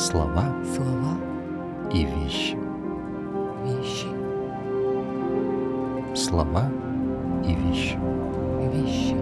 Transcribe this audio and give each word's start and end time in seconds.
Слова 0.00 0.54
слова 0.64 1.14
и 1.92 2.06
вещи. 2.06 2.56
вещи 3.64 4.06
Слова 6.14 6.70
и 7.44 7.54
вещи. 7.54 7.98
вещи 8.72 9.16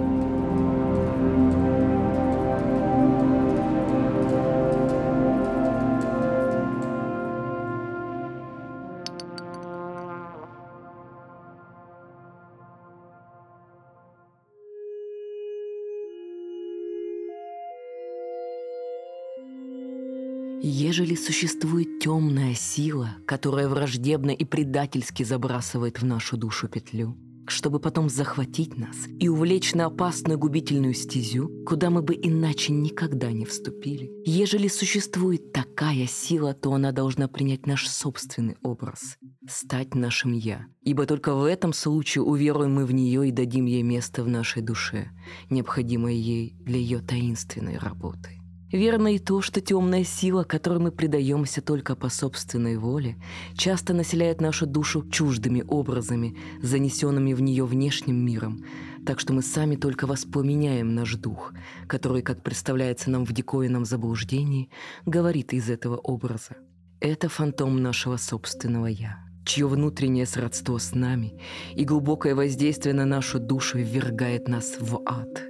Ежели 21.09 21.25
существует 21.25 22.01
темная 22.01 22.53
сила, 22.53 23.17
которая 23.25 23.67
враждебно 23.67 24.31
и 24.31 24.45
предательски 24.45 25.23
забрасывает 25.23 26.03
в 26.03 26.05
нашу 26.05 26.37
душу 26.37 26.69
петлю, 26.69 27.17
чтобы 27.47 27.81
потом 27.81 28.11
захватить 28.11 28.77
нас 28.77 28.95
и 29.19 29.27
увлечь 29.27 29.73
на 29.73 29.87
опасную 29.87 30.39
губительную 30.39 30.93
стезю, 30.93 31.51
куда 31.65 31.89
мы 31.89 32.03
бы 32.03 32.15
иначе 32.15 32.75
никогда 32.75 33.33
не 33.33 33.47
вступили. 33.47 34.11
Ежели 34.27 34.69
существует 34.69 35.51
такая 35.51 36.07
сила, 36.07 36.53
то 36.53 36.75
она 36.75 36.93
должна 36.93 37.27
принять 37.27 37.67
наш 37.67 37.89
собственный 37.89 38.59
образ, 38.63 39.17
стать 39.49 39.95
нашим 39.95 40.35
«я». 40.35 40.67
Ибо 40.83 41.07
только 41.07 41.35
в 41.35 41.45
этом 41.45 41.73
случае 41.73 42.23
уверуем 42.23 42.75
мы 42.75 42.85
в 42.85 42.93
нее 42.93 43.27
и 43.27 43.33
дадим 43.33 43.65
ей 43.65 43.83
место 43.83 44.23
в 44.23 44.29
нашей 44.29 44.61
душе, 44.61 45.09
необходимое 45.49 46.13
ей 46.13 46.55
для 46.61 46.77
ее 46.77 47.01
таинственной 47.01 47.79
работы. 47.79 48.38
Верно 48.71 49.15
и 49.15 49.19
то, 49.19 49.41
что 49.41 49.63
темная 49.63 50.05
сила, 50.05 50.45
которой 50.45 50.79
мы 50.79 50.93
предаемся 50.93 51.63
только 51.63 51.97
по 51.97 52.11
собственной 52.11 52.77
воле, 52.77 53.17
часто 53.57 53.95
населяет 53.95 54.43
нашу 54.43 54.67
душу 54.67 55.09
чуждыми 55.11 55.65
образами, 55.67 56.37
занесенными 56.63 57.33
в 57.33 57.41
нее 57.41 57.65
внешним 57.65 58.17
миром, 58.17 58.63
так 59.07 59.21
что 59.21 59.33
мы 59.33 59.41
сами 59.41 59.77
только 59.77 60.07
воспламеняем 60.07 60.95
наш 60.95 61.15
дух, 61.15 61.55
который, 61.87 62.21
как 62.21 62.43
представляется 62.43 63.11
нам 63.11 63.25
в 63.25 63.33
диковинном 63.33 63.87
заблуждении, 63.87 64.69
говорит 65.07 65.55
из 65.55 65.71
этого 65.71 65.97
образа. 65.97 66.57
Это 67.01 67.31
фантом 67.31 67.83
нашего 67.83 68.19
собственного 68.19 68.87
«я», 68.87 69.19
чье 69.47 69.67
внутреннее 69.67 70.27
сродство 70.27 70.77
с 70.77 70.95
нами 70.95 71.41
и 71.75 71.87
глубокое 71.87 72.35
воздействие 72.35 72.95
на 72.95 73.07
нашу 73.07 73.39
душу 73.41 73.79
ввергает 73.79 74.47
нас 74.47 74.77
в 74.79 75.01
ад 75.07 75.43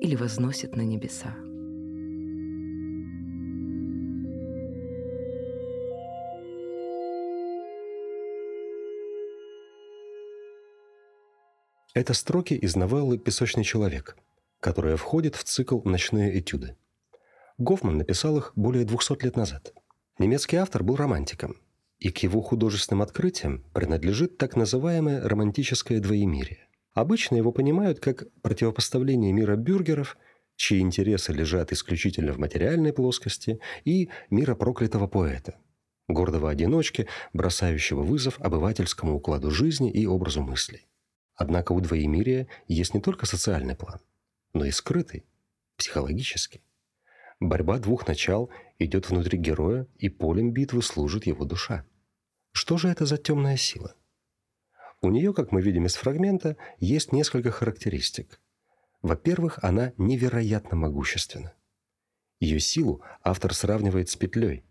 или 0.00 0.16
возносит 0.16 0.74
на 0.74 0.82
небеса. 0.82 1.34
Это 11.94 12.14
строки 12.14 12.54
из 12.54 12.74
новеллы 12.74 13.18
«Песочный 13.18 13.64
человек», 13.64 14.16
которая 14.60 14.96
входит 14.96 15.36
в 15.36 15.44
цикл 15.44 15.82
«Ночные 15.84 16.38
этюды». 16.38 16.74
Гофман 17.58 17.98
написал 17.98 18.38
их 18.38 18.52
более 18.56 18.86
200 18.86 19.22
лет 19.24 19.36
назад. 19.36 19.74
Немецкий 20.18 20.56
автор 20.56 20.82
был 20.82 20.96
романтиком, 20.96 21.60
и 21.98 22.10
к 22.10 22.18
его 22.22 22.40
художественным 22.40 23.02
открытиям 23.02 23.62
принадлежит 23.74 24.38
так 24.38 24.56
называемое 24.56 25.20
романтическое 25.20 26.00
двоемирие. 26.00 26.66
Обычно 26.94 27.36
его 27.36 27.52
понимают 27.52 28.00
как 28.00 28.24
противопоставление 28.40 29.32
мира 29.34 29.56
бюргеров, 29.56 30.16
чьи 30.56 30.80
интересы 30.80 31.34
лежат 31.34 31.72
исключительно 31.72 32.32
в 32.32 32.38
материальной 32.38 32.94
плоскости, 32.94 33.60
и 33.84 34.08
мира 34.30 34.54
проклятого 34.54 35.08
поэта, 35.08 35.56
гордого 36.08 36.48
одиночки, 36.48 37.06
бросающего 37.34 38.02
вызов 38.02 38.40
обывательскому 38.40 39.14
укладу 39.14 39.50
жизни 39.50 39.90
и 39.90 40.06
образу 40.06 40.40
мыслей. 40.40 40.86
Однако 41.34 41.72
у 41.72 41.80
двоемирия 41.80 42.48
есть 42.68 42.94
не 42.94 43.00
только 43.00 43.26
социальный 43.26 43.74
план, 43.74 44.00
но 44.52 44.64
и 44.64 44.70
скрытый, 44.70 45.24
психологический. 45.76 46.62
Борьба 47.40 47.78
двух 47.78 48.06
начал 48.06 48.50
идет 48.78 49.10
внутри 49.10 49.38
героя, 49.38 49.86
и 49.96 50.08
полем 50.08 50.52
битвы 50.52 50.82
служит 50.82 51.26
его 51.26 51.44
душа. 51.44 51.84
Что 52.52 52.76
же 52.76 52.88
это 52.88 53.06
за 53.06 53.16
темная 53.16 53.56
сила? 53.56 53.96
У 55.00 55.10
нее, 55.10 55.34
как 55.34 55.50
мы 55.50 55.62
видим 55.62 55.86
из 55.86 55.96
фрагмента, 55.96 56.56
есть 56.78 57.12
несколько 57.12 57.50
характеристик. 57.50 58.40
Во-первых, 59.00 59.58
она 59.62 59.92
невероятно 59.96 60.76
могущественна. 60.76 61.54
Ее 62.38 62.60
силу 62.60 63.02
автор 63.22 63.54
сравнивает 63.54 64.10
с 64.10 64.16
петлей, 64.16 64.64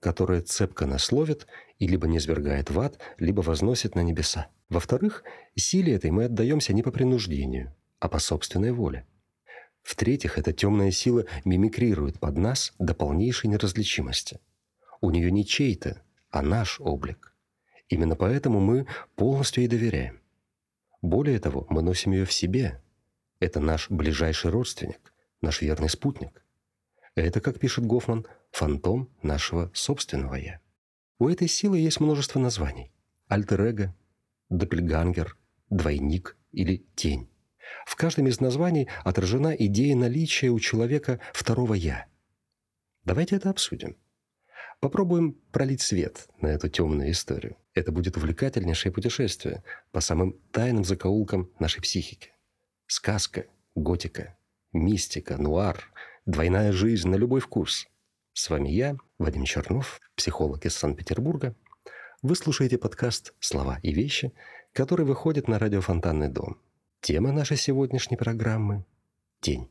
которая 0.00 0.42
цепко 0.42 0.86
нас 0.86 1.10
ловит 1.10 1.46
и 1.78 1.86
либо 1.86 2.06
низвергает 2.06 2.70
в 2.70 2.80
ад, 2.80 2.98
либо 3.18 3.40
возносит 3.40 3.94
на 3.94 4.00
небеса. 4.00 4.48
Во-вторых, 4.68 5.22
силе 5.56 5.94
этой 5.94 6.10
мы 6.10 6.24
отдаемся 6.24 6.72
не 6.72 6.82
по 6.82 6.90
принуждению, 6.90 7.74
а 8.00 8.08
по 8.08 8.18
собственной 8.18 8.72
воле. 8.72 9.06
В-третьих, 9.82 10.38
эта 10.38 10.52
темная 10.52 10.90
сила 10.90 11.24
мимикрирует 11.44 12.20
под 12.20 12.36
нас 12.36 12.74
до 12.78 12.94
полнейшей 12.94 13.48
неразличимости. 13.48 14.40
У 15.00 15.10
нее 15.10 15.30
не 15.30 15.46
чей-то, 15.46 16.02
а 16.30 16.42
наш 16.42 16.80
облик. 16.80 17.34
Именно 17.88 18.16
поэтому 18.16 18.60
мы 18.60 18.86
полностью 19.14 19.62
ей 19.62 19.68
доверяем. 19.68 20.20
Более 21.00 21.38
того, 21.38 21.66
мы 21.70 21.80
носим 21.80 22.12
ее 22.12 22.26
в 22.26 22.32
себе. 22.32 22.82
Это 23.40 23.60
наш 23.60 23.88
ближайший 23.88 24.50
родственник, 24.50 25.14
наш 25.40 25.62
верный 25.62 25.88
спутник. 25.88 26.44
Это, 27.14 27.40
как 27.40 27.58
пишет 27.58 27.86
Гофман, 27.86 28.26
фантом 28.50 29.08
нашего 29.22 29.70
собственного 29.72 30.34
«я». 30.34 30.60
У 31.18 31.28
этой 31.28 31.48
силы 31.48 31.78
есть 31.78 31.98
множество 31.98 32.38
названий. 32.38 32.92
Альтер-эго, 33.26 33.92
доппельгангер, 34.50 35.36
двойник 35.68 36.36
или 36.52 36.86
тень. 36.94 37.28
В 37.86 37.96
каждом 37.96 38.28
из 38.28 38.40
названий 38.40 38.88
отражена 39.04 39.48
идея 39.48 39.96
наличия 39.96 40.50
у 40.50 40.60
человека 40.60 41.20
второго 41.32 41.74
«я». 41.74 42.06
Давайте 43.04 43.36
это 43.36 43.50
обсудим. 43.50 43.96
Попробуем 44.80 45.32
пролить 45.50 45.80
свет 45.80 46.28
на 46.40 46.46
эту 46.46 46.68
темную 46.68 47.10
историю. 47.10 47.56
Это 47.74 47.90
будет 47.90 48.16
увлекательнейшее 48.16 48.92
путешествие 48.92 49.64
по 49.90 50.00
самым 50.00 50.38
тайным 50.52 50.84
закоулкам 50.84 51.50
нашей 51.58 51.82
психики. 51.82 52.30
Сказка, 52.86 53.46
готика, 53.74 54.38
мистика, 54.72 55.36
нуар, 55.36 55.92
двойная 56.26 56.70
жизнь 56.70 57.08
на 57.08 57.16
любой 57.16 57.40
вкус. 57.40 57.88
С 58.38 58.50
вами 58.50 58.68
я, 58.68 58.96
Вадим 59.18 59.42
Чернов, 59.42 60.00
психолог 60.14 60.64
из 60.64 60.76
Санкт-Петербурга. 60.76 61.56
Вы 62.22 62.36
слушаете 62.36 62.78
подкаст 62.78 63.34
«Слова 63.40 63.80
и 63.82 63.90
вещи», 63.90 64.32
который 64.72 65.04
выходит 65.04 65.48
на 65.48 65.58
радио 65.58 65.80
«Фонтанный 65.80 66.28
дом». 66.28 66.56
Тема 67.00 67.32
нашей 67.32 67.56
сегодняшней 67.56 68.16
программы– 68.16 68.84
тень. 69.40 69.68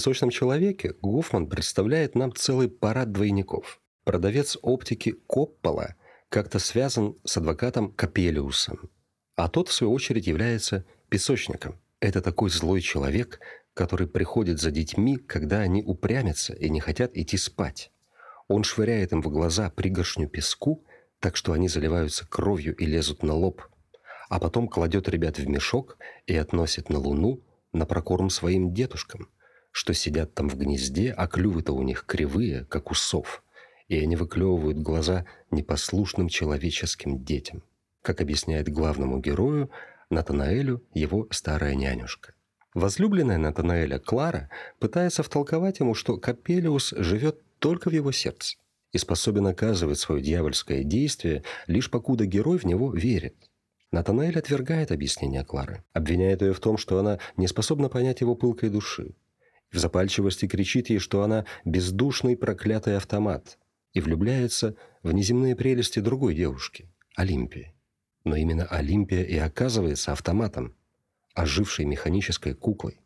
«Песочном 0.00 0.30
человеке» 0.30 0.94
Гофман 1.02 1.46
представляет 1.46 2.14
нам 2.14 2.34
целый 2.34 2.70
парад 2.70 3.12
двойников. 3.12 3.82
Продавец 4.04 4.56
оптики 4.62 5.14
Коппола 5.26 5.94
как-то 6.30 6.58
связан 6.58 7.16
с 7.26 7.36
адвокатом 7.36 7.92
Капелиусом, 7.92 8.88
а 9.36 9.50
тот, 9.50 9.68
в 9.68 9.74
свою 9.74 9.92
очередь, 9.92 10.26
является 10.26 10.86
песочником. 11.10 11.78
Это 12.00 12.22
такой 12.22 12.48
злой 12.48 12.80
человек, 12.80 13.40
который 13.74 14.06
приходит 14.06 14.58
за 14.58 14.70
детьми, 14.70 15.18
когда 15.18 15.58
они 15.58 15.82
упрямятся 15.82 16.54
и 16.54 16.70
не 16.70 16.80
хотят 16.80 17.14
идти 17.14 17.36
спать. 17.36 17.92
Он 18.48 18.64
швыряет 18.64 19.12
им 19.12 19.20
в 19.20 19.28
глаза 19.28 19.68
пригоршню 19.68 20.28
песку, 20.28 20.82
так 21.18 21.36
что 21.36 21.52
они 21.52 21.68
заливаются 21.68 22.26
кровью 22.26 22.74
и 22.74 22.86
лезут 22.86 23.22
на 23.22 23.34
лоб, 23.34 23.60
а 24.30 24.40
потом 24.40 24.66
кладет 24.66 25.10
ребят 25.10 25.36
в 25.36 25.46
мешок 25.46 25.98
и 26.26 26.34
относит 26.34 26.88
на 26.88 26.98
луну 26.98 27.42
на 27.74 27.84
прокорм 27.84 28.30
своим 28.30 28.72
дедушкам, 28.72 29.28
что 29.70 29.92
сидят 29.94 30.34
там 30.34 30.48
в 30.48 30.56
гнезде, 30.56 31.12
а 31.12 31.26
клювы-то 31.26 31.72
у 31.72 31.82
них 31.82 32.04
кривые, 32.06 32.64
как 32.68 32.90
у 32.90 32.94
сов, 32.94 33.42
и 33.88 33.98
они 33.98 34.16
выклевывают 34.16 34.78
глаза 34.78 35.26
непослушным 35.50 36.28
человеческим 36.28 37.24
детям, 37.24 37.62
как 38.02 38.20
объясняет 38.20 38.68
главному 38.68 39.18
герою 39.18 39.70
Натанаэлю 40.10 40.82
его 40.92 41.28
старая 41.30 41.74
нянюшка. 41.74 42.34
Возлюбленная 42.74 43.38
Натанаэля 43.38 43.98
Клара 43.98 44.48
пытается 44.78 45.22
втолковать 45.22 45.80
ему, 45.80 45.94
что 45.94 46.16
Капелиус 46.16 46.94
живет 46.96 47.40
только 47.58 47.90
в 47.90 47.92
его 47.92 48.12
сердце 48.12 48.56
и 48.92 48.98
способен 48.98 49.46
оказывать 49.46 49.98
свое 49.98 50.22
дьявольское 50.22 50.82
действие, 50.82 51.44
лишь 51.66 51.90
покуда 51.90 52.26
герой 52.26 52.58
в 52.58 52.64
него 52.64 52.92
верит. 52.92 53.36
Натанаэль 53.92 54.38
отвергает 54.38 54.92
объяснение 54.92 55.44
Клары, 55.44 55.84
обвиняет 55.92 56.42
ее 56.42 56.52
в 56.52 56.60
том, 56.60 56.76
что 56.76 56.98
она 56.98 57.18
не 57.36 57.48
способна 57.48 57.88
понять 57.88 58.20
его 58.20 58.34
пылкой 58.34 58.70
души. 58.70 59.14
В 59.72 59.78
запальчивости 59.78 60.46
кричит 60.46 60.90
ей, 60.90 60.98
что 60.98 61.22
она 61.22 61.46
бездушный 61.64 62.36
проклятый 62.36 62.96
автомат, 62.96 63.58
и 63.92 64.00
влюбляется 64.00 64.76
в 65.02 65.12
неземные 65.12 65.56
прелести 65.56 66.00
другой 66.00 66.34
девушки, 66.34 66.88
Олимпии. 67.16 67.74
Но 68.24 68.36
именно 68.36 68.66
Олимпия 68.66 69.22
и 69.22 69.36
оказывается 69.36 70.12
автоматом, 70.12 70.76
ожившей 71.34 71.84
механической 71.84 72.54
куклой. 72.54 73.00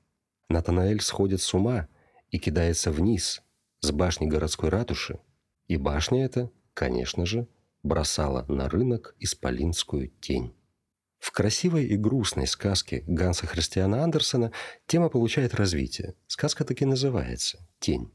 Натанаэль 0.48 1.00
сходит 1.00 1.40
с 1.40 1.54
ума 1.54 1.88
и 2.30 2.38
кидается 2.38 2.90
вниз 2.90 3.42
с 3.80 3.90
башни 3.90 4.26
городской 4.26 4.70
ратуши, 4.70 5.20
и 5.68 5.76
башня 5.76 6.24
эта, 6.24 6.50
конечно 6.74 7.26
же, 7.26 7.46
бросала 7.82 8.44
на 8.48 8.68
рынок 8.68 9.14
исполинскую 9.20 10.08
тень. 10.20 10.54
В 11.24 11.32
красивой 11.32 11.86
и 11.86 11.96
грустной 11.96 12.46
сказке 12.46 13.02
Ганса 13.06 13.46
Христиана 13.46 14.04
Андерсона 14.04 14.52
тема 14.86 15.08
получает 15.08 15.54
развитие. 15.54 16.16
Сказка 16.26 16.64
таки 16.64 16.84
называется 16.84 17.66
«Тень». 17.80 18.12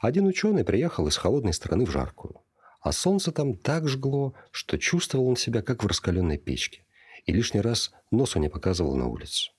Один 0.00 0.24
ученый 0.24 0.64
приехал 0.64 1.06
из 1.06 1.18
холодной 1.18 1.52
страны 1.52 1.84
в 1.84 1.90
жаркую, 1.90 2.40
а 2.80 2.92
солнце 2.92 3.30
там 3.30 3.58
так 3.58 3.86
жгло, 3.86 4.32
что 4.52 4.78
чувствовал 4.78 5.28
он 5.28 5.36
себя 5.36 5.60
как 5.60 5.84
в 5.84 5.86
раскаленной 5.86 6.38
печке 6.38 6.86
и 7.26 7.32
лишний 7.34 7.60
раз 7.60 7.92
носу 8.10 8.38
не 8.38 8.48
показывал 8.48 8.96
на 8.96 9.06
улицу. 9.06 9.52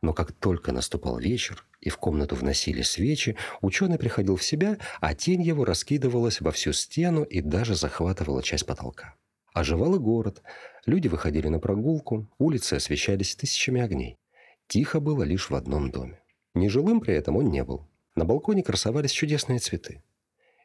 Но 0.00 0.12
как 0.14 0.30
только 0.30 0.70
наступал 0.70 1.18
вечер 1.18 1.66
и 1.80 1.90
в 1.90 1.96
комнату 1.96 2.36
вносили 2.36 2.82
свечи, 2.82 3.36
ученый 3.62 3.98
приходил 3.98 4.36
в 4.36 4.44
себя, 4.44 4.78
а 5.00 5.16
тень 5.16 5.42
его 5.42 5.64
раскидывалась 5.64 6.40
во 6.40 6.52
всю 6.52 6.72
стену 6.72 7.24
и 7.24 7.40
даже 7.40 7.74
захватывала 7.74 8.44
часть 8.44 8.64
потолка. 8.64 9.16
Оживал 9.52 9.96
и 9.96 9.98
город. 9.98 10.42
Люди 10.86 11.08
выходили 11.08 11.48
на 11.48 11.58
прогулку, 11.58 12.28
улицы 12.38 12.74
освещались 12.74 13.36
тысячами 13.36 13.80
огней. 13.80 14.18
Тихо 14.66 15.00
было 15.00 15.22
лишь 15.22 15.50
в 15.50 15.54
одном 15.54 15.90
доме. 15.90 16.22
Нежилым 16.54 17.00
при 17.00 17.14
этом 17.14 17.36
он 17.36 17.50
не 17.50 17.62
был. 17.62 17.88
На 18.14 18.24
балконе 18.24 18.62
красовались 18.62 19.10
чудесные 19.10 19.58
цветы. 19.58 20.02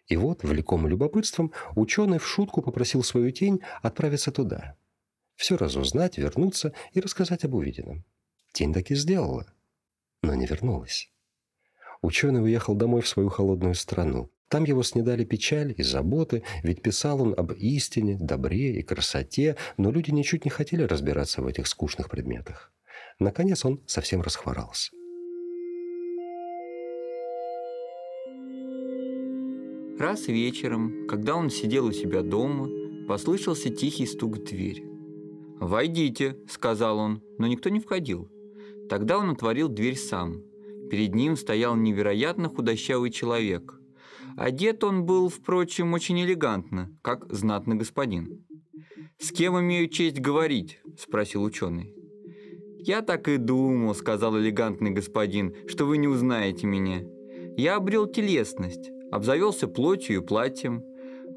И 0.08 0.16
вот, 0.16 0.44
влеком 0.44 0.88
любопытством, 0.88 1.52
ученый 1.76 2.18
в 2.18 2.26
шутку 2.26 2.62
попросил 2.62 3.04
свою 3.04 3.32
тень 3.32 3.62
отправиться 3.82 4.32
туда. 4.32 4.78
Все 5.36 5.58
разузнать, 5.58 6.18
вернуться 6.18 6.74
и 6.94 7.02
рассказать 7.02 7.44
об 7.44 7.56
увиденном. 7.56 8.06
Тень 8.54 8.74
так 8.74 8.90
и 8.90 8.96
сделала, 8.96 9.46
но 10.22 10.34
не 10.34 10.46
вернулась. 10.46 11.12
Ученый 12.02 12.42
уехал 12.42 12.74
домой 12.74 13.02
в 13.02 13.08
свою 13.08 13.30
холодную 13.30 13.76
страну. 13.76 14.32
Там 14.50 14.64
его 14.64 14.82
снедали 14.84 15.26
печаль 15.26 15.74
и 15.78 15.84
заботы, 15.84 16.44
ведь 16.64 16.82
писал 16.82 17.22
он 17.22 17.34
об 17.38 17.52
истине, 17.52 18.18
добре 18.20 18.80
и 18.80 18.82
красоте, 18.82 19.58
но 19.76 19.92
люди 19.92 20.12
ничуть 20.12 20.46
не 20.46 20.52
хотели 20.52 20.84
разбираться 20.84 21.42
в 21.42 21.48
этих 21.48 21.68
скучных 21.68 22.10
предметах. 22.10 22.72
Наконец 23.20 23.66
он 23.66 23.82
совсем 23.86 24.22
расхворался. 24.22 24.92
Раз 30.00 30.28
вечером, 30.28 31.08
когда 31.08 31.36
он 31.36 31.50
сидел 31.50 31.88
у 31.88 31.92
себя 31.92 32.22
дома, 32.22 32.70
послышался 33.08 33.70
тихий 33.70 34.06
стук 34.06 34.38
в 34.38 34.44
дверь. 34.44 34.84
«Войдите»,— 35.60 36.38
сказал 36.48 37.00
он, 37.00 37.24
но 37.40 37.48
никто 37.48 37.70
не 37.70 37.80
входил. 37.80 38.30
Тогда 38.90 39.18
он 39.18 39.32
отворил 39.32 39.70
дверь 39.70 39.98
сам. 39.98 40.44
Перед 40.92 41.16
ним 41.16 41.36
стоял 41.36 41.76
невероятно 41.76 42.48
худощавый 42.48 43.10
человек. 43.10 43.78
Одет 44.38 44.84
он 44.84 45.04
был, 45.04 45.30
впрочем, 45.30 45.94
очень 45.94 46.22
элегантно, 46.22 46.96
как 47.02 47.26
знатный 47.34 47.76
господин. 47.76 48.46
«С 49.18 49.32
кем 49.32 49.60
имею 49.60 49.90
честь 49.90 50.20
говорить?»– 50.20 50.80
спросил 51.00 51.42
ученый. 51.42 51.96
«Я 52.78 53.02
так 53.02 53.28
и 53.30 53.38
думал»,– 53.38 53.96
сказал 53.96 54.38
элегантный 54.38 54.92
господин,– 54.92 55.56
«что 55.68 55.86
вы 55.86 55.98
не 55.98 56.08
узнаете 56.08 56.68
меня. 56.68 57.02
Я 57.58 57.78
обрел 57.78 58.06
телесность, 58.06 58.92
обзавелся 59.12 59.68
плотью 59.68 60.18
и 60.18 60.26
платьем. 60.26 60.84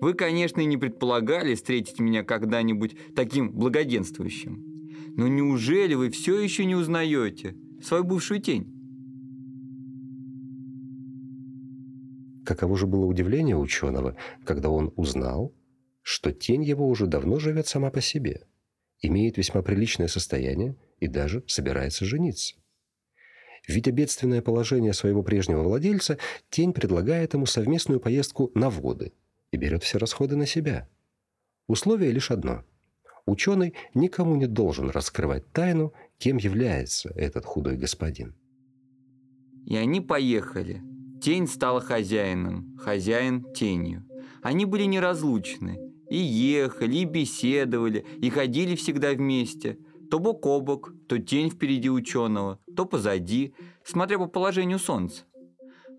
Вы, 0.02 0.12
конечно, 0.12 0.60
и 0.60 0.66
не 0.66 0.76
предполагали 0.76 1.54
встретить 1.54 2.00
меня 2.00 2.22
когда-нибудь 2.22 2.96
таким 3.16 3.50
благоденствующим. 3.50 4.62
Но 5.16 5.26
неужели 5.26 5.94
вы 5.94 6.10
все 6.10 6.38
еще 6.38 6.66
не 6.66 6.74
узнаете 6.74 7.56
свою 7.82 8.04
бывшую 8.04 8.42
тень?» 8.42 8.79
Каково 12.50 12.76
же 12.76 12.88
было 12.88 13.06
удивление 13.06 13.56
ученого, 13.56 14.16
когда 14.44 14.70
он 14.70 14.92
узнал, 14.96 15.54
что 16.02 16.32
тень 16.32 16.64
его 16.64 16.88
уже 16.88 17.06
давно 17.06 17.38
живет 17.38 17.68
сама 17.68 17.92
по 17.92 18.00
себе, 18.00 18.44
имеет 19.00 19.36
весьма 19.36 19.62
приличное 19.62 20.08
состояние 20.08 20.74
и 20.98 21.06
даже 21.06 21.44
собирается 21.46 22.04
жениться. 22.04 22.56
Видя 23.68 23.92
бедственное 23.92 24.42
положение 24.42 24.94
своего 24.94 25.22
прежнего 25.22 25.62
владельца, 25.62 26.18
тень 26.48 26.72
предлагает 26.72 27.34
ему 27.34 27.46
совместную 27.46 28.00
поездку 28.00 28.50
на 28.56 28.68
воды 28.68 29.12
и 29.52 29.56
берет 29.56 29.84
все 29.84 29.98
расходы 29.98 30.34
на 30.34 30.46
себя. 30.46 30.88
Условие 31.68 32.10
лишь 32.10 32.32
одно. 32.32 32.64
Ученый 33.26 33.74
никому 33.94 34.34
не 34.34 34.48
должен 34.48 34.90
раскрывать 34.90 35.48
тайну, 35.52 35.92
кем 36.18 36.36
является 36.36 37.10
этот 37.10 37.44
худой 37.44 37.76
господин. 37.76 38.34
И 39.66 39.76
они 39.76 40.00
поехали. 40.00 40.82
Тень 41.20 41.46
стала 41.46 41.82
хозяином, 41.82 42.78
хозяин– 42.78 43.44
тенью. 43.54 44.04
Они 44.42 44.64
были 44.64 44.84
неразлучны. 44.84 45.78
И 46.08 46.16
ехали, 46.16 46.96
и 46.96 47.04
беседовали, 47.04 48.04
и 48.20 48.30
ходили 48.30 48.74
всегда 48.74 49.12
вместе. 49.12 49.78
То 50.10 50.18
бок 50.18 50.46
о 50.46 50.60
бок, 50.60 50.92
то 51.08 51.18
тень 51.18 51.50
впереди 51.50 51.90
ученого, 51.90 52.58
то 52.74 52.84
позади, 52.86 53.54
смотря 53.84 54.18
по 54.18 54.26
положению 54.26 54.78
солнца. 54.78 55.24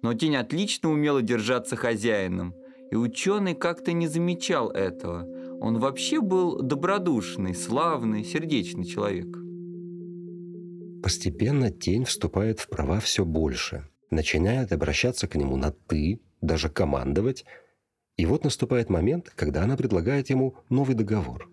Но 0.02 0.14
тень 0.16 0.36
отлично 0.36 0.92
умела 0.92 1.22
держаться 1.22 1.76
хозяином, 1.76 2.54
и 2.92 2.96
ученый 2.96 3.54
как-то 3.54 3.94
не 3.94 4.08
замечал 4.08 4.70
этого. 4.72 5.26
Он 5.62 5.78
вообще 5.78 6.20
был 6.20 6.62
добродушный, 6.62 7.54
славный, 7.54 8.26
сердечный 8.26 8.86
человек. 8.86 9.38
Постепенно 11.02 11.70
тень 11.70 12.06
вступает 12.06 12.60
в 12.60 12.68
права 12.68 13.00
все 13.00 13.24
больше– 13.24 13.88
начинает 14.12 14.72
обращаться 14.72 15.28
к 15.28 15.36
нему 15.36 15.58
на 15.58 15.72
«ты», 15.72 16.20
даже 16.42 16.70
командовать. 16.70 17.46
И 18.18 18.26
вот 18.26 18.44
наступает 18.44 18.90
момент, 18.90 19.32
когда 19.36 19.64
она 19.64 19.78
предлагает 19.78 20.30
ему 20.30 20.56
новый 20.70 20.96
договор. 20.96 21.50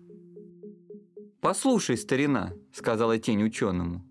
«Послушай, 1.41 1.97
старина»,— 1.97 2.53
сказала 2.73 3.17
тень 3.17 3.43
ученому, 3.43 4.05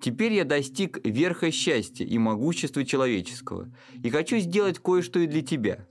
«теперь 0.00 0.32
я 0.32 0.44
достиг 0.44 0.98
верха 1.04 1.50
счастья 1.50 2.06
и 2.06 2.16
могущества 2.16 2.84
человеческого, 2.84 3.72
и 4.02 4.08
хочу 4.08 4.38
сделать 4.38 4.78
кое-что 4.78 5.20
и 5.20 5.26
для 5.26 5.42
тебя. 5.42 5.86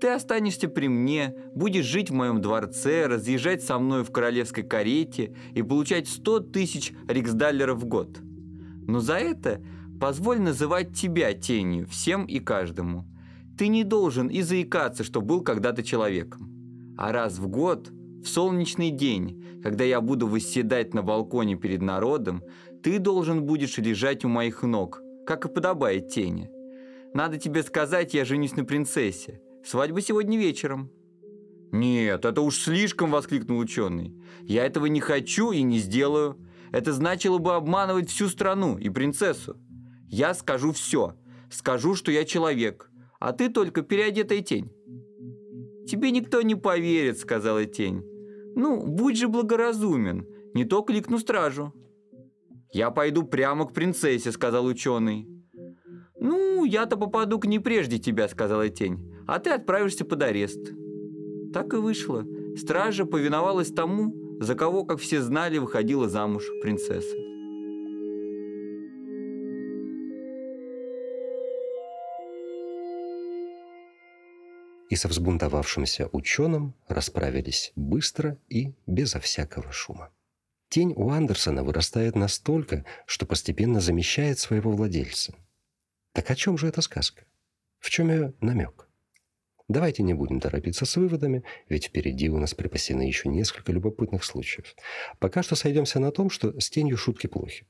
Ты 0.00 0.08
останешься 0.08 0.68
при 0.68 0.86
мне, 0.86 1.34
будешь 1.54 1.86
жить 1.86 2.10
в 2.10 2.14
моем 2.14 2.42
дворце, 2.42 3.06
разъезжать 3.06 3.62
со 3.62 3.78
мной 3.78 4.04
в 4.04 4.12
королевской 4.12 4.62
карете 4.62 5.34
и 5.54 5.62
получать 5.62 6.08
сто 6.08 6.40
тысяч 6.40 6.92
риксдаллеров 7.08 7.78
в 7.78 7.86
год. 7.86 8.20
Но 8.86 9.00
за 9.00 9.14
это 9.14 9.62
Позволь 10.00 10.40
называть 10.40 10.94
тебя 10.94 11.32
тенью 11.34 11.86
всем 11.86 12.24
и 12.24 12.38
каждому. 12.38 13.04
Ты 13.58 13.66
не 13.68 13.82
должен 13.82 14.28
и 14.28 14.42
заикаться, 14.42 15.02
что 15.02 15.20
был 15.20 15.42
когда-то 15.42 15.82
человеком. 15.82 16.94
А 16.96 17.10
раз 17.10 17.38
в 17.38 17.48
год, 17.48 17.90
в 18.22 18.26
солнечный 18.26 18.90
день, 18.90 19.60
когда 19.62 19.82
я 19.82 20.00
буду 20.00 20.28
восседать 20.28 20.94
на 20.94 21.02
балконе 21.02 21.56
перед 21.56 21.82
народом, 21.82 22.42
ты 22.82 23.00
должен 23.00 23.44
будешь 23.44 23.78
лежать 23.78 24.24
у 24.24 24.28
моих 24.28 24.62
ног, 24.62 25.02
как 25.26 25.44
и 25.44 25.48
подобает 25.48 26.08
тени. 26.10 26.48
Надо 27.12 27.38
тебе 27.38 27.64
сказать, 27.64 28.14
я 28.14 28.24
женюсь 28.24 28.54
на 28.54 28.64
принцессе. 28.64 29.40
Свадьба 29.64 30.00
сегодня 30.00 30.38
вечером. 30.38 30.90
«Нет, 31.72 32.24
это 32.24 32.40
уж 32.40 32.56
слишком!»– 32.56 33.10
воскликнул 33.10 33.58
ученый. 33.58 34.14
«Я 34.42 34.64
этого 34.64 34.86
не 34.86 35.00
хочу 35.00 35.50
и 35.50 35.62
не 35.62 35.78
сделаю. 35.78 36.38
Это 36.72 36.92
значило 36.92 37.38
бы 37.38 37.54
обманывать 37.54 38.08
всю 38.08 38.28
страну 38.28 38.78
и 38.78 38.88
принцессу. 38.88 39.56
Я 40.08 40.34
скажу 40.34 40.72
все. 40.72 41.14
Скажу, 41.50 41.94
что 41.94 42.10
я 42.10 42.24
человек, 42.24 42.90
а 43.20 43.32
ты 43.32 43.48
только 43.48 43.82
переодетая 43.82 44.40
тень». 44.40 44.70
«Тебе 45.86 46.10
никто 46.10 46.42
не 46.42 46.54
поверит»,– 46.54 47.18
сказала 47.20 47.64
тень. 47.64 48.02
«Ну, 48.54 48.84
будь 48.86 49.16
же 49.16 49.28
благоразумен, 49.28 50.26
не 50.54 50.64
то 50.64 50.82
кликну 50.82 51.18
стражу». 51.18 51.72
«Я 52.72 52.90
пойду 52.90 53.22
прямо 53.22 53.66
к 53.66 53.72
принцессе»,– 53.72 54.30
сказал 54.32 54.66
ученый. 54.66 55.26
«Ну, 56.20 56.64
я-то 56.64 56.98
попаду 56.98 57.38
к 57.38 57.46
ней 57.46 57.58
прежде 57.58 57.98
тебя»,– 57.98 58.28
сказала 58.30 58.68
тень, 58.68 59.14
«а 59.26 59.38
ты 59.38 59.50
отправишься 59.50 60.04
под 60.04 60.22
арест». 60.22 60.72
Так 61.54 61.72
и 61.72 61.76
вышло. 61.76 62.26
Стража 62.56 63.06
повиновалась 63.06 63.72
тому, 63.72 64.12
за 64.40 64.54
кого, 64.54 64.84
как 64.84 64.98
все 64.98 65.22
знали, 65.22 65.58
выходила 65.58 66.08
замуж 66.08 66.44
принцесса. 66.60 67.16
И 74.88 74.96
со 74.96 75.08
взбунтовавшимся 75.08 76.08
ученым 76.12 76.74
расправились 76.88 77.72
быстро 77.76 78.38
и 78.48 78.74
безо 78.86 79.20
всякого 79.20 79.70
шума. 79.70 80.10
Тень 80.68 80.92
у 80.96 81.10
Андерсона 81.10 81.64
вырастает 81.64 82.14
настолько, 82.14 82.84
что 83.06 83.26
постепенно 83.26 83.80
замещает 83.80 84.38
своего 84.38 84.70
владельца. 84.70 85.34
Так 86.12 86.30
о 86.30 86.34
чем 86.34 86.58
же 86.58 86.68
эта 86.68 86.82
сказка? 86.82 87.24
В 87.78 87.90
чем 87.90 88.10
ее 88.10 88.34
намек? 88.40 88.88
Давайте 89.68 90.02
не 90.02 90.14
будем 90.14 90.40
торопиться 90.40 90.86
с 90.86 90.96
выводами, 90.96 91.44
ведь 91.68 91.86
впереди 91.86 92.30
у 92.30 92.38
нас 92.38 92.54
припасены 92.54 93.02
еще 93.02 93.28
несколько 93.28 93.72
любопытных 93.72 94.24
случаев. 94.24 94.74
Пока 95.18 95.42
что 95.42 95.56
сойдемся 95.56 96.00
на 96.00 96.10
том, 96.10 96.30
что 96.30 96.58
с 96.58 96.70
тенью 96.70 96.96
шутки 96.96 97.26
плохи. 97.26 97.66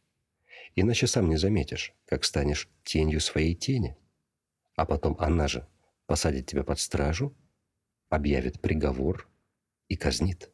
Иначе 0.76 1.08
сам 1.08 1.28
не 1.28 1.36
заметишь, 1.36 1.92
как 2.06 2.24
станешь 2.24 2.68
тенью 2.84 3.20
своей 3.20 3.56
тени. 3.56 3.96
А 4.76 4.86
потом 4.86 5.16
она 5.18 5.48
же 5.48 5.66
посадит 6.08 6.46
тебя 6.46 6.64
под 6.64 6.80
стражу, 6.80 7.36
объявит 8.08 8.60
приговор 8.62 9.28
и 9.88 9.96
казнит. 9.96 10.50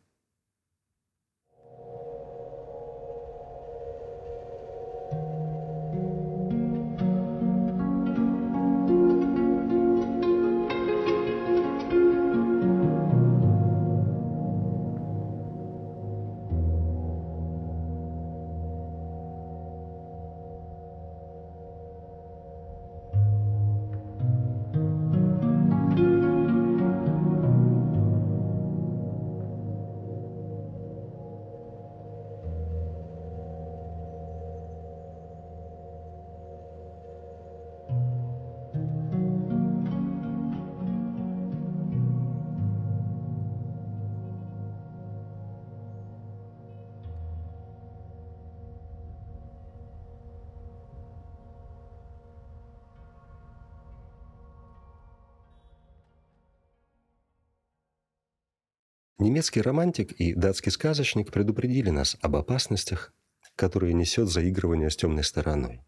Немецкий 59.18 59.60
романтик 59.60 60.10
и 60.12 60.34
датский 60.34 60.72
сказочник 60.72 61.30
предупредили 61.30 61.90
нас 61.90 62.16
об 62.20 62.34
опасностях, 62.34 63.12
которые 63.54 63.94
несет 63.94 64.28
заигрывание 64.28 64.90
с 64.90 64.96
темной 64.96 65.22
стороной. 65.22 65.82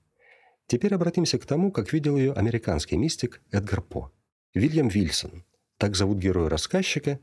Теперь 0.68 0.94
обратимся 0.94 1.38
к 1.38 1.46
тому, 1.46 1.72
как 1.72 1.92
видел 1.92 2.16
ее 2.16 2.32
американский 2.32 2.96
мистик 2.96 3.42
Эдгар 3.50 3.82
По. 3.82 4.12
Вильям 4.54 4.88
Вильсон. 4.88 5.44
Так 5.76 5.96
зовут 5.96 6.18
героя 6.18 6.48
рассказчика, 6.48 7.18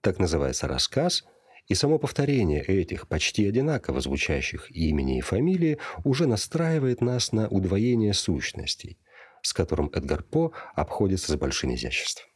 так 0.00 0.20
называется 0.20 0.68
рассказ, 0.68 1.24
и 1.66 1.74
само 1.74 1.98
повторение 1.98 2.62
этих 2.62 3.08
почти 3.08 3.46
одинаково 3.46 4.00
звучащих 4.00 4.70
имени 4.70 5.18
и 5.18 5.20
фамилии 5.20 5.78
уже 6.04 6.26
настраивает 6.26 7.00
нас 7.00 7.32
на 7.32 7.48
удвоение 7.48 8.14
сущностей, 8.14 8.98
с 9.42 9.52
которым 9.52 9.90
Эдгар 9.92 10.22
По 10.22 10.52
обходится 10.74 11.32
с 11.32 11.36
большим 11.36 11.74
изяществом. 11.74 12.29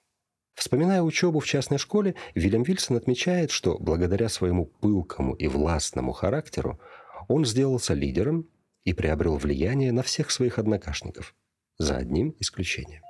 Вспоминая 0.55 1.03
учебу 1.03 1.41
в 1.41 1.47
частной 1.47 1.79
школе, 1.79 2.15
Вильям 2.35 2.63
Вильсон 2.63 2.97
отмечает, 2.97 3.51
что 3.51 3.77
благодаря 3.79 4.29
своему 4.29 4.67
пылкому 4.67 5.35
и 5.35 5.49
властному 5.49 6.13
характеру 6.13 6.81
он 7.29 7.45
сделался 7.45 7.95
лидером 7.95 8.49
и 8.85 8.93
приобрел 8.93 9.37
влияние 9.37 9.93
на 9.93 10.03
всех 10.03 10.31
своих 10.31 10.59
однокашников, 10.59 11.35
за 11.79 11.97
одним 11.97 12.35
исключением. 12.39 13.03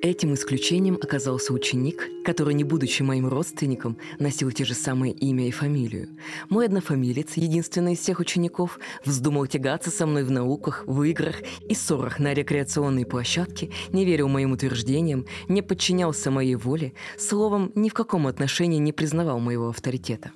Этим 0.00 0.34
исключением 0.34 0.94
оказался 0.94 1.52
ученик, 1.52 2.08
который, 2.24 2.54
не 2.54 2.62
будучи 2.62 3.02
моим 3.02 3.26
родственником, 3.26 3.98
носил 4.20 4.52
те 4.52 4.64
же 4.64 4.74
самые 4.74 5.12
имя 5.12 5.48
и 5.48 5.50
фамилию. 5.50 6.16
Мой 6.48 6.66
однофамилец, 6.66 7.36
единственный 7.36 7.94
из 7.94 7.98
всех 7.98 8.20
учеников, 8.20 8.78
вздумал 9.04 9.48
тягаться 9.48 9.90
со 9.90 10.06
мной 10.06 10.22
в 10.22 10.30
науках, 10.30 10.84
в 10.86 11.02
играх 11.02 11.42
и 11.68 11.74
ссорах 11.74 12.20
на 12.20 12.32
рекреационной 12.32 13.06
площадке, 13.06 13.70
не 13.92 14.04
верил 14.04 14.28
моим 14.28 14.52
утверждениям, 14.52 15.26
не 15.48 15.62
подчинялся 15.62 16.30
моей 16.30 16.54
воле, 16.54 16.92
словом, 17.18 17.72
ни 17.74 17.88
в 17.88 17.94
каком 17.94 18.28
отношении 18.28 18.78
не 18.78 18.92
признавал 18.92 19.40
моего 19.40 19.68
авторитета. 19.68 20.30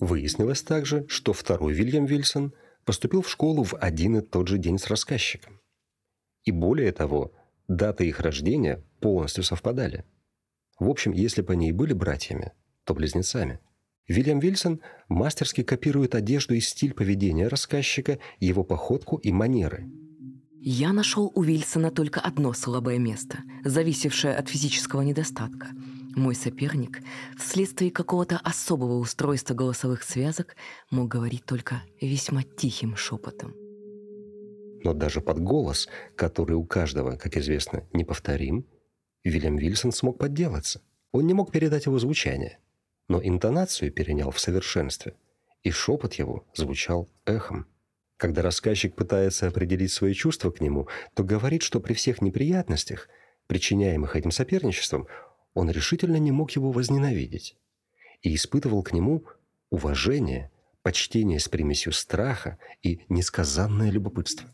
Выяснилось 0.00 0.62
также, 0.62 1.06
что 1.08 1.32
второй 1.32 1.74
Вильям 1.74 2.06
Вильсон 2.06 2.52
поступил 2.84 3.22
в 3.22 3.30
школу 3.30 3.62
в 3.62 3.74
один 3.76 4.16
и 4.16 4.20
тот 4.20 4.48
же 4.48 4.58
день 4.58 4.78
с 4.78 4.88
рассказчиком. 4.88 5.57
И 6.48 6.50
более 6.50 6.92
того, 6.92 7.32
даты 7.68 8.08
их 8.08 8.20
рождения 8.20 8.82
полностью 9.00 9.44
совпадали. 9.44 10.06
В 10.78 10.88
общем, 10.88 11.12
если 11.12 11.42
бы 11.42 11.52
они 11.52 11.68
и 11.68 11.72
были 11.72 11.92
братьями, 11.92 12.52
то 12.84 12.94
близнецами. 12.94 13.60
Вильям 14.06 14.38
Вильсон 14.38 14.80
мастерски 15.10 15.62
копирует 15.62 16.14
одежду 16.14 16.54
и 16.54 16.60
стиль 16.60 16.94
поведения 16.94 17.48
рассказчика, 17.48 18.18
его 18.40 18.64
походку 18.64 19.16
и 19.16 19.30
манеры. 19.30 19.90
Я 20.58 20.94
нашел 20.94 21.30
у 21.34 21.42
Вильсона 21.42 21.90
только 21.90 22.20
одно 22.20 22.54
слабое 22.54 22.96
место, 22.96 23.40
зависевшее 23.62 24.34
от 24.34 24.48
физического 24.48 25.02
недостатка. 25.02 25.66
Мой 26.16 26.34
соперник, 26.34 27.02
вследствие 27.38 27.90
какого-то 27.90 28.38
особого 28.38 28.94
устройства 28.94 29.52
голосовых 29.52 30.02
связок, 30.02 30.56
мог 30.90 31.08
говорить 31.08 31.44
только 31.44 31.82
весьма 32.00 32.42
тихим 32.42 32.96
шепотом. 32.96 33.67
Но 34.82 34.94
даже 34.94 35.20
под 35.20 35.40
голос, 35.40 35.88
который 36.16 36.54
у 36.54 36.64
каждого, 36.64 37.16
как 37.16 37.36
известно, 37.36 37.84
неповторим, 37.92 38.66
Вильям 39.24 39.56
Вильсон 39.56 39.92
смог 39.92 40.18
подделаться. 40.18 40.80
Он 41.12 41.26
не 41.26 41.34
мог 41.34 41.50
передать 41.50 41.86
его 41.86 41.98
звучание, 41.98 42.58
но 43.08 43.20
интонацию 43.22 43.92
перенял 43.92 44.30
в 44.30 44.40
совершенстве, 44.40 45.14
и 45.62 45.70
шепот 45.70 46.14
его 46.14 46.46
звучал 46.54 47.08
эхом. 47.24 47.66
Когда 48.16 48.42
рассказчик 48.42 48.94
пытается 48.94 49.46
определить 49.46 49.92
свои 49.92 50.12
чувства 50.12 50.50
к 50.50 50.60
нему, 50.60 50.88
то 51.14 51.22
говорит, 51.22 51.62
что 51.62 51.80
при 51.80 51.94
всех 51.94 52.20
неприятностях, 52.20 53.08
причиняемых 53.46 54.16
этим 54.16 54.30
соперничеством, 54.30 55.06
он 55.54 55.70
решительно 55.70 56.16
не 56.16 56.32
мог 56.32 56.50
его 56.52 56.70
возненавидеть 56.70 57.56
и 58.22 58.34
испытывал 58.34 58.82
к 58.82 58.92
нему 58.92 59.24
уважение, 59.70 60.50
почтение 60.88 61.38
с 61.38 61.50
примесью 61.50 61.92
страха 61.92 62.56
и 62.82 63.02
несказанное 63.10 63.90
любопытство. 63.90 64.48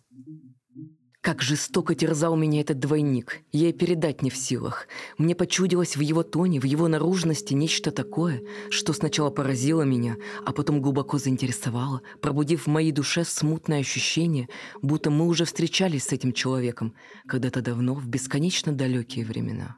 Как 1.21 1.41
жестоко 1.41 1.95
терзал 1.95 2.35
меня 2.35 2.61
этот 2.61 2.81
двойник, 2.81 3.43
я 3.53 3.69
и 3.69 3.73
передать 3.73 4.21
не 4.21 4.31
в 4.31 4.37
силах. 4.37 4.89
Мне 5.17 5.37
почудилось 5.37 5.97
в 5.97 6.01
его 6.01 6.25
тоне, 6.25 6.59
в 6.59 6.65
его 6.65 6.89
наружности 6.89 7.55
нечто 7.55 7.93
такое, 7.93 8.43
что 8.69 8.93
сначала 8.93 9.31
поразило 9.31 9.83
меня, 9.83 10.17
а 10.45 10.53
потом 10.53 10.83
глубоко 10.83 11.19
заинтересовало, 11.19 12.03
пробудив 12.21 12.65
в 12.65 12.67
моей 12.67 12.91
душе 12.91 13.25
смутное 13.25 13.79
ощущение, 13.79 14.49
будто 14.83 15.13
мы 15.13 15.29
уже 15.29 15.45
встречались 15.45 16.03
с 16.03 16.13
этим 16.13 16.33
человеком 16.33 16.97
когда-то 17.29 17.63
давно, 17.63 17.95
в 17.95 18.09
бесконечно 18.09 18.73
далекие 18.73 19.25
времена. 19.25 19.77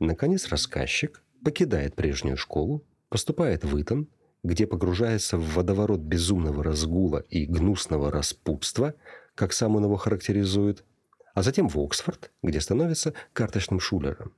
Наконец 0.00 0.48
рассказчик 0.48 1.22
покидает 1.44 1.94
прежнюю 1.94 2.36
школу, 2.36 2.84
поступает 3.08 3.62
в 3.62 3.80
Итон, 3.80 4.08
где 4.42 4.66
погружается 4.66 5.36
в 5.36 5.54
водоворот 5.54 6.00
безумного 6.00 6.64
разгула 6.64 7.18
и 7.28 7.46
гнусного 7.46 8.10
распутства– 8.10 8.94
как 9.40 9.54
сам 9.54 9.74
он 9.76 9.84
его 9.84 9.96
характеризует, 9.96 10.84
а 11.32 11.42
затем 11.42 11.66
в 11.66 11.78
Оксфорд, 11.78 12.30
где 12.42 12.60
становится 12.60 13.14
карточным 13.32 13.80
шулером. 13.80 14.34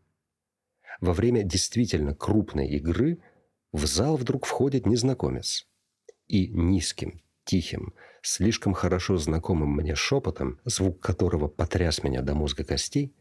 Во 1.00 1.12
время 1.12 1.42
действительно 1.42 2.14
крупной 2.14 2.68
игры 2.68 3.18
в 3.72 3.84
зал 3.86 4.16
вдруг 4.16 4.46
входит 4.46 4.86
незнакомец 4.86 5.66
и 6.28 6.46
низким, 6.46 7.20
тихим, 7.44 7.94
слишком 8.22 8.74
хорошо 8.74 9.16
знакомым 9.16 9.70
мне 9.74 9.96
шепотом, 9.96 10.60
звук 10.64 11.00
которого 11.00 11.48
потряс 11.48 12.04
меня 12.04 12.22
до 12.22 12.36
мозга 12.36 12.62
костей, 12.62 13.12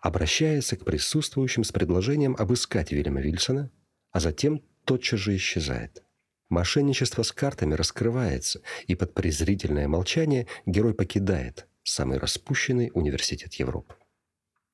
обращается 0.00 0.78
к 0.78 0.86
присутствующим 0.86 1.64
с 1.64 1.70
предложением 1.72 2.34
обыскать 2.38 2.92
Вильяма 2.92 3.20
Вильсона, 3.20 3.70
а 4.12 4.20
затем 4.20 4.62
тотчас 4.86 5.20
же 5.20 5.36
исчезает. 5.36 6.02
Мошенничество 6.48 7.22
с 7.22 7.32
картами 7.32 7.74
раскрывается, 7.74 8.62
и 8.86 8.94
под 8.94 9.14
презрительное 9.14 9.88
молчание 9.88 10.46
герой 10.64 10.94
покидает 10.94 11.66
самый 11.82 12.18
распущенный 12.18 12.90
университет 12.94 13.54
Европы. 13.54 13.94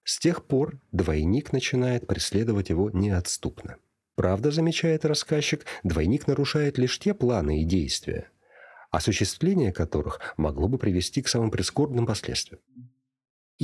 С 0.05 0.19
тех 0.19 0.45
пор 0.45 0.81
двойник 0.91 1.53
начинает 1.53 2.07
преследовать 2.07 2.71
его 2.71 2.91
неотступно. 2.91 3.77
Правда, 4.17 4.51
замечает 4.51 5.05
рассказчик, 5.05 5.65
двойник 5.83 6.27
нарушает 6.27 6.77
лишь 6.77 6.99
те 6.99 7.15
планы 7.15 7.63
и 7.63 7.65
действия, 7.65 8.31
осуществление 8.91 9.73
которых 9.73 10.21
могло 10.37 10.69
бы 10.69 10.77
привести 10.77 11.23
к 11.23 11.29
самым 11.29 11.51
прискорбным 11.51 12.05
последствиям. 12.05 12.61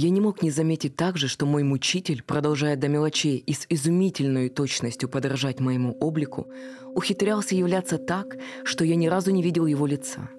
Я 0.00 0.10
не 0.10 0.20
мог 0.20 0.42
не 0.42 0.52
заметить 0.52 0.94
также, 0.94 1.26
что 1.26 1.44
мой 1.44 1.64
мучитель, 1.64 2.22
продолжая 2.22 2.76
до 2.76 2.86
мелочей 2.86 3.36
и 3.38 3.52
с 3.52 3.66
изумительной 3.68 4.48
точностью 4.48 5.08
подражать 5.08 5.58
моему 5.58 5.96
облику, 5.98 6.46
ухитрялся 6.94 7.56
являться 7.56 7.98
так, 7.98 8.36
что 8.62 8.84
я 8.84 8.94
ни 8.94 9.08
разу 9.08 9.32
не 9.32 9.42
видел 9.42 9.66
его 9.66 9.86
лица. 9.86 10.30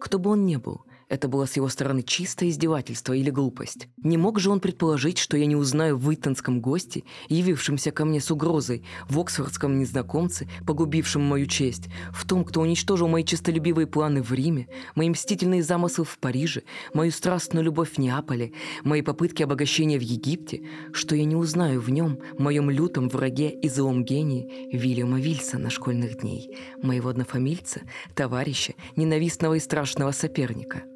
Кто 0.00 0.18
бы 0.18 0.30
он 0.30 0.46
ни 0.46 0.56
был– 0.56 0.80
это 1.08 1.28
было 1.28 1.46
с 1.46 1.56
его 1.56 1.68
стороны 1.68 2.02
чистое 2.02 2.48
издевательство 2.48 3.12
или 3.12 3.30
глупость. 3.30 3.88
Не 4.02 4.16
мог 4.16 4.40
же 4.40 4.50
он 4.50 4.60
предположить, 4.60 5.18
что 5.18 5.36
я 5.36 5.46
не 5.46 5.56
узнаю 5.56 5.96
в 5.96 6.12
Итонском 6.12 6.60
госте, 6.60 7.04
явившемся 7.28 7.90
ко 7.90 8.04
мне 8.04 8.20
с 8.20 8.30
угрозой, 8.30 8.84
в 9.08 9.18
оксфордском 9.18 9.78
незнакомце, 9.78 10.48
погубившем 10.66 11.22
мою 11.22 11.46
честь, 11.46 11.88
в 12.12 12.26
том, 12.26 12.44
кто 12.44 12.60
уничтожил 12.60 13.08
мои 13.08 13.24
честолюбивые 13.24 13.86
планы 13.86 14.22
в 14.22 14.32
Риме, 14.32 14.68
мои 14.94 15.10
мстительные 15.10 15.62
замыслы 15.62 16.04
в 16.04 16.18
Париже, 16.18 16.62
мою 16.94 17.10
страстную 17.10 17.64
любовь 17.64 17.92
в 17.92 17.98
Неаполе, 17.98 18.52
мои 18.82 19.02
попытки 19.02 19.42
обогащения 19.42 19.98
в 19.98 20.02
Египте, 20.02 20.62
что 20.92 21.14
я 21.14 21.24
не 21.24 21.36
узнаю 21.36 21.80
в 21.80 21.90
нем, 21.90 22.18
моем 22.38 22.70
лютом 22.70 23.08
враге 23.08 23.50
и 23.50 23.68
злом 23.68 24.04
гении 24.04 24.68
Вильяма 24.72 25.20
Вильсона 25.20 25.70
школьных 25.70 26.20
дней, 26.20 26.56
моего 26.82 27.10
однофамильца, 27.10 27.82
товарища, 28.14 28.74
ненавистного 28.96 29.54
и 29.54 29.60
страшного 29.60 30.12
соперника– 30.12 30.82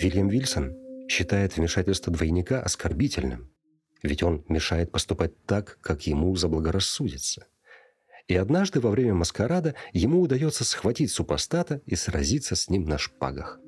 Вильям 0.00 0.28
Вильсон 0.28 0.76
считает 1.08 1.56
вмешательство 1.56 2.12
двойника 2.12 2.62
оскорбительным, 2.62 3.50
ведь 4.02 4.22
он 4.22 4.44
мешает 4.48 4.92
поступать 4.92 5.32
так, 5.44 5.78
как 5.80 6.06
ему 6.06 6.36
заблагорассудится. 6.36 7.48
И 8.28 8.36
однажды 8.36 8.78
во 8.78 8.90
время 8.90 9.14
маскарада 9.14 9.74
ему 9.92 10.20
удается 10.20 10.64
схватить 10.64 11.10
супостата 11.10 11.80
и 11.84 11.96
сразиться 11.96 12.54
с 12.54 12.70
ним 12.70 12.84
на 12.84 12.96
шпагах. 12.96 13.58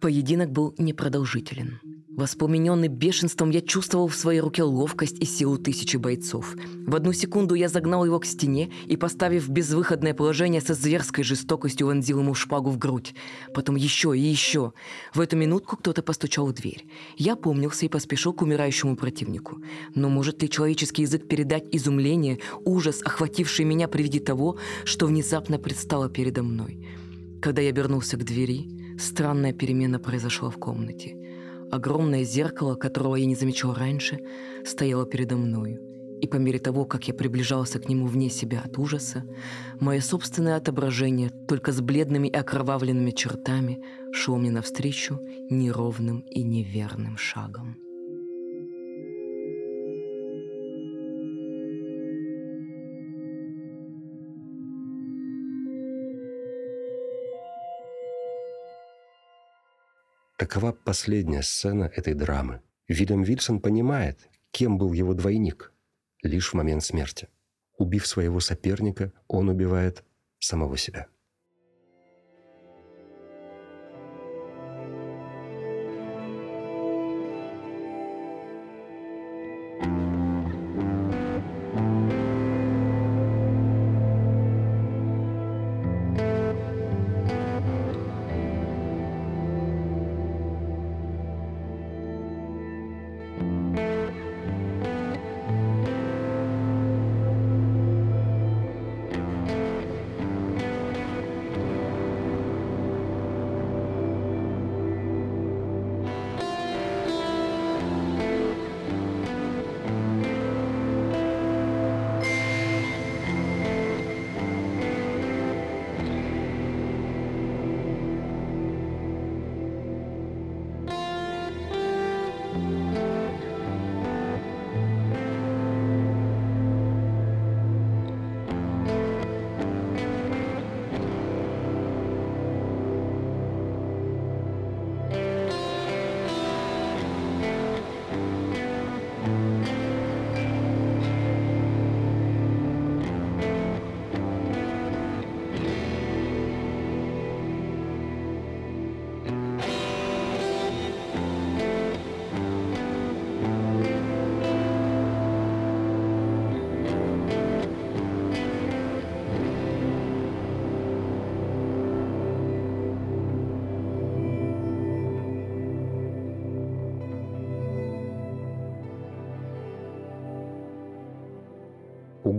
Поединок 0.00 0.50
был 0.50 0.74
непродолжителен. 0.76 1.80
Воспламененный 2.18 2.88
бешенством, 2.88 3.50
я 3.50 3.60
чувствовал 3.60 4.08
в 4.08 4.16
своей 4.16 4.40
руке 4.40 4.64
ловкость 4.64 5.20
и 5.20 5.24
силу 5.24 5.56
тысячи 5.56 5.96
бойцов. 5.96 6.56
В 6.84 6.96
одну 6.96 7.12
секунду 7.12 7.54
я 7.54 7.68
загнал 7.68 8.04
его 8.04 8.18
к 8.18 8.24
стене 8.24 8.72
и, 8.86 8.96
поставив 8.96 9.46
в 9.46 9.50
безвыходное 9.50 10.14
положение, 10.14 10.60
со 10.60 10.74
зверской 10.74 11.22
жестокостью 11.22 11.86
вонзил 11.86 12.18
ему 12.18 12.34
шпагу 12.34 12.70
в 12.70 12.78
грудь. 12.78 13.14
Потом 13.54 13.76
еще 13.76 14.18
и 14.18 14.20
еще. 14.20 14.72
В 15.14 15.20
эту 15.20 15.36
минутку 15.36 15.76
кто-то 15.76 16.02
постучал 16.02 16.48
в 16.48 16.54
дверь. 16.54 16.86
Я 17.16 17.36
помнился 17.36 17.86
и 17.86 17.88
поспешил 17.88 18.32
к 18.32 18.42
умирающему 18.42 18.96
противнику. 18.96 19.62
Но 19.94 20.08
может 20.08 20.42
ли 20.42 20.50
человеческий 20.50 21.02
язык 21.02 21.28
передать 21.28 21.66
изумление, 21.70 22.40
ужас, 22.64 23.00
охвативший 23.04 23.64
меня 23.64 23.86
при 23.86 24.02
виде 24.02 24.18
того, 24.18 24.58
что 24.84 25.06
внезапно 25.06 25.60
предстало 25.60 26.10
передо 26.10 26.42
мной? 26.42 26.84
Когда 27.40 27.62
я 27.62 27.68
обернулся 27.68 28.16
к 28.16 28.24
двери, 28.24 28.98
странная 28.98 29.52
перемена 29.52 30.00
произошла 30.00 30.50
в 30.50 30.58
комнате– 30.58 31.14
Огромное 31.70 32.24
зеркало, 32.24 32.74
которого 32.74 33.16
я 33.16 33.26
не 33.26 33.34
замечал 33.34 33.74
раньше, 33.74 34.20
стояло 34.64 35.06
передо 35.06 35.36
мною. 35.36 35.80
И 36.20 36.26
по 36.26 36.36
мере 36.36 36.58
того, 36.58 36.84
как 36.84 37.06
я 37.06 37.14
приближался 37.14 37.78
к 37.78 37.88
нему 37.88 38.06
вне 38.06 38.28
себя 38.30 38.62
от 38.64 38.78
ужаса, 38.78 39.24
мое 39.78 40.00
собственное 40.00 40.56
отображение, 40.56 41.30
только 41.46 41.72
с 41.72 41.80
бледными 41.80 42.28
и 42.28 42.34
окровавленными 42.34 43.12
чертами, 43.12 43.84
шло 44.12 44.36
мне 44.36 44.50
навстречу 44.50 45.20
неровным 45.50 46.20
и 46.20 46.42
неверным 46.42 47.16
шагом. 47.16 47.76
Такова 60.38 60.70
последняя 60.70 61.42
сцена 61.42 61.90
этой 61.92 62.14
драмы. 62.14 62.62
Вильям 62.86 63.24
Вильсон 63.24 63.60
понимает, 63.60 64.28
кем 64.52 64.78
был 64.78 64.92
его 64.92 65.12
двойник, 65.12 65.72
лишь 66.22 66.50
в 66.50 66.54
момент 66.54 66.84
смерти. 66.84 67.26
Убив 67.76 68.06
своего 68.06 68.38
соперника, 68.38 69.12
он 69.26 69.48
убивает 69.48 70.04
самого 70.38 70.76
себя. 70.76 71.08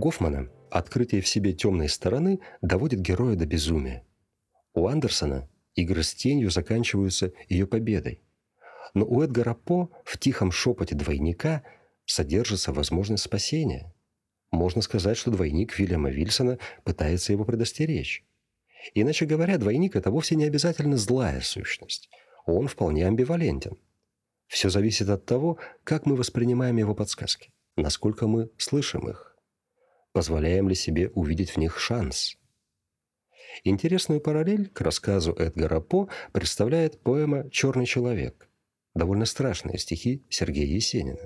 Гофмана 0.00 0.48
открытие 0.70 1.20
в 1.20 1.28
себе 1.28 1.52
темной 1.52 1.90
стороны 1.90 2.40
доводит 2.62 3.00
героя 3.00 3.36
до 3.36 3.44
безумия. 3.44 4.02
У 4.72 4.86
Андерсона 4.86 5.48
игры 5.74 6.02
с 6.02 6.14
тенью 6.14 6.50
заканчиваются 6.50 7.32
ее 7.48 7.66
победой. 7.66 8.22
Но 8.94 9.04
у 9.04 9.20
Эдгара 9.22 9.54
По 9.54 9.90
в 10.04 10.18
тихом 10.18 10.52
шепоте 10.52 10.94
двойника 10.94 11.62
содержится 12.06 12.72
возможность 12.72 13.24
спасения. 13.24 13.94
Можно 14.50 14.80
сказать, 14.80 15.18
что 15.18 15.30
двойник 15.30 15.78
Вильяма 15.78 16.10
Вильсона 16.10 16.58
пытается 16.82 17.32
его 17.32 17.44
предостеречь. 17.44 18.24
Иначе 18.94 19.26
говоря, 19.26 19.58
двойник– 19.58 19.94
это 19.96 20.10
вовсе 20.10 20.34
не 20.34 20.44
обязательно 20.44 20.96
злая 20.96 21.42
сущность. 21.42 22.08
он 22.46 22.68
вполне 22.68 23.06
амбивалентен. 23.06 23.76
Все 24.46 24.70
зависит 24.70 25.10
от 25.10 25.26
того, 25.26 25.58
как 25.84 26.06
мы 26.06 26.16
воспринимаем 26.16 26.78
его 26.78 26.94
подсказки, 26.94 27.52
насколько 27.76 28.26
мы 28.26 28.50
слышим 28.56 29.08
их, 29.08 29.29
позволяем 30.12 30.68
ли 30.68 30.74
себе 30.74 31.08
увидеть 31.10 31.50
в 31.50 31.56
них 31.56 31.78
шанс. 31.78 32.36
Интересную 33.64 34.20
параллель 34.20 34.68
к 34.68 34.80
рассказу 34.80 35.32
Эдгара 35.32 35.80
По 35.80 36.08
представляет 36.32 37.00
поэма 37.00 37.50
«Черный 37.50 37.86
человек», 37.86 38.48
довольно 38.94 39.26
страшные 39.26 39.78
стихи 39.78 40.24
Сергея 40.28 40.66
Есенина. 40.66 41.18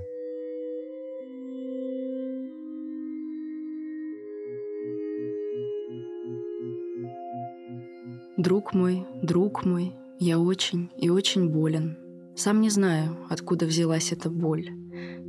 Друг 8.37 8.75
мой, 8.75 9.07
друг 9.23 9.65
мой, 9.65 9.95
я 10.19 10.41
очень 10.41 10.91
и 10.99 11.09
очень 11.09 11.49
болен. 11.49 11.97
Сам 12.37 12.61
не 12.61 12.69
знаю, 12.69 13.17
откуда 13.31 13.65
взялась 13.65 14.13
эта 14.13 14.29
боль. 14.29 14.71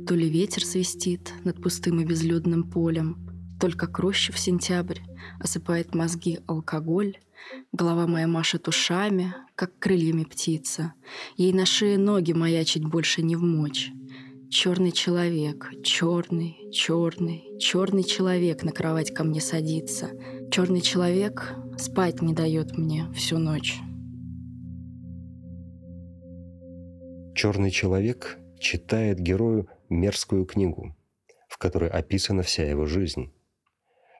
То 0.08 0.14
ли 0.14 0.28
ветер 0.28 0.64
свистит 0.64 1.32
над 1.44 1.62
пустым 1.62 2.00
и 2.00 2.04
безлюдным 2.04 2.68
полем, 2.68 3.26
Только 3.60 3.86
кроще 3.86 4.32
в 4.32 4.38
сентябрь 4.38 5.00
осыпает 5.40 5.94
мозги 5.94 6.40
алкоголь, 6.46 7.16
Голова 7.72 8.06
моя 8.06 8.26
машет 8.26 8.68
ушами, 8.68 9.34
как 9.54 9.78
крыльями 9.78 10.24
птица. 10.24 10.94
Ей 11.36 11.52
на 11.52 11.66
шее 11.66 11.98
ноги 11.98 12.32
маячить 12.32 12.84
больше 12.84 13.22
не 13.22 13.36
в 13.36 13.42
мочь. 13.42 13.90
Черный 14.50 14.92
человек, 14.92 15.70
черный, 15.82 16.56
черный, 16.72 17.58
черный 17.58 18.04
человек 18.04 18.62
на 18.62 18.72
кровать 18.72 19.12
ко 19.12 19.24
мне 19.24 19.40
садится. 19.40 20.10
Черный 20.50 20.80
человек 20.80 21.54
спать 21.78 22.22
не 22.22 22.32
дает 22.32 22.78
мне 22.78 23.06
всю 23.14 23.38
ночь. 23.38 23.78
Черный 27.34 27.70
человек 27.70 28.38
читает 28.58 29.18
герою 29.18 29.68
мерзкую 29.90 30.46
книгу, 30.46 30.96
в 31.48 31.58
которой 31.58 31.90
описана 31.90 32.42
вся 32.42 32.64
его 32.64 32.86
жизнь. 32.86 33.30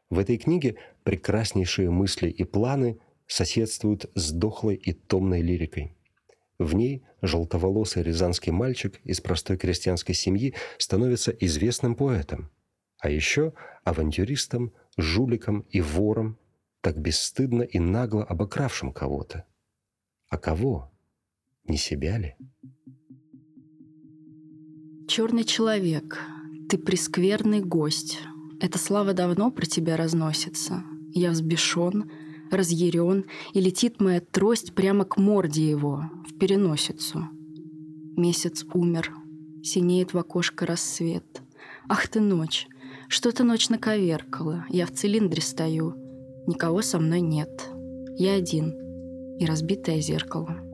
В 0.09 0.19
этой 0.19 0.37
книге 0.39 0.77
прекраснейшие 1.03 1.91
мысли 1.91 2.29
и 2.29 2.45
планы 2.45 2.99
соседствуют 3.27 4.11
с 4.15 4.31
дохлой 4.33 4.77
и 4.77 4.93
томной 4.93 5.43
лирикой. 5.43 5.97
В 6.59 6.75
ней 6.75 7.05
желтоволосый 7.23 8.03
рязанский 8.03 8.53
мальчик 8.53 9.01
из 9.05 9.21
простой 9.21 9.59
крестьянской 9.59 10.15
семьи 10.15 10.55
становится 10.79 11.33
известным 11.33 11.97
поэтом, 11.97 12.51
а 12.99 13.11
еще 13.11 13.53
авантюристом, 13.85 14.73
жуликом 14.97 15.67
и 15.71 15.81
вором, 15.81 16.39
так 16.81 16.99
бесстыдно 16.99 17.63
и 17.63 17.79
нагло 17.79 18.25
обокравшим 18.25 18.93
кого-то. 18.93 19.45
А 20.29 20.39
кого? 20.39 20.93
Не 21.65 21.77
себя 21.77 22.17
ли? 22.17 22.37
Черный 25.09 25.45
человек, 25.45 26.21
ты 26.69 26.79
прескверный 26.79 27.61
гость. 27.61 28.19
Эта 28.59 28.79
слава 28.79 29.13
давно 29.13 29.51
про 29.51 29.67
тебя 29.67 29.97
разносится. 29.97 30.83
Я 31.13 31.31
взбешен, 31.31 32.11
разъярен, 32.51 33.27
и 33.53 33.61
летит 33.61 34.01
моя 34.01 34.21
трость 34.21 34.75
прямо 34.75 35.05
к 35.05 35.19
морде 35.19 35.69
его, 35.69 36.05
в 36.27 36.39
переносицу. 36.39 37.29
Месяц 38.17 38.65
умер, 38.73 39.13
синеет 39.63 40.15
в 40.15 40.19
окошко 40.19 40.65
рассвет. 40.65 41.43
Ах 41.89 42.09
ты 42.09 42.21
ночь, 42.21 42.67
что-то 43.09 43.45
ночь 43.45 43.69
наковеркала, 43.69 44.65
я 44.71 44.87
в 44.87 44.93
цилиндре 44.93 45.43
стою, 45.43 45.95
никого 46.47 46.81
со 46.83 46.99
мной 46.99 47.21
нет. 47.21 47.69
Я 48.17 48.35
один 48.35 48.75
и 49.39 49.45
разбитое 49.45 50.01
зеркало. 50.01 50.66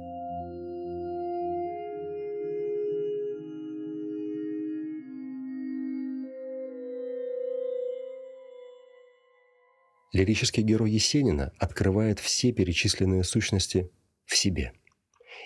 Лирический 10.13 10.63
герой 10.63 10.91
Есенина 10.91 11.53
открывает 11.59 12.21
все 12.21 12.53
перечисленные 12.53 13.25
сущности 13.25 13.91
в 14.27 14.37
себе. 14.37 14.73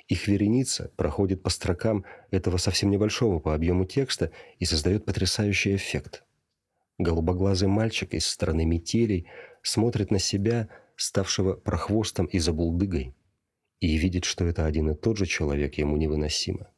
Их 0.08 0.26
вереница 0.26 0.90
проходит 0.96 1.42
по 1.42 1.50
строкам 1.50 2.04
этого 2.32 2.56
совсем 2.56 2.90
небольшого 2.90 3.38
по 3.38 3.54
объему 3.54 3.84
текста 3.84 4.32
и 4.58 4.64
создает 4.64 5.04
потрясающий 5.04 5.76
эффект. 5.76 6.24
Голубоглазый 6.98 7.68
мальчик 7.68 8.12
из 8.14 8.26
страны 8.26 8.64
метелей 8.64 9.28
смотрит 9.62 10.10
на 10.10 10.18
себя, 10.18 10.68
ставшего 10.96 11.54
прохвостом 11.54 12.26
и 12.26 12.38
забулдыгой, 12.40 13.14
и 13.78 13.96
видит, 13.96 14.24
что 14.24 14.46
это 14.46 14.66
один 14.66 14.90
и 14.90 14.96
тот 14.96 15.16
же 15.16 15.26
человек 15.26 15.74
ему 15.74 15.96
невыносимо. 15.96 16.72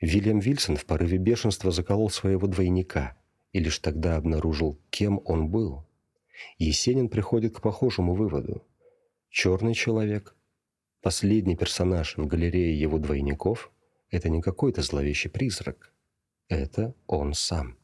Вильям 0.00 0.40
Вильсон 0.40 0.76
в 0.76 0.84
порыве 0.84 1.18
бешенства 1.18 1.70
заколол 1.70 2.10
своего 2.10 2.46
двойника 2.48 3.16
и 3.52 3.60
лишь 3.60 3.78
тогда 3.78 4.16
обнаружил, 4.16 4.78
кем 4.90 5.22
он 5.24 5.48
был– 5.48 5.86
Есенин 6.58 7.08
приходит 7.08 7.56
к 7.56 7.60
похожему 7.60 8.14
выводу. 8.14 8.66
Черный 9.28 9.74
человек, 9.74 10.36
последний 11.00 11.56
персонаж 11.56 12.16
в 12.16 12.26
галерее 12.26 12.78
его 12.78 12.98
двойников, 12.98 13.72
это 14.10 14.28
не 14.28 14.42
какой-то 14.42 14.82
зловещий 14.82 15.30
призрак. 15.30 15.92
Это 16.48 16.94
он 17.06 17.34
сам. 17.34 17.78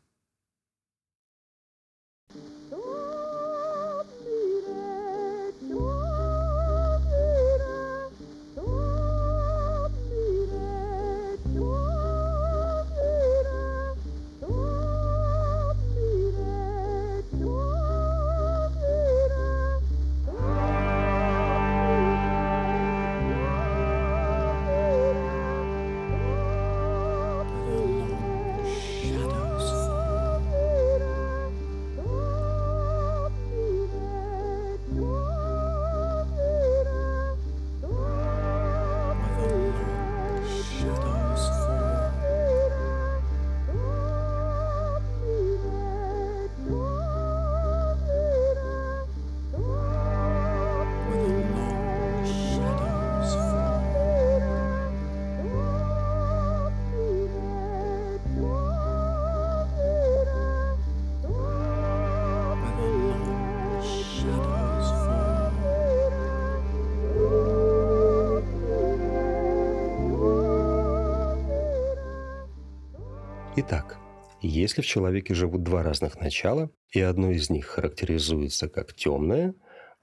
Итак, 73.61 73.99
если 74.40 74.83
в 74.83 74.87
человеке 74.87 75.35
живут 75.35 75.64
два 75.64 75.83
разных 75.83 76.21
начала, 76.21 76.71
и 76.92 77.01
одно 77.01 77.33
из 77.33 77.51
них 77.51 77.66
характеризуется 77.66 78.68
как 78.68 78.94
темное, 78.94 79.53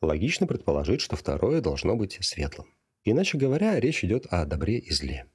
логично 0.02 0.46
предположить, 0.46 1.00
что 1.00 1.15
второе 1.15 1.62
должно 1.62 1.96
быть 1.96 2.18
светлым. 2.20 2.68
Иначе 3.06 3.38
говоря, 3.38 3.80
речь 3.80 4.04
идет 4.04 4.26
о 4.26 4.44
добре 4.44 4.80
и 4.80 4.91
зле. 4.91 5.28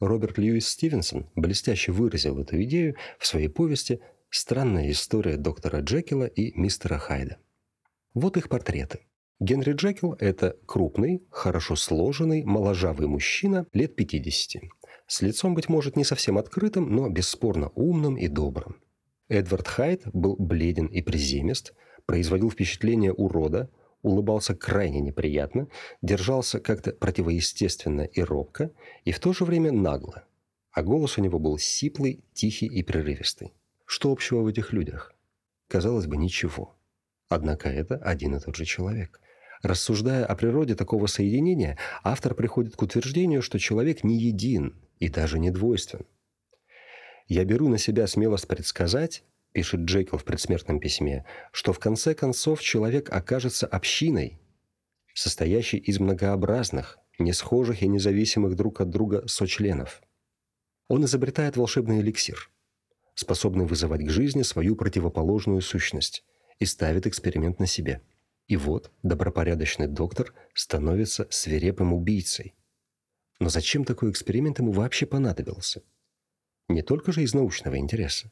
Роберт 0.00 0.38
Льюис 0.38 0.66
Стивенсон 0.66 1.28
блестяще 1.34 1.92
выразил 1.92 2.40
эту 2.40 2.62
идею 2.62 2.96
в 3.18 3.26
своей 3.26 3.48
повести 3.48 4.00
«Странная 4.30 4.90
история 4.90 5.36
доктора 5.36 5.80
Джекила 5.80 6.24
и 6.24 6.58
мистера 6.58 6.96
Хайда». 6.96 7.36
Вот 8.14 8.38
их 8.38 8.48
портреты. 8.48 9.00
Генри 9.40 9.74
Джекил– 9.74 10.14
это 10.20 10.56
крупный, 10.64 11.22
хорошо 11.28 11.76
сложенный, 11.76 12.44
моложавый 12.44 13.06
мужчина 13.06 13.66
лет 13.74 13.94
50, 13.94 14.62
с 15.06 15.22
лицом, 15.22 15.54
быть 15.54 15.68
может, 15.68 15.96
не 15.96 16.04
совсем 16.04 16.36
открытым, 16.36 16.94
но 16.94 17.08
бесспорно 17.08 17.70
умным 17.74 18.16
и 18.16 18.28
добрым. 18.28 18.80
Эдвард 19.28 19.68
Хайт 19.68 20.02
был 20.12 20.36
бледен 20.36 20.86
и 20.86 21.02
приземист, 21.02 21.74
производил 22.06 22.50
впечатление 22.50 23.12
урода, 23.12 23.70
улыбался 24.02 24.54
крайне 24.54 25.00
неприятно, 25.00 25.68
держался 26.02 26.60
как-то 26.60 26.92
противоестественно 26.92 28.02
и 28.02 28.20
робко, 28.20 28.70
и 29.04 29.12
в 29.12 29.20
то 29.20 29.32
же 29.32 29.44
время 29.44 29.72
нагло. 29.72 30.24
А 30.72 30.82
голос 30.82 31.18
у 31.18 31.22
него 31.22 31.38
был 31.38 31.58
сиплый, 31.58 32.24
тихий 32.32 32.66
и 32.66 32.82
прерывистый. 32.82 33.54
Что 33.84 34.12
общего 34.12 34.42
в 34.42 34.46
этих 34.48 34.72
людях? 34.72 35.14
Казалось 35.68 36.06
бы, 36.06 36.16
ничего. 36.16 36.76
Однако 37.28 37.68
это 37.68 37.96
один 37.96 38.36
и 38.36 38.40
тот 38.40 38.56
же 38.56 38.64
человек. 38.64 39.20
Рассуждая 39.62 40.24
о 40.24 40.36
природе 40.36 40.74
такого 40.74 41.06
соединения, 41.06 41.78
автор 42.04 42.34
приходит 42.34 42.76
к 42.76 42.82
утверждению, 42.82 43.42
что 43.42 43.58
человек 43.58 44.04
не 44.04 44.18
един 44.18 44.76
и 44.98 45.08
даже 45.08 45.38
не 45.38 45.50
двойствен. 45.50 46.06
«Я 47.28 47.44
беру 47.44 47.68
на 47.68 47.78
себя 47.78 48.06
смелость 48.06 48.46
предсказать,— 48.46 49.24
пишет 49.52 49.80
Джекил 49.80 50.18
в 50.18 50.24
предсмертном 50.24 50.80
письме,— 50.80 51.24
что 51.52 51.72
в 51.72 51.78
конце 51.78 52.14
концов 52.14 52.60
человек 52.60 53.10
окажется 53.10 53.66
общиной, 53.66 54.38
состоящей 55.14 55.78
из 55.78 55.98
многообразных, 55.98 56.98
не 57.18 57.32
схожих 57.32 57.82
и 57.82 57.88
независимых 57.88 58.54
друг 58.54 58.80
от 58.80 58.90
друга 58.90 59.26
сочленов. 59.26 60.02
Он 60.88 61.04
изобретает 61.04 61.56
волшебный 61.56 62.00
эликсир, 62.00 62.50
способный 63.14 63.64
вызывать 63.64 64.04
к 64.06 64.10
жизни 64.10 64.42
свою 64.42 64.76
противоположную 64.76 65.62
сущность, 65.62 66.24
и 66.58 66.64
ставит 66.64 67.06
эксперимент 67.06 67.58
на 67.58 67.66
себе. 67.66 68.00
И 68.46 68.56
вот 68.56 68.90
добропорядочный 69.02 69.88
доктор 69.88 70.32
становится 70.54 71.26
свирепым 71.30 71.92
убийцей. 71.92 72.54
Но 73.38 73.48
зачем 73.48 73.84
такой 73.84 74.10
эксперимент 74.10 74.58
ему 74.58 74.72
вообще 74.72 75.06
понадобился? 75.06 75.82
Не 76.68 76.82
только 76.82 77.12
же 77.12 77.22
из 77.22 77.34
научного 77.34 77.76
интереса. 77.78 78.30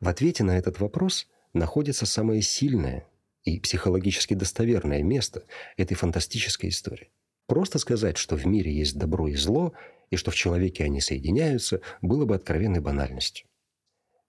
В 0.00 0.08
ответе 0.08 0.44
на 0.44 0.56
этот 0.56 0.80
вопрос 0.80 1.26
находится 1.52 2.06
самое 2.06 2.42
сильное 2.42 3.06
и 3.44 3.58
психологически 3.60 4.34
достоверное 4.34 5.02
место 5.02 5.44
этой 5.76 5.94
фантастической 5.94 6.70
истории. 6.70 7.10
Просто 7.46 7.78
сказать, 7.78 8.16
что 8.16 8.36
в 8.36 8.46
мире 8.46 8.72
есть 8.72 8.96
добро 8.96 9.28
и 9.28 9.34
зло, 9.34 9.72
и 10.10 10.16
что 10.16 10.30
в 10.30 10.36
человеке 10.36 10.84
они 10.84 11.00
соединяются, 11.00 11.80
было 12.00 12.24
бы 12.24 12.34
откровенной 12.34 12.80
банальностью. 12.80 13.46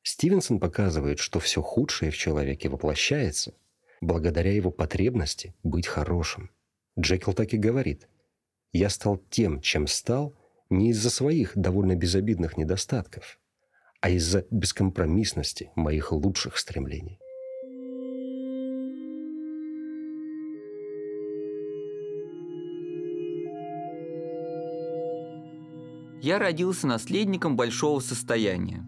Стивенсон 0.04 0.60
показывает, 0.60 1.20
что 1.20 1.40
все 1.40 1.62
худшее 1.62 2.12
в 2.12 2.18
человеке 2.18 2.70
воплощается 2.70 3.54
благодаря 4.02 4.52
его 4.52 4.72
потребности 4.72 5.54
быть 5.64 5.88
хорошим. 5.88 6.50
Джекил 7.00 7.34
так 7.34 7.54
и 7.54 7.58
говорит. 7.58 8.08
«Я 8.74 8.90
стал 8.90 9.22
тем, 9.30 9.62
чем 9.62 9.88
стал, 9.88 10.34
не 10.70 10.92
из-за 10.92 11.10
своих 11.10 11.52
довольно 11.56 11.96
безобидных 11.96 12.58
недостатков, 12.58 13.40
а 14.00 14.10
из-за 14.10 14.46
бескомпромиссности 14.50 15.72
моих 15.76 16.12
лучших 16.12 16.58
стремлений». 16.58 17.20
Я 26.24 26.38
родился 26.38 26.86
наследником 26.86 27.58
большого 27.58 28.00
состояния. 28.00 28.86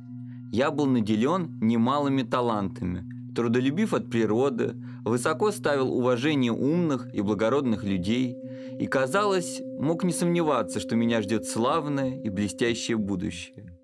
Я 0.52 0.70
был 0.70 0.86
наделен 0.86 1.58
немалыми 1.62 2.22
талантами, 2.22 3.04
трудолюбив 3.34 3.96
от 3.96 4.12
природы, 4.12 4.76
высоко 5.04 5.52
ставил 5.52 5.94
уважение 5.94 6.52
умных 6.52 7.14
и 7.14 7.22
благородных 7.22 7.84
людей 7.84 8.38
и, 8.80 8.88
казалось, 8.88 9.62
мог 9.80 10.04
не 10.04 10.12
сомневаться, 10.12 10.80
что 10.80 10.96
меня 10.96 11.22
ждет 11.22 11.46
славное 11.46 12.22
и 12.22 12.30
блестящее 12.30 12.98
будущее. 12.98 13.78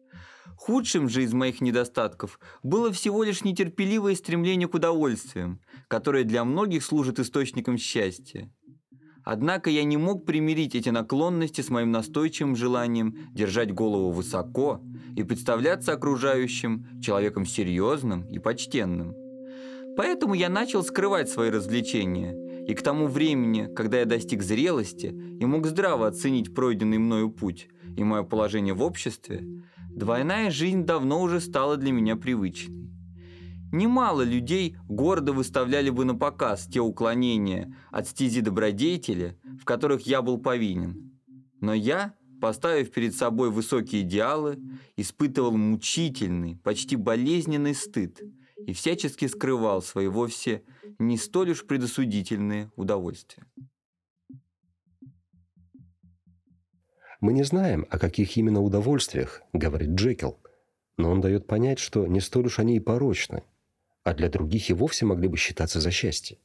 Худшим 0.56 1.08
же 1.08 1.24
из 1.24 1.34
моих 1.34 1.62
недостатков 1.62 2.40
было 2.64 2.92
всего 2.92 3.24
лишь 3.24 3.44
нетерпеливое 3.44 4.16
стремление 4.16 4.68
к 4.68 4.74
удовольствиям, 4.74 5.62
которое 5.88 6.26
для 6.26 6.44
многих 6.44 6.84
служит 6.84 7.20
источником 7.20 7.78
счастья. 7.78 8.52
Однако 9.24 9.70
я 9.70 9.84
не 9.84 9.96
мог 9.96 10.26
примирить 10.26 10.76
эти 10.76 10.90
наклонности 10.90 11.62
с 11.62 11.70
моим 11.70 11.92
настойчивым 11.92 12.56
желанием 12.56 13.16
держать 13.32 13.74
голову 13.74 14.12
высоко 14.12 14.82
и 15.16 15.24
представляться 15.24 15.94
окружающим 15.94 17.02
человеком 17.02 17.46
серьезным 17.46 18.24
и 18.24 18.40
почтенным. 18.40 19.29
Поэтому 19.96 20.34
я 20.34 20.50
начал 20.50 20.84
скрывать 20.84 21.30
свои 21.30 21.50
развлечения, 21.50 22.34
и 22.66 22.74
к 22.74 22.82
тому 22.82 23.08
времени, 23.08 23.68
когда 23.74 24.00
я 24.00 24.06
достиг 24.06 24.44
зрелости 24.44 25.08
и 25.08 25.46
мог 25.46 25.66
здраво 25.66 26.08
оценить 26.08 26.54
пройденный 26.54 26.98
мною 26.98 27.32
путь 27.32 27.68
и 27.98 28.04
мое 28.04 28.24
положение 28.24 28.74
в 28.74 28.82
обществе, 28.82 29.44
двойная 29.90 30.52
жизнь 30.52 30.84
давно 30.84 31.22
уже 31.22 31.40
стала 31.40 31.78
для 31.78 31.92
меня 31.92 32.16
привычной. 32.16 32.90
Немало 33.72 34.24
людей 34.24 34.78
гордо 34.88 35.32
выставляли 35.32 35.92
бы 35.92 36.04
на 36.04 36.16
показ 36.16 36.66
те 36.66 36.80
уклонения 36.80 37.76
от 37.92 38.08
стези 38.08 38.42
добродетели, 38.42 39.38
в 39.62 39.66
которых 39.66 40.08
я 40.08 40.24
был 40.24 40.40
повинен. 40.40 41.12
Но 41.62 41.74
я, 41.74 42.16
поставив 42.42 42.92
перед 42.92 43.16
собой 43.16 43.52
высокие 43.52 44.02
идеалы, 44.02 44.58
испытывал 44.96 45.56
мучительный, 45.56 46.58
почти 46.64 46.96
болезненный 46.96 47.76
стыд 47.76 48.20
и 48.66 48.74
всячески 48.74 49.26
скрывал 49.26 49.82
свои 49.82 50.08
вовсе 50.08 50.64
не 50.98 51.18
столь 51.18 51.52
уж 51.52 51.66
предосудительные 51.66 52.72
удовольствия. 52.76 53.46
Мы 57.22 57.34
не 57.34 57.44
знаем, 57.44 57.86
о 57.90 58.00
каких 58.00 58.38
именно 58.38 58.62
удовольствиях, 58.62 59.42
говорит 59.54 59.90
Джекил, 59.90 60.40
но 60.98 61.12
он 61.12 61.22
дает 61.22 61.48
понять, 61.48 61.80
что 61.80 62.08
не 62.08 62.22
столь 62.22 62.48
уж 62.48 62.60
они 62.60 62.78
и 62.78 62.80
порочны– 62.80 63.44
а 64.04 64.14
для 64.14 64.30
других 64.30 64.70
и 64.70 64.74
вовсе 64.74 65.06
могли 65.06 65.28
бы 65.28 65.38
считаться 65.38 65.80
за 65.80 65.92
счастье. 65.92 66.38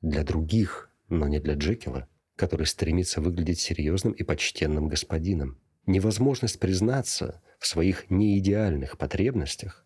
Для 0.00 0.22
других, 0.22 0.90
но 1.08 1.26
не 1.26 1.40
для 1.40 1.54
Джекила, 1.54 2.08
который 2.36 2.66
стремится 2.66 3.20
выглядеть 3.20 3.58
серьезным 3.58 4.12
и 4.12 4.22
почтенным 4.22 4.88
господином. 4.88 5.58
Невозможность 5.86 6.60
признаться 6.60 7.42
в 7.58 7.66
своих 7.66 8.10
неидеальных 8.10 8.98
потребностях 8.98 9.84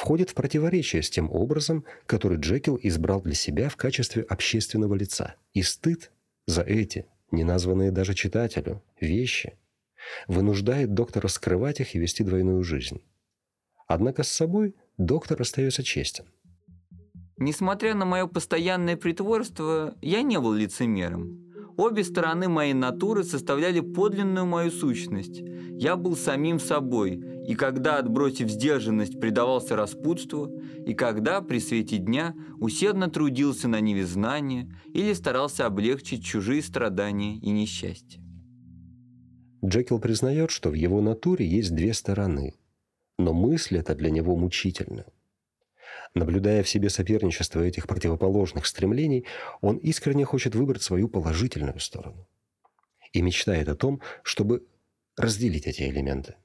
входит 0.00 0.30
в 0.30 0.34
противоречие 0.34 1.02
с 1.02 1.10
тем 1.10 1.30
образом, 1.30 1.84
который 2.06 2.38
Джекил 2.38 2.80
избрал 2.82 3.20
для 3.20 3.34
себя 3.34 3.68
в 3.68 3.76
качестве 3.76 4.22
общественного 4.22 4.94
лица. 4.94 5.34
И 5.52 5.62
стыд 5.62 6.10
за 6.46 6.62
эти, 6.62 7.04
не 7.30 7.44
названные 7.44 7.90
даже 7.90 8.14
читателю, 8.14 8.82
вещи, 8.98 9.58
вынуждает 10.26 10.94
доктора 10.94 11.28
скрывать 11.28 11.80
их 11.80 11.94
и 11.94 11.98
вести 11.98 12.24
двойную 12.24 12.62
жизнь. 12.64 13.02
Однако 13.86 14.22
с 14.22 14.30
собой 14.30 14.74
доктор 14.96 15.42
остается 15.42 15.82
честен. 15.82 16.24
Несмотря 17.36 17.94
на 17.94 18.06
мое 18.06 18.26
постоянное 18.26 18.96
притворство, 18.96 19.94
я 20.00 20.22
не 20.22 20.40
был 20.40 20.54
лицемером. 20.54 21.50
Обе 21.76 22.04
стороны 22.04 22.48
моей 22.48 22.72
натуры 22.72 23.22
составляли 23.22 23.80
подлинную 23.80 24.46
мою 24.46 24.70
сущность. 24.70 25.40
Я 25.42 25.96
был 25.96 26.16
самим 26.16 26.58
собой, 26.58 27.22
и 27.50 27.54
когда, 27.54 27.98
отбросив 27.98 28.48
сдержанность, 28.48 29.20
предавался 29.20 29.74
распутству, 29.74 30.46
и 30.86 30.94
когда, 30.94 31.40
при 31.40 31.58
свете 31.58 31.98
дня, 31.98 32.34
усердно 32.60 33.10
трудился 33.10 33.68
на 33.68 33.80
ниве 33.80 34.06
знания 34.06 34.74
или 34.94 35.12
старался 35.14 35.66
облегчить 35.66 36.24
чужие 36.24 36.62
страдания 36.62 37.36
и 37.36 37.50
несчастья. 37.50 38.22
Джекил 39.64 39.98
признает, 39.98 40.50
что 40.50 40.70
в 40.70 40.74
его 40.74 41.00
натуре 41.00 41.46
есть 41.46 41.74
две 41.74 41.92
стороны– 41.92 42.54
но 43.20 43.34
мысль 43.34 43.78
эта 43.78 43.94
для 43.94 44.10
него 44.10 44.34
мучительна. 44.34 45.04
Наблюдая 46.14 46.62
в 46.62 46.68
себе 46.68 46.88
соперничество 46.90 47.60
этих 47.60 47.86
противоположных 47.86 48.66
стремлений, 48.66 49.26
он 49.60 49.76
искренне 49.76 50.24
хочет 50.24 50.54
выбрать 50.54 50.82
свою 50.82 51.08
положительную 51.08 51.78
сторону. 51.78 52.26
И 53.12 53.22
мечтает 53.22 53.68
о 53.68 53.76
том, 53.76 54.00
чтобы 54.22 54.66
разделить 55.16 55.66
эти 55.66 55.82
элементы. 55.82 56.36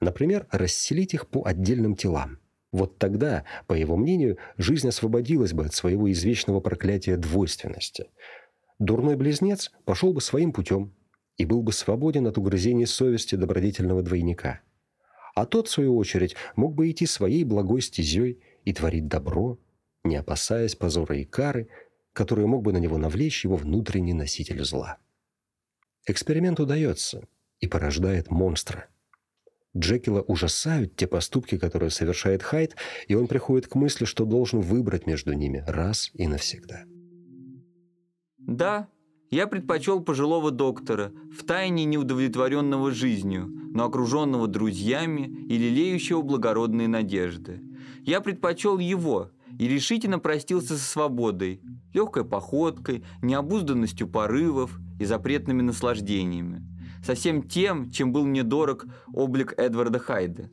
Например, 0.00 0.46
расселить 0.50 1.14
их 1.14 1.28
по 1.28 1.46
отдельным 1.46 1.94
телам. 1.94 2.38
Вот 2.72 2.98
тогда, 2.98 3.44
по 3.66 3.74
его 3.74 3.96
мнению, 3.96 4.38
жизнь 4.56 4.88
освободилась 4.88 5.52
бы 5.52 5.66
от 5.66 5.74
своего 5.74 6.10
извечного 6.10 6.60
проклятия 6.60 7.16
двойственности. 7.16 8.06
Дурной 8.78 9.16
близнец 9.16 9.70
пошел 9.84 10.12
бы 10.12 10.20
своим 10.20 10.52
путем 10.52 10.94
и 11.36 11.44
был 11.44 11.62
бы 11.62 11.72
свободен 11.72 12.26
от 12.26 12.38
угрызений 12.38 12.86
совести 12.86 13.34
добродетельного 13.34 14.02
двойника– 14.02 14.60
а 15.34 15.46
тот, 15.46 15.68
в 15.68 15.70
свою 15.70 15.96
очередь, 15.96 16.36
мог 16.56 16.74
бы 16.74 16.90
идти 16.90 17.06
своей 17.06 17.44
благой 17.44 17.80
стезей 17.80 18.42
и 18.64 18.72
творить 18.72 19.08
добро, 19.08 19.58
не 20.04 20.16
опасаясь 20.16 20.74
позора 20.74 21.16
и 21.16 21.24
кары, 21.24 21.68
которые 22.12 22.46
мог 22.46 22.62
бы 22.62 22.72
на 22.72 22.78
него 22.78 22.98
навлечь 22.98 23.44
его 23.44 23.56
внутренний 23.56 24.14
носитель 24.14 24.62
зла. 24.64 24.98
Эксперимент 26.06 26.58
удается 26.60 27.26
и 27.60 27.66
порождает 27.66 28.30
монстра. 28.30 28.88
Джекила 29.76 30.22
ужасают 30.22 30.96
те 30.96 31.06
поступки, 31.06 31.56
которые 31.56 31.90
совершает 31.90 32.42
Хайд, 32.42 32.76
и 33.06 33.14
он 33.14 33.28
приходит 33.28 33.68
к 33.68 33.76
мысли, 33.76 34.04
что 34.04 34.24
должен 34.24 34.60
выбрать 34.60 35.06
между 35.06 35.32
ними 35.32 35.64
раз 35.66 36.10
и 36.14 36.26
навсегда. 36.26 36.84
Да, 38.38 38.88
я 39.30 39.46
предпочел 39.46 40.00
пожилого 40.00 40.50
доктора, 40.50 41.12
втайне 41.32 41.84
неудовлетворенного 41.84 42.90
жизнью, 42.90 43.46
но 43.46 43.84
окруженного 43.84 44.48
друзьями 44.48 45.22
и 45.48 45.56
лелеющего 45.56 46.22
благородные 46.22 46.88
надежды. 46.88 47.62
Я 48.02 48.20
предпочел 48.20 48.78
его 48.78 49.30
и 49.56 49.68
решительно 49.68 50.18
простился 50.18 50.76
со 50.76 50.84
свободой, 50.84 51.60
легкой 51.94 52.24
походкой, 52.24 53.04
необузданностью 53.22 54.08
порывов 54.08 54.76
и 54.98 55.04
запретными 55.04 55.62
наслаждениями. 55.62 56.66
Со 57.02 57.14
всем 57.14 57.42
тем, 57.42 57.90
чем 57.90 58.12
был 58.12 58.24
мне 58.24 58.42
дорог 58.42 58.86
облик 59.12 59.54
Эдварда 59.56 59.98
Хайда. 59.98 60.50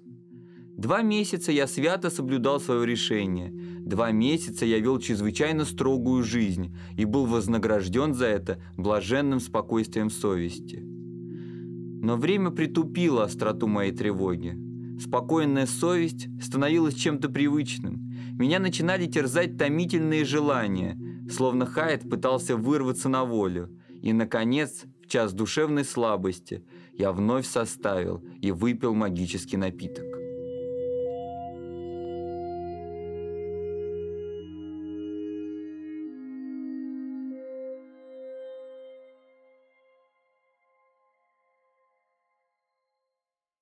Два 0.78 1.02
месяца 1.02 1.52
я 1.52 1.66
свято 1.66 2.12
соблюдал 2.12 2.60
свое 2.60 2.86
решение. 2.86 3.52
Два 3.80 4.12
месяца 4.12 4.64
я 4.64 4.80
вел 4.80 5.00
чрезвычайно 5.00 5.66
строгую 5.66 6.24
жизнь 6.24 6.78
и 6.96 7.04
был 7.04 7.26
вознагражден 7.26 8.14
за 8.14 8.28
это 8.28 8.62
блаженным 8.78 9.40
спокойствием 9.40 10.12
совести. 10.12 10.84
Но 10.84 12.16
время 12.16 12.52
притупило 12.52 13.24
остроту 13.24 13.68
моей 13.68 13.92
тревоги. 13.92 14.56
Спокойная 15.00 15.66
совесть 15.66 16.28
становилась 16.42 16.94
чем-то 16.94 17.30
привычным. 17.30 18.12
Меня 18.38 18.60
начинали 18.60 19.08
терзать 19.08 19.58
томительные 19.58 20.26
желания, 20.26 20.96
словно 21.30 21.66
Хайд 21.66 22.08
пытался 22.08 22.56
вырваться 22.56 23.10
на 23.10 23.26
волю. 23.26 23.76
И, 24.02 24.14
наконец, 24.14 24.86
в 25.08 25.10
час 25.10 25.32
душевной 25.32 25.86
слабости 25.86 26.66
я 26.92 27.14
вновь 27.14 27.48
составил 27.48 28.22
и 28.42 28.52
выпил 28.52 28.94
магический 28.94 29.56
напиток. 29.56 30.04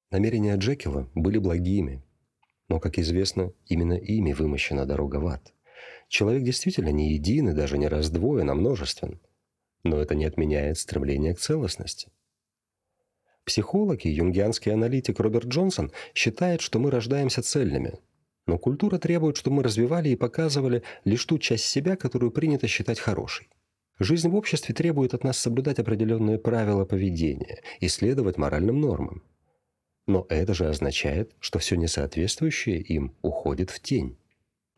Намерения 0.10 0.56
Джекила 0.56 1.08
были 1.14 1.38
благими, 1.38 2.02
но, 2.70 2.80
как 2.80 2.98
известно, 2.98 3.54
именно 3.68 3.94
ими 3.94 4.34
вымощена 4.34 4.88
дорога 4.88 5.18
в 5.18 5.28
ад. 5.28 5.54
Человек 6.08 6.42
действительно 6.42 6.90
не 6.90 7.14
един 7.14 7.50
и 7.50 7.54
даже 7.54 7.78
не 7.78 7.88
раздвоен, 7.88 8.50
а 8.50 8.56
множествен. 8.56 9.20
Но 9.86 10.02
это 10.02 10.16
не 10.16 10.26
отменяет 10.26 10.80
стремление 10.80 11.36
к 11.36 11.40
целостности. 11.40 12.10
Психолог 13.46 14.04
и 14.04 14.10
юнгианский 14.10 14.74
аналитик 14.74 15.20
Роберт 15.20 15.46
Джонсон 15.46 15.92
считает, 16.16 16.62
что 16.62 16.80
мы 16.80 16.90
рождаемся 16.90 17.44
цельными. 17.44 18.00
Но 18.48 18.58
культура 18.58 18.98
требует, 18.98 19.38
чтобы 19.38 19.58
мы 19.58 19.64
развивали 19.64 20.10
и 20.10 20.16
показывали 20.16 20.82
лишь 21.04 21.24
ту 21.26 21.38
часть 21.38 21.66
себя, 21.66 21.96
которую 21.96 22.32
принято 22.32 22.68
считать 22.68 23.00
хорошей. 23.00 23.48
Жизнь 24.00 24.28
в 24.28 24.36
обществе 24.36 24.74
требует 24.74 25.14
от 25.14 25.24
нас 25.24 25.38
соблюдать 25.38 25.78
определенные 25.78 26.40
правила 26.40 26.84
поведения 26.84 27.62
и 27.80 27.88
следовать 27.88 28.38
моральным 28.38 28.82
нормам. 28.82 29.24
Но 30.08 30.26
это 30.30 30.56
же 30.56 30.68
означает, 30.68 31.36
что 31.40 31.60
все 31.60 31.76
несоответствующее 31.76 32.82
им 32.82 33.16
уходит 33.22 33.70
в 33.70 33.80
тень. 33.80 34.18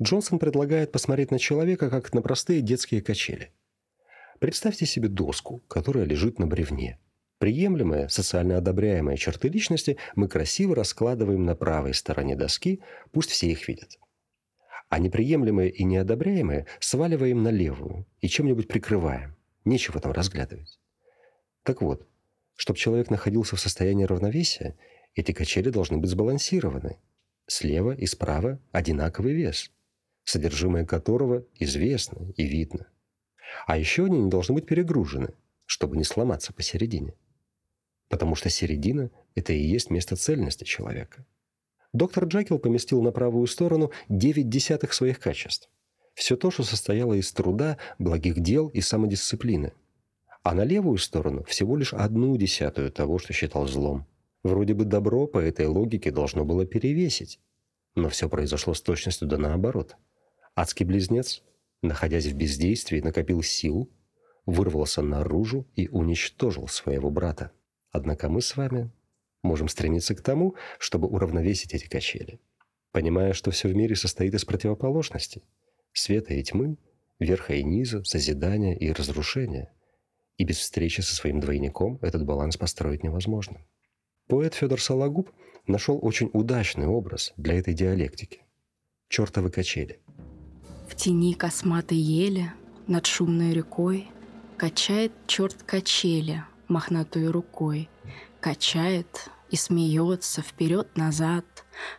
Джонсон 0.01 0.37
предлагает 0.37 0.91
посмотреть 0.91 1.31
на 1.31 1.39
человека 1.39 1.89
как 1.89 2.13
на 2.13 2.21
простые 2.21 2.61
детские 2.61 3.01
качели. 3.01 3.53
Представьте 4.39 4.85
себе 4.85 5.07
доску, 5.09 5.63
которая 5.67 6.05
лежит 6.05 6.37
на 6.37 6.47
бревне. 6.47 6.99
Приемлемые, 7.39 8.09
социально 8.09 8.57
одобряемые 8.57 9.17
черты 9.17 9.47
личности 9.47 9.97
мы 10.15 10.27
красиво 10.27 10.75
раскладываем 10.75 11.43
на 11.43 11.55
правой 11.55 11.93
стороне 11.93 12.35
доски, 12.35 12.81
пусть 13.11 13.29
все 13.29 13.47
их 13.51 13.67
видят. 13.67 13.97
А 14.89 14.99
неприемлемые 14.99 15.69
и 15.69 15.83
неодобряемые 15.83 16.65
сваливаем 16.79 17.43
на 17.43 17.49
левую 17.49 18.05
и 18.21 18.27
чем-нибудь 18.27 18.67
прикрываем. 18.67 19.35
Нечего 19.65 19.99
там 19.99 20.13
разглядывать. 20.13 20.79
Так 21.63 21.81
вот, 21.81 22.07
чтобы 22.55 22.79
человек 22.79 23.09
находился 23.09 23.55
в 23.55 23.59
состоянии 23.59 24.05
равновесия, 24.05 24.77
эти 25.13 25.31
качели 25.31 25.69
должны 25.69 25.97
быть 25.97 26.09
сбалансированы. 26.09 26.97
Слева 27.47 27.91
и 27.91 28.05
справа 28.05 28.59
одинаковый 28.71 29.33
вес, 29.33 29.71
содержимое 30.23 30.85
которого 30.85 31.45
известно 31.55 32.31
и 32.35 32.45
видно. 32.45 32.87
А 33.65 33.77
еще 33.77 34.05
они 34.05 34.19
не 34.19 34.29
должны 34.29 34.55
быть 34.55 34.65
перегружены, 34.65 35.33
чтобы 35.65 35.97
не 35.97 36.03
сломаться 36.03 36.53
посередине. 36.53 37.13
Потому 38.09 38.35
что 38.35 38.49
середина– 38.49 39.11
это 39.35 39.53
и 39.53 39.61
есть 39.61 39.89
место 39.89 40.15
цельности 40.15 40.63
человека. 40.63 41.25
Доктор 41.93 42.25
Джекил 42.25 42.59
поместил 42.59 43.01
на 43.01 43.11
правую 43.11 43.47
сторону 43.47 43.91
9 44.09 44.49
десятых 44.49 44.93
своих 44.93 45.19
качеств. 45.19 45.69
Все 46.13 46.35
то, 46.35 46.51
что 46.51 46.63
состояло 46.63 47.13
из 47.13 47.31
труда, 47.31 47.77
благих 47.99 48.39
дел 48.39 48.67
и 48.69 48.81
самодисциплины. 48.81 49.73
А 50.43 50.53
на 50.53 50.63
левую 50.63 50.97
сторону 50.97 51.43
всего 51.43 51.75
лишь 51.75 51.93
одну 51.93 52.35
десятую 52.37 52.91
того, 52.91 53.19
что 53.19 53.33
считал 53.33 53.67
злом– 53.67 54.05
Вроде 54.47 54.73
бы 54.73 54.85
добро 54.85 55.27
по 55.27 55.39
этой 55.39 55.65
логике 55.65 56.09
должно 56.09 56.45
было 56.45 56.65
перевесить. 56.65 57.39
Но 57.95 58.07
все 58.07 58.29
произошло 58.29 58.73
с 58.73 58.81
точностью 58.81 59.27
да 59.27 59.37
наоборот. 59.37 59.97
Адский 60.55 60.85
близнец, 60.85 61.43
находясь 61.81 62.25
в 62.25 62.35
бездействии, 62.35 63.01
накопил 63.01 63.41
сил, 63.43 63.91
вырвался 64.45 65.01
наружу 65.01 65.67
и 65.75 65.87
уничтожил 65.89 66.67
своего 66.67 67.09
брата. 67.09 67.51
Однако 67.91 68.29
мы 68.29 68.41
с 68.41 68.55
вами 68.55 68.91
можем 69.43 69.67
стремиться 69.67 70.15
к 70.15 70.21
тому, 70.21 70.55
чтобы 70.79 71.07
уравновесить 71.07 71.73
эти 71.73 71.87
качели, 71.87 72.39
понимая, 72.91 73.33
что 73.33 73.51
все 73.51 73.67
в 73.67 73.75
мире 73.75 73.95
состоит 73.95 74.33
из 74.33 74.45
противоположностей– 74.45 75.43
света 75.93 76.33
и 76.33 76.43
тьмы, 76.43 76.77
верха 77.19 77.53
и 77.53 77.63
низа, 77.63 78.03
созидания 78.03 78.75
и 78.75 78.91
разрушения. 78.91 79.73
И 80.37 80.43
без 80.43 80.57
встречи 80.57 81.01
со 81.01 81.15
своим 81.15 81.39
двойником 81.39 81.97
этот 82.01 82.25
баланс 82.25 82.57
построить 82.57 83.03
невозможно. 83.03 83.65
Поэт 84.27 84.53
Федор 84.53 84.79
Сологуб 84.79 85.31
нашел 85.65 85.97
очень 86.01 86.29
удачный 86.33 86.85
образ 86.85 87.33
для 87.37 87.55
этой 87.55 87.73
диалектики. 87.73 88.41
Чертовы 89.09 89.49
качели. 89.49 89.99
Тени 90.97 91.33
косматой 91.33 91.97
ели 91.97 92.51
над 92.87 93.05
шумной 93.05 93.53
рекой 93.53 94.09
Качает 94.57 95.11
черт 95.27 95.61
качели 95.61 96.43
мохнатой 96.67 97.29
рукой. 97.29 97.89
Качает 98.39 99.29
и 99.51 99.55
смеется 99.55 100.41
вперед-назад, 100.41 101.45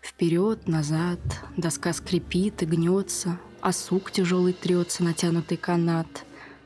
вперед-назад. 0.02 1.20
Доска 1.56 1.92
скрипит 1.92 2.64
и 2.64 2.66
гнется, 2.66 3.38
а 3.60 3.70
сук 3.70 4.10
тяжелый 4.10 4.52
трется 4.52 5.04
натянутый 5.04 5.56
канат. 5.56 6.24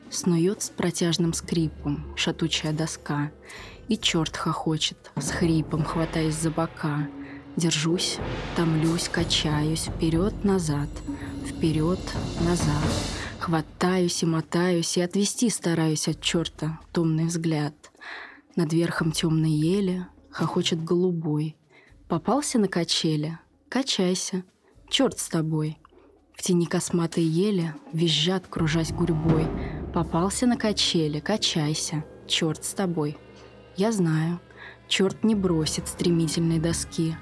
Снует 0.09 0.63
с 0.63 0.71
протяжным 0.71 1.35
скрипом 1.35 2.07
шатучая 2.17 2.73
доска, 2.73 3.31
и 3.89 3.99
черт 3.99 4.35
хохочет, 4.35 5.11
с 5.17 5.31
хрипом 5.31 5.85
хватаясь 5.85 6.37
за 6.37 6.51
бока. 6.51 7.07
Держусь, 7.57 8.17
томлюсь, 8.57 9.11
качаюсь, 9.11 9.91
вперед-назад, 9.95 10.89
вперед-назад. 11.47 12.85
Хватаюсь 13.39 14.23
и 14.23 14.27
мотаюсь, 14.27 14.97
и 14.97 15.01
отвести 15.01 15.51
стараюсь 15.51 16.09
от 16.09 16.21
черта 16.21 16.79
томный 16.93 17.27
взгляд. 17.27 17.75
Над 18.55 18.73
верхом 18.73 19.13
темной 19.13 19.51
ели 19.51 20.07
хохочет 20.31 20.85
голубой. 20.85 21.57
Попался 22.09 22.59
на 22.59 22.69
качели? 22.69 23.39
Качайся, 23.69 24.45
черт 24.89 25.19
с 25.19 25.29
тобой. 25.29 25.79
В 26.35 26.43
тени 26.43 26.67
косматой 26.67 27.25
ели 27.25 27.75
визжат, 27.93 28.47
кружась 28.47 28.93
гурьбой. 28.93 29.47
Попался 29.93 30.47
на 30.47 30.57
качели, 30.57 31.21
качайся, 31.21 32.05
черт 32.27 32.65
с 32.65 32.75
тобой. 32.75 33.17
Я 33.77 33.93
знаю, 33.93 34.41
черт 34.89 35.25
не 35.25 35.35
бросит 35.35 35.89
стремительной 35.89 36.59
доски, 36.59 37.17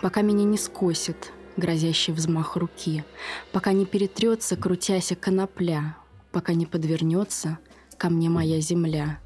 пока 0.00 0.22
меня 0.22 0.44
не 0.44 0.58
скосит 0.58 1.32
грозящий 1.56 2.12
взмах 2.12 2.56
руки, 2.56 3.04
пока 3.52 3.72
не 3.72 3.86
перетрется, 3.86 4.56
крутяся 4.56 5.16
конопля, 5.16 5.96
пока 6.32 6.54
не 6.54 6.66
подвернется 6.66 7.58
ко 7.96 8.08
мне 8.10 8.28
моя 8.28 8.60
земля. 8.60 9.18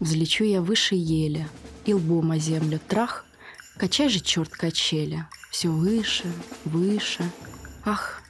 Взлечу 0.00 0.44
я 0.44 0.62
выше 0.62 0.94
ели, 0.94 1.46
и 1.84 1.94
лбом 1.94 2.30
о 2.32 2.38
землю 2.38 2.80
трах, 2.88 3.24
качай 3.76 4.08
же, 4.08 4.20
черт, 4.20 4.50
качели, 4.50 5.26
все 5.50 5.68
выше, 5.68 6.24
выше. 6.64 7.24
Ах, 7.84 8.22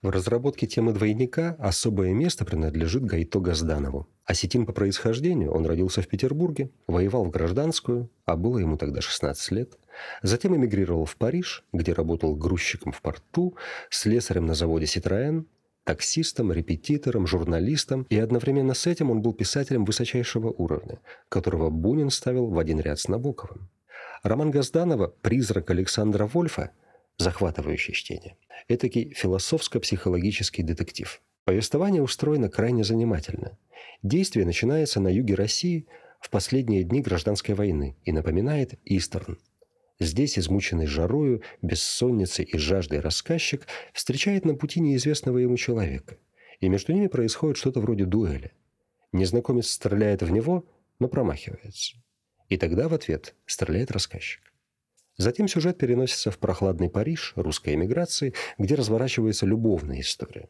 В 0.00 0.10
разработке 0.10 0.68
темы 0.68 0.92
двойника 0.92 1.56
особое 1.58 2.12
место 2.12 2.44
принадлежит 2.44 3.04
Гайто 3.04 3.40
Газданову. 3.40 4.06
Осетин 4.24 4.64
по 4.64 4.72
происхождению, 4.72 5.50
он 5.52 5.66
родился 5.66 6.02
в 6.02 6.06
Петербурге, 6.06 6.70
воевал 6.86 7.24
в 7.24 7.30
гражданскую, 7.30 8.08
а 8.24 8.36
было 8.36 8.58
ему 8.58 8.76
тогда 8.76 9.00
16 9.00 9.50
лет. 9.50 9.76
Затем 10.22 10.56
эмигрировал 10.56 11.04
в 11.04 11.16
Париж, 11.16 11.64
где 11.72 11.92
работал 11.92 12.34
грузчиком 12.34 12.92
в 12.92 13.00
порту, 13.02 13.56
слесарем 13.90 14.46
на 14.46 14.54
заводе 14.54 14.86
«Ситроэн», 14.86 15.46
таксистом, 15.84 16.52
репетитором, 16.52 17.26
журналистом, 17.26 18.06
и 18.10 18.18
одновременно 18.18 18.74
с 18.74 18.86
этим 18.86 19.10
он 19.10 19.22
был 19.22 19.32
писателем 19.32 19.84
высочайшего 19.84 20.50
уровня, 20.50 21.00
которого 21.28 21.70
Бунин 21.70 22.10
ставил 22.10 22.48
в 22.48 22.58
один 22.58 22.78
ряд 22.80 23.00
с 23.00 23.08
Набоковым. 23.08 23.70
Роман 24.22 24.50
Газданова 24.50 25.14
«Призрак 25.22 25.70
Александра 25.70 26.26
Вольфа» 26.26 26.72
захватывающее 27.18 27.94
чтение. 27.94 28.36
Этакий 28.68 29.12
философско-психологический 29.14 30.62
детектив. 30.62 31.20
Повествование 31.44 32.02
устроено 32.02 32.48
крайне 32.48 32.84
занимательно. 32.84 33.58
Действие 34.02 34.46
начинается 34.46 35.00
на 35.00 35.08
юге 35.08 35.34
России 35.34 35.86
в 36.20 36.30
последние 36.30 36.84
дни 36.84 37.00
гражданской 37.00 37.54
войны 37.54 37.96
и 38.04 38.12
напоминает 38.12 38.74
Истерн. 38.84 39.38
Здесь, 40.00 40.38
измученный 40.38 40.86
жарою, 40.86 41.42
бессонницей 41.60 42.44
и 42.44 42.56
жаждой 42.56 43.00
рассказчик 43.00 43.66
встречает 43.92 44.44
на 44.44 44.54
пути 44.54 44.80
неизвестного 44.80 45.38
ему 45.38 45.56
человека. 45.56 46.18
И 46.60 46.68
между 46.68 46.92
ними 46.92 47.08
происходит 47.08 47.56
что-то 47.56 47.80
вроде 47.80 48.04
дуэли. 48.04 48.52
Незнакомец 49.12 49.68
стреляет 49.68 50.22
в 50.22 50.30
него, 50.30 50.64
но 51.00 51.08
промахивается. 51.08 51.96
И 52.48 52.56
тогда 52.56 52.88
в 52.88 52.94
ответ 52.94 53.34
стреляет 53.46 53.90
рассказчик. 53.90 54.42
Затем 55.16 55.48
сюжет 55.48 55.78
переносится 55.78 56.30
в 56.30 56.38
прохладный 56.38 56.88
Париж 56.88 57.32
русской 57.34 57.74
эмиграции, 57.74 58.34
где 58.56 58.76
разворачивается 58.76 59.46
любовная 59.46 60.00
история. 60.00 60.48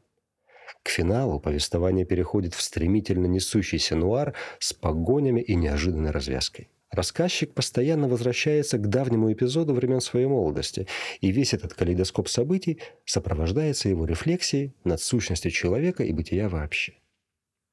К 0.83 0.91
финалу 0.91 1.41
повествование 1.41 2.05
переходит 2.05 2.53
в 2.53 2.61
стремительно 2.61 3.27
несущийся 3.27 3.97
нуар 3.97 4.35
с 4.59 4.75
погонями 4.75 5.41
и 5.41 5.55
неожиданной 5.55 6.11
развязкой. 6.11 6.69
Рассказчик 6.91 7.53
постоянно 7.53 8.09
возвращается 8.09 8.79
к 8.79 8.89
давнему 8.89 9.31
эпизоду 9.33 9.75
времен 9.75 10.01
своей 10.01 10.27
молодости, 10.27 10.87
и 11.21 11.31
весь 11.31 11.53
этот 11.53 11.75
калейдоскоп 11.75 12.29
событий 12.29 12.81
сопровождается 13.05 13.89
его 13.89 14.07
рефлексией 14.07 14.75
над 14.85 15.01
сущностью 15.01 15.51
человека 15.51 16.03
и 16.03 16.13
бытия 16.13 16.49
вообще. 16.49 16.95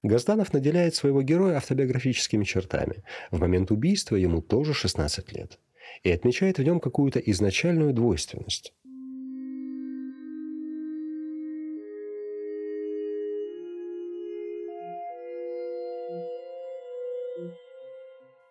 Газданов 0.03 0.53
наделяет 0.53 0.95
своего 0.95 1.21
героя 1.21 1.57
автобиографическими 1.57 2.43
чертами. 2.43 3.03
В 3.31 3.39
момент 3.39 3.71
убийства 3.71 4.15
ему 4.17 4.41
тоже 4.41 4.73
16 4.73 5.31
лет. 5.31 5.59
И 6.03 6.11
отмечает 6.11 6.59
в 6.59 6.63
нем 6.63 6.79
какую-то 6.79 7.19
изначальную 7.19 7.93
двойственность. 7.93 8.73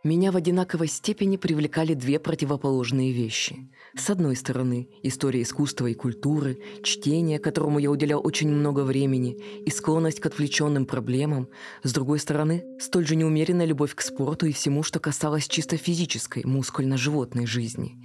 Меня 0.04 0.32
в 0.32 0.36
одинаковой 0.36 0.88
степени 0.88 1.38
привлекали 1.38 1.94
две 1.94 2.18
противоположные 2.18 3.10
вещи. 3.10 3.70
С 3.96 4.10
одной 4.10 4.36
стороны, 4.36 4.86
история 5.02 5.40
искусства 5.40 5.86
и 5.86 5.94
культуры, 5.94 6.58
чтение, 6.82 7.38
которому 7.38 7.78
я 7.78 7.90
уделял 7.90 8.20
очень 8.22 8.50
много 8.50 8.80
времени, 8.80 9.38
и 9.64 9.70
склонность 9.70 10.20
к 10.20 10.26
отвлеченным 10.26 10.84
проблемам. 10.84 11.48
С 11.84 11.94
другой 11.94 12.18
стороны, 12.18 12.64
столь 12.78 13.06
же 13.06 13.16
неумеренная 13.16 13.64
любовь 13.64 13.94
к 13.94 14.02
спорту 14.02 14.44
и 14.44 14.52
всему, 14.52 14.82
что 14.82 15.00
касалось 15.00 15.48
чисто 15.48 15.78
физической, 15.78 16.42
мускульно-животной 16.44 17.46
жизни. 17.46 17.96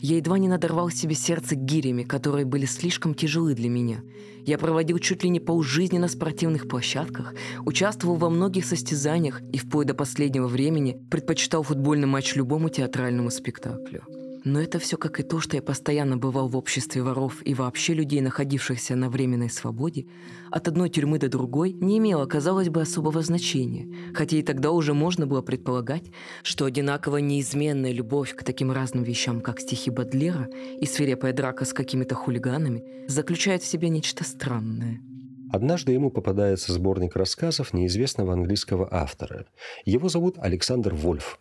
Я 0.00 0.16
едва 0.16 0.38
не 0.38 0.48
надорвал 0.48 0.90
себе 0.90 1.14
сердце 1.14 1.56
гирями, 1.56 2.04
которые 2.04 2.44
были 2.44 2.66
слишком 2.66 3.14
тяжелы 3.14 3.54
для 3.54 3.68
меня. 3.68 4.00
Я 4.46 4.56
проводил 4.56 4.98
чуть 4.98 5.24
ли 5.24 5.28
не 5.28 5.40
полжизни 5.40 5.98
на 5.98 6.08
спортивных 6.08 6.68
площадках, 6.68 7.34
участвовал 7.66 8.16
во 8.16 8.30
многих 8.30 8.64
состязаниях 8.64 9.42
и 9.52 9.58
вплоть 9.58 9.86
до 9.86 9.94
последнего 9.94 10.46
времени 10.46 10.96
предпочитал 11.10 11.48
читал 11.48 11.62
футбольный 11.62 12.06
матч 12.06 12.36
любому 12.36 12.68
театральному 12.68 13.30
спектаклю. 13.30 14.02
Но 14.44 14.60
это 14.60 14.78
все 14.78 14.96
как 14.96 15.20
и 15.20 15.22
то, 15.22 15.40
что 15.40 15.56
я 15.56 15.62
постоянно 15.62 16.16
бывал 16.16 16.48
в 16.48 16.56
обществе 16.56 17.02
воров 17.02 17.42
и 17.44 17.54
вообще 17.54 17.94
людей, 17.94 18.20
находившихся 18.20 18.96
на 18.96 19.10
временной 19.10 19.50
свободе, 19.50 20.06
от 20.50 20.68
одной 20.68 20.88
тюрьмы 20.88 21.18
до 21.18 21.28
другой 21.28 21.72
не 21.72 21.98
имело, 21.98 22.26
казалось 22.26 22.68
бы, 22.68 22.82
особого 22.82 23.22
значения, 23.22 23.88
хотя 24.14 24.36
и 24.36 24.42
тогда 24.42 24.70
уже 24.70 24.94
можно 24.94 25.26
было 25.26 25.42
предполагать, 25.42 26.04
что 26.42 26.64
одинаково 26.64 27.18
неизменная 27.18 27.92
любовь 27.92 28.34
к 28.34 28.44
таким 28.44 28.70
разным 28.70 29.04
вещам, 29.04 29.40
как 29.40 29.60
стихи 29.60 29.90
Бадлера 29.90 30.48
и 30.80 30.86
свирепая 30.86 31.32
драка 31.32 31.64
с 31.64 31.72
какими-то 31.72 32.14
хулиганами, 32.14 33.06
заключает 33.08 33.62
в 33.62 33.66
себе 33.66 33.88
нечто 33.88 34.24
странное– 34.24 35.00
Однажды 35.50 35.92
ему 35.92 36.10
попадается 36.10 36.72
сборник 36.72 37.16
рассказов 37.16 37.72
неизвестного 37.72 38.34
английского 38.34 38.86
автора. 38.90 39.46
Его 39.86 40.08
зовут 40.08 40.36
Александр 40.38 40.94
Вольф, 40.94 41.40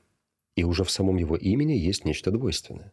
и 0.58 0.64
уже 0.64 0.84
в 0.84 0.92
самом 0.92 1.18
его 1.18 1.38
имени 1.38 1.74
есть 1.74 2.04
нечто 2.04 2.32
двойственное. 2.32 2.92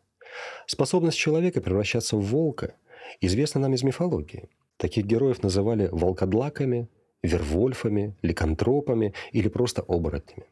Способность 0.67 1.17
человека 1.17 1.61
превращаться 1.61 2.17
в 2.17 2.21
волка 2.21 2.75
известна 3.21 3.61
нам 3.61 3.75
из 3.75 3.83
мифологии. 3.83 4.51
Таких 4.77 5.07
героев 5.07 5.43
называли 5.43 5.89
волкодлаками, 5.91 6.89
вервольфами, 7.23 8.17
ликантропами 8.21 9.15
или 9.33 9.49
просто 9.49 9.81
оборотнями. 9.81 10.47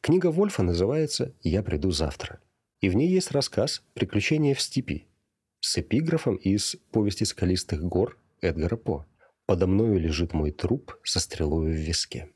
Книга 0.00 0.30
Вольфа 0.30 0.62
называется 0.62 1.34
«Я 1.42 1.62
приду 1.64 1.90
завтра». 1.90 2.38
И 2.80 2.88
в 2.88 2.94
ней 2.94 3.08
есть 3.08 3.32
рассказ 3.32 3.82
«Приключения 3.94 4.54
в 4.54 4.60
степи» 4.60 5.08
с 5.60 5.78
эпиграфом 5.78 6.36
из 6.36 6.76
«Повести 6.92 7.24
скалистых 7.24 7.82
гор» 7.82 8.18
Эдгара 8.40 8.76
По. 8.76 9.04
Подо 9.46 9.66
мною 9.66 9.98
лежит 9.98 10.32
мой 10.32 10.52
труп 10.52 10.96
со 11.02 11.18
стрелой 11.18 11.72
в 11.72 11.74
виске. 11.74 12.30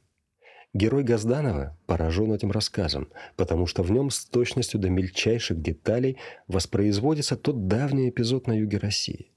Герой 0.76 1.04
Газданова 1.04 1.74
поражен 1.86 2.34
этим 2.34 2.50
рассказом, 2.50 3.08
потому 3.36 3.66
что 3.66 3.82
в 3.82 3.90
нем 3.90 4.10
с 4.10 4.26
точностью 4.26 4.78
до 4.78 4.90
мельчайших 4.90 5.62
деталей 5.62 6.18
воспроизводится 6.48 7.34
тот 7.34 7.66
давний 7.66 8.10
эпизод 8.10 8.46
на 8.46 8.52
юге 8.52 8.76
России. 8.76 9.32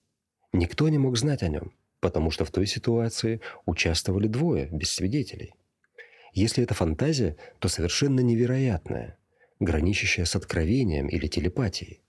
Никто 0.52 0.90
не 0.90 0.98
мог 0.98 1.18
знать 1.18 1.42
о 1.42 1.48
нем, 1.48 1.72
потому 2.02 2.30
что 2.30 2.44
в 2.44 2.52
той 2.52 2.68
ситуации 2.68 3.40
участвовали 3.66 4.28
двое, 4.28 4.68
без 4.70 4.92
свидетелей. 4.92 5.54
Если 6.34 6.62
это 6.62 6.74
фантазия, 6.74 7.38
то 7.60 7.70
совершенно 7.70 8.20
невероятная, 8.20 9.18
граничащая 9.62 10.26
с 10.26 10.36
откровением 10.36 11.08
или 11.08 11.28
телепатией. 11.28 12.02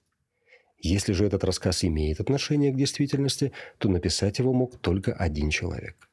Если 0.78 1.12
же 1.12 1.24
этот 1.24 1.44
рассказ 1.44 1.84
имеет 1.84 2.18
отношение 2.18 2.72
к 2.72 2.76
действительности, 2.76 3.52
то 3.78 3.88
написать 3.88 4.40
его 4.40 4.52
мог 4.52 4.80
только 4.80 5.12
один 5.12 5.50
человек. 5.50 6.10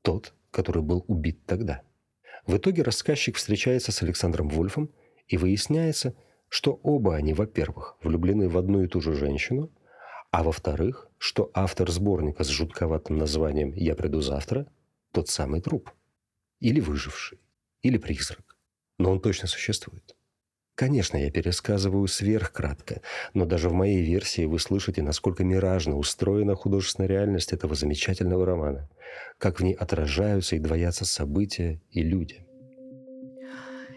Тот, 0.00 0.32
который 0.50 0.80
был 0.80 1.04
убит 1.08 1.44
тогда. 1.44 1.82
В 2.48 2.56
итоге 2.56 2.82
рассказчик 2.82 3.36
встречается 3.36 3.92
с 3.92 4.02
Александром 4.02 4.48
Вольфом, 4.48 4.90
и 5.26 5.36
выясняется, 5.36 6.14
что 6.48 6.80
оба 6.82 7.14
они, 7.14 7.34
во-первых, 7.34 7.98
влюблены 8.02 8.48
в 8.48 8.56
одну 8.56 8.82
и 8.82 8.88
ту 8.88 9.02
же 9.02 9.12
женщину, 9.12 9.70
а 10.30 10.42
во-вторых, 10.42 11.08
что 11.18 11.50
автор 11.52 11.90
сборника 11.90 12.44
с 12.44 12.48
жутковатым 12.48 13.18
названием 13.18 13.74
«Я 13.74 13.94
приду 13.94 14.22
завтра»– 14.22 14.66
тот 15.12 15.28
самый 15.28 15.60
труп. 15.60 15.90
Или 16.58 16.80
выживший, 16.80 17.38
или 17.82 17.98
призрак. 17.98 18.56
Но 18.96 19.12
он 19.12 19.20
точно 19.20 19.46
существует. 19.46 20.16
Конечно, 20.78 21.16
я 21.16 21.28
пересказываю 21.28 22.06
сверхкратко, 22.06 23.00
но 23.34 23.46
даже 23.46 23.68
в 23.68 23.72
моей 23.72 24.00
версии 24.00 24.44
вы 24.44 24.60
слышите, 24.60 25.02
насколько 25.02 25.42
миражно 25.42 25.96
устроена 25.96 26.54
художественная 26.54 27.08
реальность 27.08 27.52
этого 27.52 27.74
замечательного 27.74 28.46
романа, 28.46 28.88
как 29.38 29.58
в 29.58 29.64
ней 29.64 29.74
отражаются 29.74 30.54
и 30.54 30.60
двоятся 30.60 31.04
события 31.04 31.82
и 31.90 32.04
люди. 32.04 32.46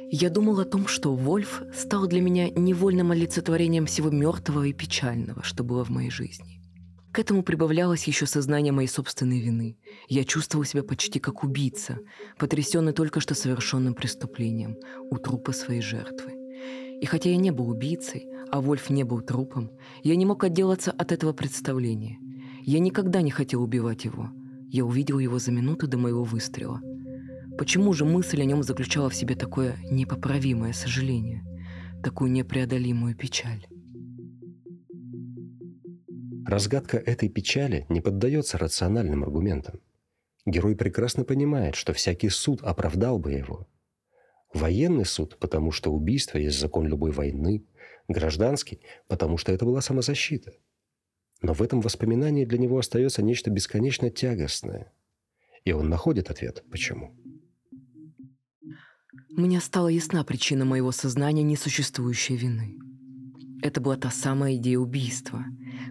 Я 0.09 0.32
думал 0.32 0.59
о 0.59 0.65
том, 0.65 0.88
что 0.88 1.13
Вольф 1.13 1.61
стал 1.71 2.07
для 2.07 2.19
меня 2.19 2.49
невольным 2.49 3.11
олицетворением 3.11 3.86
всего 3.86 4.09
мертвого 4.09 4.63
и 4.63 4.73
печального, 4.73 5.43
что 5.43 5.63
было 5.63 5.86
в 5.86 5.89
моей 5.89 6.09
жизни. 6.09 6.63
К 7.13 7.19
этому 7.19 7.43
прибавлялось 7.43 8.05
еще 8.05 8.25
сознание 8.25 8.73
моей 8.73 8.88
собственной 8.88 9.39
вины. 9.39 9.77
Я 10.07 10.23
чувствовал 10.23 10.65
себя 10.65 10.82
почти 10.82 11.19
как 11.19 11.43
убийца, 11.43 11.99
потрясенный 12.39 12.93
только 12.93 13.19
что 13.19 13.36
совершенным 13.36 13.93
преступлением 13.93 14.77
у 15.11 15.17
трупа 15.17 15.51
своей 15.51 15.82
жертвы. 15.82 16.40
И 17.02 17.08
хотя 17.08 17.32
я 17.32 17.38
не 17.38 17.49
был 17.49 17.68
убийцей, 17.68 18.30
а 18.52 18.62
Вольф 18.62 18.91
не 18.91 19.04
был 19.04 19.22
трупом, 19.22 19.72
я 20.04 20.16
не 20.16 20.26
мог 20.26 20.43
отделаться 20.43 20.91
от 20.91 21.12
этого 21.12 21.34
представления. 21.34 22.20
Я 22.64 22.78
никогда 22.80 23.24
не 23.24 23.32
хотел 23.32 23.64
убивать 23.64 24.06
его. 24.06 24.30
Я 24.70 24.86
увидел 24.86 25.18
его 25.18 25.39
за 25.39 25.52
минуту 25.52 25.88
до 25.88 25.97
моего 25.97 26.24
выстрела. 26.24 26.80
Почему 27.58 27.91
же 27.93 28.06
мысль 28.06 28.41
о 28.41 28.45
нем 28.45 28.62
заключала 28.62 29.10
в 29.10 29.16
себе 29.16 29.36
такое 29.36 29.78
непоправимое 29.89 30.74
сожаление, 30.74 31.43
такую 32.04 32.32
непреодолимую 32.32 33.16
печаль? 33.16 33.66
Разгадка 36.45 36.97
этой 36.97 37.30
печали 37.30 37.88
не 37.89 38.02
поддается 38.02 38.60
рациональным 38.60 39.24
аргументам. 39.24 39.80
Герой 40.45 40.76
прекрасно 40.76 41.24
понимает, 41.24 41.76
что 41.76 41.93
всякий 41.93 42.30
суд 42.30 42.62
оправдал 42.62 43.18
бы 43.18 43.32
его, 43.32 43.68
Военный 44.54 45.06
суд, 45.06 45.38
потому 45.39 45.72
что 45.72 45.91
убийство 45.91 46.38
есть 46.38 46.60
закон 46.60 46.88
любой 46.88 47.12
войны. 47.12 47.66
Гражданский, 48.08 48.82
потому 49.08 49.38
что 49.38 49.52
это 49.54 49.64
была 49.64 49.80
самозащита. 49.82 50.54
Но 51.41 51.54
в 51.54 51.62
этом 51.62 51.80
воспоминании 51.80 52.45
для 52.45 52.58
него 52.58 52.78
остается 52.78 53.24
нечто 53.24 53.49
бесконечно 53.49 54.10
тягостное. 54.10 54.91
И 55.64 55.72
он 55.72 55.89
находит 55.89 56.30
ответ 56.30 56.64
«почему?». 56.70 57.16
Мне 59.30 59.62
стала 59.62 59.88
ясна 59.88 60.26
причина 60.26 60.66
моего 60.66 60.91
сознания 60.91 61.43
несуществующей 61.43 62.36
вины. 62.36 62.78
Это 63.64 63.80
была 63.80 63.95
та 63.95 64.12
самая 64.12 64.56
идея 64.56 64.80
убийства, 64.80 65.45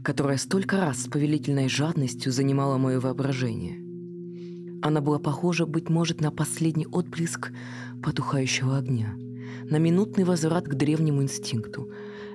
которая 0.04 0.36
столько 0.36 0.76
раз 0.76 1.04
с 1.04 1.08
повелительной 1.08 1.68
жадностью 1.68 2.32
занимала 2.32 2.76
мое 2.76 3.00
воображение– 3.00 3.80
она 4.82 5.00
была 5.00 5.18
похожа, 5.18 5.66
быть 5.66 5.88
может, 5.88 6.20
на 6.20 6.30
последний 6.30 6.86
отблеск 6.86 7.52
потухающего 8.02 8.78
огня, 8.78 9.14
на 9.64 9.76
минутный 9.76 10.24
возврат 10.24 10.66
к 10.66 10.74
древнему 10.74 11.22
инстинкту. 11.22 11.90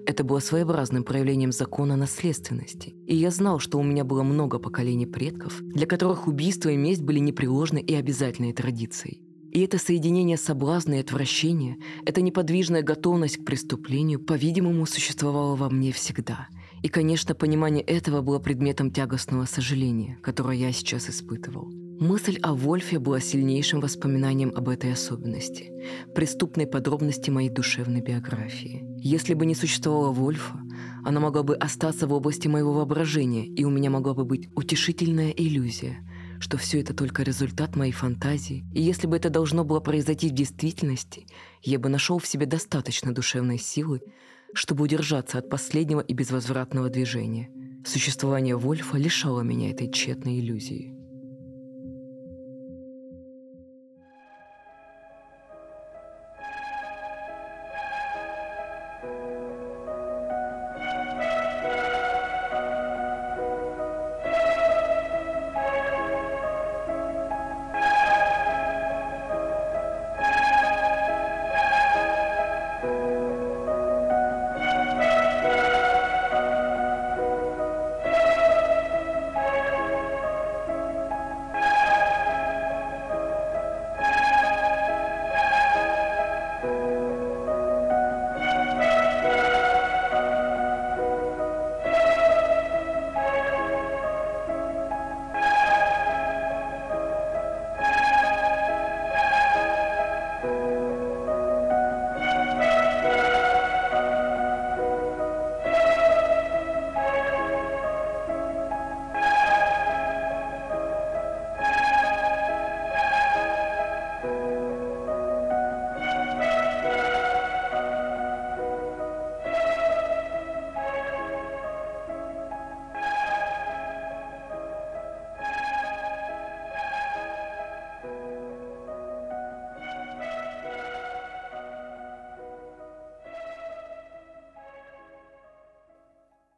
Это 0.05 0.23
было 0.23 0.39
своеобразным 0.39 1.03
проявлением 1.03 1.51
закона 1.51 1.95
наследственности. 1.95 2.95
И 3.07 3.15
я 3.15 3.31
знал, 3.31 3.59
что 3.59 3.79
у 3.79 3.83
меня 3.83 4.03
было 4.03 4.21
много 4.21 4.59
поколений 4.59 5.07
предков, 5.07 5.59
для 5.61 5.87
которых 5.87 6.27
убийство 6.27 6.69
и 6.69 6.77
месть 6.77 7.01
были 7.01 7.19
непреложной 7.19 7.81
и 7.81 7.95
обязательной 7.95 8.53
традицией. 8.53 9.21
И 9.51 9.61
это 9.61 9.77
соединение 9.77 10.37
соблазна 10.37 10.95
и 10.95 10.99
отвращения, 10.99 11.77
эта 12.05 12.21
неподвижная 12.21 12.81
готовность 12.81 13.37
к 13.37 13.45
преступлению, 13.45 14.19
по-видимому, 14.19 14.85
существовало 14.85 15.55
во 15.55 15.69
мне 15.69 15.91
всегда. 15.91 16.49
И, 16.83 16.89
конечно, 16.89 17.33
понимание 17.33 17.81
этого 17.81 18.21
было 18.21 18.37
предметом 18.37 18.91
тягостного 18.91 19.45
сожаления, 19.45 20.19
которое 20.21 20.57
я 20.57 20.71
сейчас 20.71 21.09
испытывал. 21.09 21.84
Мысль 21.99 22.37
о 22.41 22.53
Вольфе 22.53 22.99
была 22.99 23.21
сильнейшим 23.21 23.79
воспоминанием 23.79 24.51
об 24.53 24.67
этой 24.67 24.91
особенности, 24.91 25.71
преступной 26.13 26.67
подробности 26.67 27.29
моей 27.29 27.49
душевной 27.49 28.01
биографии. 28.01 28.85
Если 28.97 29.33
бы 29.33 29.45
не 29.45 29.55
существовало 29.55 30.11
Вольфа, 30.11 30.59
Она 31.05 31.19
могла 31.19 31.43
бы 31.43 31.55
остаться 31.55 32.07
в 32.07 32.13
области 32.13 32.47
моего 32.47 32.73
воображения, 32.73 33.45
и 33.45 33.63
у 33.63 33.69
меня 33.69 33.91
могла 33.91 34.15
бы 34.15 34.25
быть 34.25 34.49
утешительная 34.55 35.29
иллюзия, 35.29 35.99
что 36.39 36.57
все 36.57 36.81
это 36.81 36.95
только 36.95 37.21
результат 37.21 37.75
моей 37.75 37.91
фантазии, 37.91 38.65
и 38.73 38.81
если 38.81 39.05
бы 39.05 39.15
это 39.15 39.29
должно 39.29 39.63
было 39.63 39.79
произойти 39.79 40.29
в 40.29 40.33
действительности, 40.33 41.27
я 41.61 41.77
бы 41.77 41.89
нашел 41.89 42.17
в 42.17 42.25
себе 42.25 42.47
достаточно 42.47 43.13
душевной 43.13 43.59
силы, 43.59 44.01
чтобы 44.53 44.83
удержаться 44.83 45.37
от 45.37 45.47
последнего 45.47 45.99
и 45.99 46.13
безвозвратного 46.13 46.89
движения. 46.89 47.51
Существование 47.85 48.57
Вольфа 48.57 48.97
лишало 48.97 49.41
меня 49.41 49.69
этой 49.69 49.91
тщетной 49.91 50.39
иллюзии. 50.39 50.94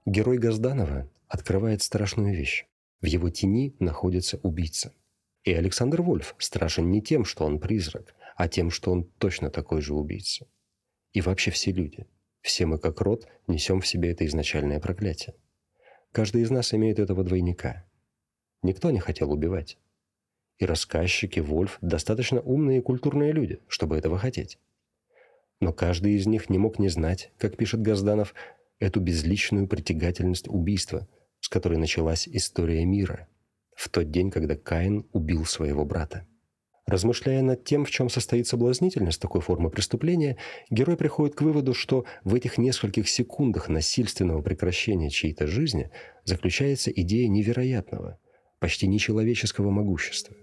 Герой 0.07 0.37
Газданова 0.37 1.09
открывает 1.27 1.81
страшную 1.81 2.33
вещь. 2.33 2.65
В 3.01 3.07
его 3.07 3.29
тени 3.29 3.75
находится 3.79 4.37
убийца. 4.37 4.93
И 5.43 5.51
Александр 5.51 6.01
Вольф 6.01 6.33
страшен 6.37 6.89
не 6.89 7.01
тем, 7.01 7.25
что 7.25 7.43
он 7.43 7.59
призрак, 7.59 8.15
а 8.37 8.47
тем, 8.47 8.71
что 8.71 8.93
он 8.93 9.03
точно 9.03 9.49
такой 9.49 9.81
же 9.81 9.93
убийца. 9.93 10.47
И 11.11 11.19
вообще 11.19 11.51
все 11.51 11.73
люди, 11.73 12.07
все 12.39 12.65
мы 12.65 12.79
как 12.79 13.01
род 13.01 13.27
несем 13.47 13.81
в 13.81 13.87
себе 13.87 14.11
это 14.11 14.25
изначальное 14.25 14.79
проклятие. 14.79 15.35
Каждый 16.13 16.43
из 16.43 16.51
нас 16.51 16.73
имеет 16.73 16.99
этого 16.99 17.25
двойника. 17.25 17.85
Никто 18.63 18.91
не 18.91 18.99
хотел 18.99 19.29
убивать. 19.33 19.77
И 20.57 20.65
рассказчики, 20.65 21.41
Вольф– 21.41 21.79
достаточно 21.81 22.39
умные 22.39 22.79
и 22.79 22.81
культурные 22.81 23.33
люди, 23.33 23.59
чтобы 23.67 23.97
этого 23.97 24.17
хотеть. 24.17 24.57
Но 25.59 25.73
каждый 25.73 26.13
из 26.13 26.27
них 26.27 26.49
не 26.49 26.57
мог 26.57 26.79
не 26.79 26.87
знать, 26.87 27.33
как 27.37 27.57
пишет 27.57 27.81
Газданов, 27.81 28.33
эту 28.79 28.99
безличную 28.99 29.67
притягательность 29.67 30.47
убийства, 30.47 31.07
с 31.39 31.49
которой 31.49 31.77
началась 31.77 32.27
история 32.27 32.85
мира, 32.85 33.27
в 33.75 33.89
тот 33.89 34.09
день, 34.11 34.31
когда 34.31 34.55
Каин 34.55 35.07
убил 35.11 35.45
своего 35.45 35.85
брата. 35.85 36.25
Размышляя 36.87 37.41
над 37.41 37.65
тем, 37.65 37.83
в 37.83 37.91
чем 37.91 38.09
состоит 38.09 38.47
соблазнительность 38.47 39.21
такой 39.21 39.41
формы 39.41 39.69
преступления, 39.69 40.37
герой 40.69 40.95
приходит 40.95 41.35
к 41.35 41.41
выводу, 41.41 41.73
что 41.73 42.05
в 42.23 42.33
этих 42.33 42.57
нескольких 42.57 43.09
секундах 43.09 43.67
насильственного 43.67 44.41
прекращения 44.41 45.09
чьей-то 45.09 45.47
жизни 45.47 45.91
заключается 46.23 46.89
идея 46.91 47.27
невероятного, 47.27 48.19
почти 48.59 48.87
нечеловеческого 48.87 49.69
могущества. 49.69 50.37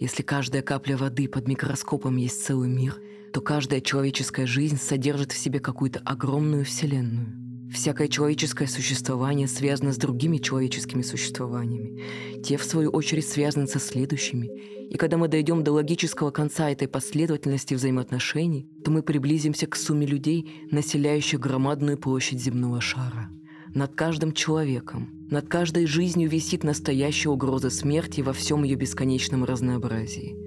Если 0.00 0.22
каждая 0.24 0.62
капля 0.62 0.96
воды 0.96 1.28
под 1.28 1.46
микроскопом 1.46 2.16
есть 2.16 2.44
целый 2.44 2.68
мир, 2.68 3.00
то 3.36 3.42
каждая 3.42 3.82
человеческая 3.82 4.46
жизнь 4.46 4.78
содержит 4.78 5.30
в 5.30 5.36
себе 5.36 5.60
какую-то 5.60 6.00
огромную 6.06 6.64
вселенную. 6.64 7.68
Всякое 7.70 8.08
человеческое 8.08 8.66
существование 8.66 9.46
связано 9.46 9.92
с 9.92 9.98
другими 9.98 10.38
человеческими 10.38 11.02
существованиями. 11.02 12.40
Те, 12.40 12.56
в 12.56 12.64
свою 12.64 12.88
очередь, 12.88 13.28
связаны 13.28 13.66
со 13.66 13.78
следующими. 13.78 14.46
И 14.88 14.96
когда 14.96 15.18
мы 15.18 15.28
дойдем 15.28 15.62
до 15.62 15.72
логического 15.72 16.30
конца 16.30 16.70
этой 16.70 16.88
последовательности 16.88 17.74
взаимоотношений, 17.74 18.70
то 18.82 18.90
мы 18.90 19.02
приблизимся 19.02 19.66
к 19.66 19.76
сумме 19.76 20.06
людей, 20.06 20.64
населяющих 20.70 21.38
громадную 21.38 21.98
площадь 21.98 22.40
земного 22.40 22.80
шара. 22.80 23.28
Над 23.74 23.94
каждым 23.94 24.32
человеком, 24.32 25.10
над 25.30 25.46
каждой 25.46 25.84
жизнью 25.84 26.30
висит 26.30 26.64
настоящая 26.64 27.28
угроза 27.28 27.68
смерти 27.68 28.22
во 28.22 28.32
всем 28.32 28.64
ее 28.64 28.76
бесконечном 28.76 29.44
разнообразии. 29.44 30.38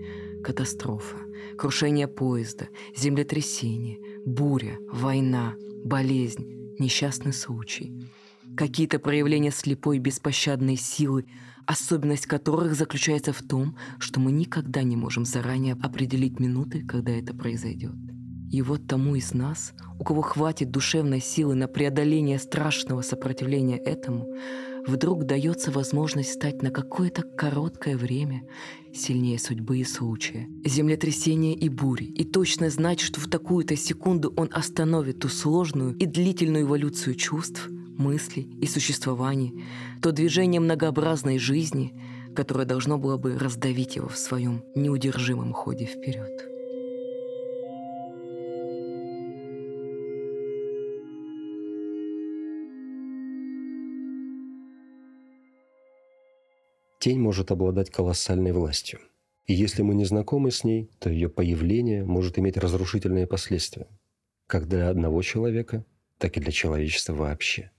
Катастрофа, 0.43 1.17
крушение 1.57 2.07
поезда, 2.07 2.67
землетрясение, 2.95 3.99
буря, 4.25 4.77
война, 4.91 5.53
болезнь, 5.83 6.73
несчастный 6.79 7.33
случай. 7.33 8.09
Какие-то 8.55 8.99
проявления 8.99 9.51
слепой 9.51 9.99
беспощадной 9.99 10.75
силы, 10.75 11.25
особенность 11.65 12.25
которых 12.25 12.75
заключается 12.75 13.31
в 13.31 13.41
том, 13.41 13.77
что 13.99 14.19
мы 14.19 14.31
никогда 14.31 14.83
не 14.83 14.95
можем 14.95 15.25
заранее 15.25 15.77
определить 15.81 16.39
минуты, 16.39 16.85
когда 16.85 17.11
это 17.11 17.33
произойдет. 17.33 17.95
И 18.51 18.63
вот 18.63 18.87
тому 18.87 19.15
из 19.15 19.33
нас, 19.33 19.73
у 19.99 20.03
кого 20.03 20.21
хватит 20.21 20.71
душевной 20.71 21.21
силы 21.21 21.53
на 21.53 21.67
преодоление 21.67 22.39
страшного 22.39 23.03
сопротивления 23.03 23.77
этому, 23.77 24.27
вдруг 24.85 25.25
дается 25.25 25.71
возможность 25.71 26.33
стать 26.33 26.61
на 26.61 26.71
какое-то 26.71 27.23
короткое 27.23 27.97
время 27.97 28.43
сильнее 28.93 29.39
судьбы 29.39 29.79
и 29.79 29.83
случая, 29.83 30.47
землетрясения 30.65 31.53
и 31.53 31.69
бури, 31.69 32.05
и 32.05 32.23
точно 32.23 32.69
знать, 32.69 32.99
что 32.99 33.19
в 33.19 33.27
такую-то 33.27 33.75
секунду 33.75 34.33
он 34.35 34.49
остановит 34.51 35.19
ту 35.19 35.29
сложную 35.29 35.95
и 35.95 36.05
длительную 36.05 36.65
эволюцию 36.65 37.15
чувств, 37.15 37.69
мыслей 37.97 38.49
и 38.61 38.65
существований, 38.65 39.63
то 40.01 40.11
движение 40.11 40.59
многообразной 40.59 41.37
жизни, 41.37 41.93
которое 42.35 42.65
должно 42.65 42.97
было 42.97 43.17
бы 43.17 43.37
раздавить 43.37 43.95
его 43.95 44.07
в 44.07 44.17
своем 44.17 44.63
неудержимом 44.75 45.53
ходе 45.53 45.85
вперед. 45.85 46.48
Тень 56.99 57.19
может 57.19 57.49
обладать 57.49 57.89
колоссальной 57.89 58.51
властью. 58.51 58.99
И 59.47 59.53
если 59.53 59.83
мы 59.83 59.95
не 59.95 60.03
знакомы 60.03 60.51
с 60.51 60.65
ней, 60.65 60.89
то 60.99 61.09
ее 61.09 61.29
появление 61.29 62.03
может 62.03 62.37
иметь 62.37 62.57
разрушительные 62.57 63.25
последствия. 63.25 63.87
Как 64.47 64.67
для 64.67 64.89
одного 64.89 65.21
человека, 65.21 65.85
так 66.17 66.35
и 66.35 66.41
для 66.41 66.51
человечества 66.51 67.13
вообще. 67.13 67.71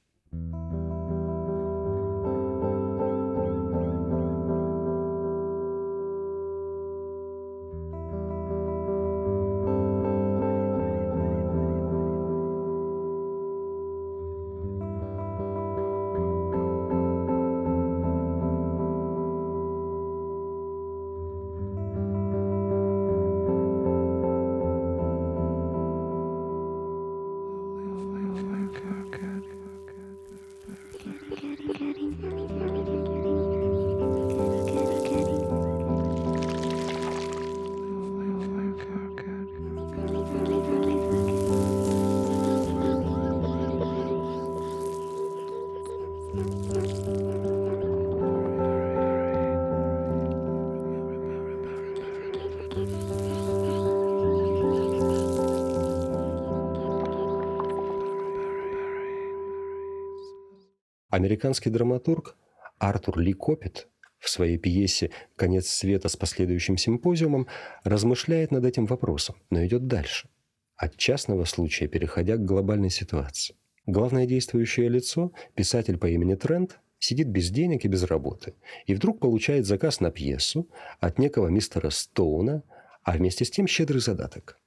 Американский 61.11 61.71
драматург 61.71 62.37
Артур 62.79 63.19
Ли 63.19 63.33
Копит 63.33 63.89
в 64.21 64.31
своей 64.31 64.59
пьесе 64.59 65.11
«Конец 65.35 65.69
света 65.69 66.09
с 66.09 66.17
последующим 66.17 66.77
симпозиумом» 66.77 67.49
размышляет 67.83 68.53
над 68.53 68.65
этим 68.65 68.87
вопросом, 68.87 69.35
но 69.51 69.67
идет 69.67 69.89
дальше, 69.89 70.29
от 70.77 70.97
частного 70.97 71.47
случая 71.47 71.89
переходя 71.89 72.37
к 72.37 72.45
глобальной 72.45 72.91
ситуации. 72.91 73.57
Главное 73.87 74.25
действующее 74.25 74.89
лицо, 74.89 75.33
писатель 75.57 75.99
по 75.99 76.07
имени 76.07 76.37
Трент, 76.37 76.79
сидит 77.01 77.27
без 77.27 77.51
денег 77.51 77.85
и 77.85 77.89
без 77.89 78.05
работы, 78.05 78.55
и 78.87 78.95
вдруг 78.95 79.19
получает 79.19 79.67
заказ 79.67 79.99
на 79.99 80.13
пьесу 80.13 80.69
от 81.01 81.19
некого 81.19 81.49
мистера 81.49 81.91
Стоуна, 81.91 82.63
а 83.03 83.17
вместе 83.17 83.45
с 83.45 83.51
тем 83.51 83.67
щедрый 83.67 84.01
задаток. 84.01 84.61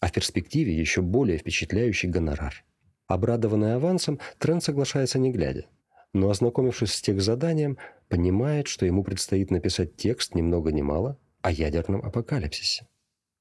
А 0.00 0.06
в 0.06 0.12
перспективе 0.12 0.74
еще 0.74 1.02
более 1.02 1.36
впечатляющий 1.36 2.08
гонорар. 2.08 2.64
Обрадованный 3.06 3.74
авансом, 3.74 4.18
Трент 4.38 4.62
соглашается 4.62 5.18
не 5.18 5.30
глядя 5.30 5.66
но, 6.14 6.30
ознакомившись 6.30 6.94
с 6.94 7.02
тех 7.02 7.20
заданием, 7.20 7.76
понимает, 8.08 8.68
что 8.68 8.86
ему 8.86 9.02
предстоит 9.02 9.50
написать 9.50 9.96
текст 9.96 10.34
ни 10.34 10.40
много 10.40 10.72
ни 10.72 10.80
мало 10.80 11.18
о 11.42 11.50
ядерном 11.50 12.00
апокалипсисе. 12.02 12.86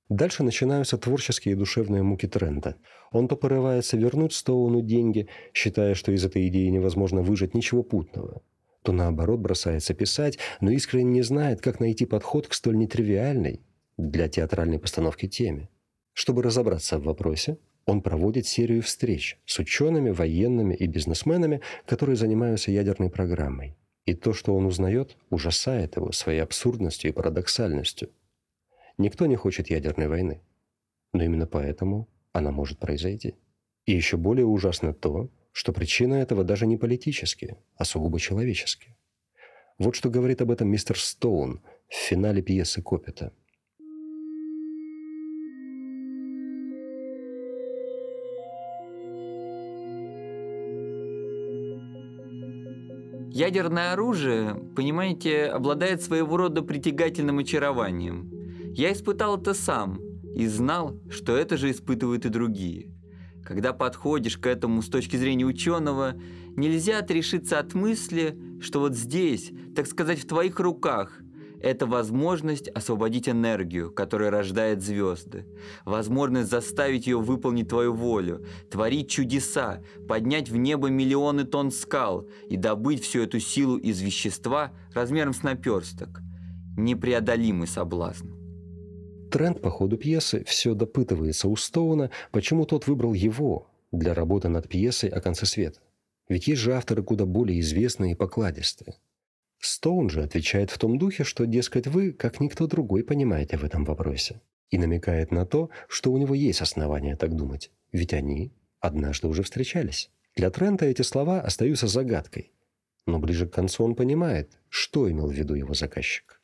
Дальше 0.09 0.43
начинаются 0.43 0.97
творческие 0.97 1.53
и 1.53 1.57
душевные 1.57 2.03
муки 2.03 2.27
Трента. 2.27 2.75
Он 3.11 3.27
то 3.27 3.37
порывается 3.37 3.95
вернуть 3.95 4.33
Стоуну 4.33 4.81
деньги, 4.81 5.29
считая, 5.53 5.93
что 5.93 6.11
из 6.11 6.25
этой 6.25 6.47
идеи 6.47 6.67
невозможно 6.67 7.21
выжать 7.21 7.53
ничего 7.53 7.83
путного, 7.83 8.41
то 8.81 8.91
наоборот 8.91 9.39
бросается 9.39 9.93
писать, 9.93 10.39
но 10.59 10.71
искренне 10.71 11.11
не 11.11 11.21
знает, 11.21 11.61
как 11.61 11.79
найти 11.79 12.05
подход 12.05 12.47
к 12.47 12.53
столь 12.53 12.77
нетривиальной 12.77 13.61
для 13.97 14.27
театральной 14.27 14.79
постановки 14.79 15.27
теме. 15.27 15.69
Чтобы 16.11 16.43
разобраться 16.43 16.99
в 16.99 17.03
вопросе, 17.03 17.57
он 17.85 18.01
проводит 18.01 18.47
серию 18.47 18.81
встреч 18.81 19.37
с 19.45 19.59
учеными, 19.59 20.09
военными 20.09 20.73
и 20.73 20.87
бизнесменами, 20.87 21.61
которые 21.85 22.15
занимаются 22.15 22.71
ядерной 22.71 23.09
программой. 23.09 23.75
И 24.05 24.13
то, 24.13 24.33
что 24.33 24.55
он 24.55 24.65
узнает, 24.65 25.17
ужасает 25.29 25.95
его 25.95 26.11
своей 26.11 26.39
абсурдностью 26.39 27.09
и 27.09 27.13
парадоксальностью. 27.13 28.09
Никто 28.97 29.25
не 29.25 29.35
хочет 29.35 29.69
ядерной 29.69 30.07
войны. 30.07 30.41
Но 31.13 31.23
именно 31.23 31.47
поэтому 31.47 32.09
она 32.31 32.51
может 32.51 32.79
произойти. 32.79 33.35
И 33.85 33.93
еще 33.93 34.17
более 34.17 34.45
ужасно 34.45 34.93
то, 34.93 35.29
что 35.51 35.73
причина 35.73 36.15
этого 36.15 36.43
даже 36.43 36.65
не 36.65 36.77
политические, 36.77 37.57
а 37.75 37.85
сугубо 37.85 38.19
человеческие. 38.19 38.95
Вот 39.77 39.95
что 39.95 40.09
говорит 40.09 40.41
об 40.41 40.51
этом 40.51 40.69
мистер 40.69 40.97
Стоун 40.97 41.61
в 41.87 41.95
финале 41.95 42.41
пьесы 42.41 42.81
Копита– 42.81 43.33
Ядерное 53.33 53.93
оружие, 53.93 54.53
понимаете, 54.75 55.45
обладает 55.45 56.03
своего 56.03 56.37
рода 56.37 56.61
притягательным 56.61 57.39
очарованием. 57.39 58.29
Я 58.75 58.93
испытал 58.93 59.39
это 59.39 59.55
сам 59.55 59.99
и 60.35 60.45
знал, 60.45 60.99
что 61.09 61.35
это 61.35 61.57
же 61.57 61.71
испытывают 61.71 62.27
и 62.27 62.29
другие. 62.29 62.91
Когда 63.43 63.73
подходишь 63.73 64.37
к 64.37 64.45
этому 64.45 64.83
с 64.83 64.87
точки 64.87 65.15
зрения 65.15 65.45
ученого, 65.45 66.13
нельзя 66.55 66.99
отрешиться 66.99 67.57
от 67.57 67.73
мысли, 67.73 68.37
что 68.61 68.81
вот 68.81 68.93
здесь, 68.93 69.51
так 69.75 69.87
сказать, 69.87 70.19
в 70.19 70.27
твоих 70.27 70.59
руках– 70.59 71.17
это 71.63 71.85
возможность 71.87 72.67
освободить 72.67 73.29
энергию, 73.29 73.89
которая 73.89 74.29
рождает 74.29 74.81
звезды, 74.81 75.47
возможность 75.85 76.51
заставить 76.51 77.07
ее 77.07 77.19
выполнить 77.19 77.69
твою 77.69 77.93
волю, 77.93 78.45
творить 78.69 79.09
чудеса, 79.09 79.81
поднять 80.07 80.49
в 80.49 80.57
небо 80.57 80.89
миллионы 80.89 81.45
тонн 81.45 81.71
скал 81.71 82.27
и 82.49 82.57
добыть 82.57 83.03
всю 83.03 83.21
эту 83.21 83.39
силу 83.39 83.77
из 83.77 84.01
вещества 84.01 84.71
размером 84.93 85.33
с 85.33 85.41
наперсток. 85.41 86.21
Непреодолимый 86.77 87.67
соблазн. 87.67 88.29
Тренд 89.31 89.61
по 89.61 89.71
ходу 89.71 89.97
пьесы 89.97 90.43
все 90.45 90.75
допытывается 90.75 91.47
у 91.47 91.55
Стоуна, 91.55 92.11
почему 92.31 92.65
тот 92.65 92.87
выбрал 92.87 93.13
его 93.13 93.67
для 93.91 94.13
работы 94.13 94.49
над 94.49 94.67
пьесой 94.67 95.09
о 95.09 95.21
конце 95.21 95.45
света. 95.45 95.79
Ведь 96.27 96.47
есть 96.47 96.61
же 96.61 96.73
авторы 96.73 97.03
куда 97.03 97.25
более 97.25 97.59
известные 97.61 98.11
и 98.11 98.15
покладистые. 98.15 98.95
Стоун 99.65 100.09
же 100.09 100.21
отвечает 100.21 100.71
в 100.71 100.77
том 100.77 100.97
духе, 100.97 101.23
что, 101.23 101.45
дескать, 101.45 101.87
вы, 101.87 102.11
как 102.11 102.41
никто 102.41 102.67
другой, 102.67 103.01
понимаете 103.01 103.55
в 103.55 103.63
этом 103.63 103.85
вопросе. 103.85 104.41
И 104.69 104.77
намекает 104.77 105.31
на 105.31 105.45
то, 105.45 105.69
что 105.87 106.11
у 106.11 106.17
него 106.17 106.35
есть 106.35 106.59
основания 106.61 107.15
так 107.15 107.33
думать. 107.33 107.71
Ведь 107.93 108.13
они 108.13 108.51
однажды 108.81 109.29
уже 109.29 109.41
встречались. 109.41 110.11
Для 110.35 110.49
Трента 110.49 110.85
эти 110.85 111.01
слова 111.01 111.39
остаются 111.39 111.87
загадкой. 111.87 112.51
Но 113.05 113.19
ближе 113.19 113.47
к 113.47 113.53
концу 113.53 113.85
он 113.85 113.95
понимает, 113.95 114.51
что 114.67 115.09
имел 115.09 115.27
в 115.27 115.33
виду 115.33 115.53
его 115.53 115.73
заказчик. 115.73 116.41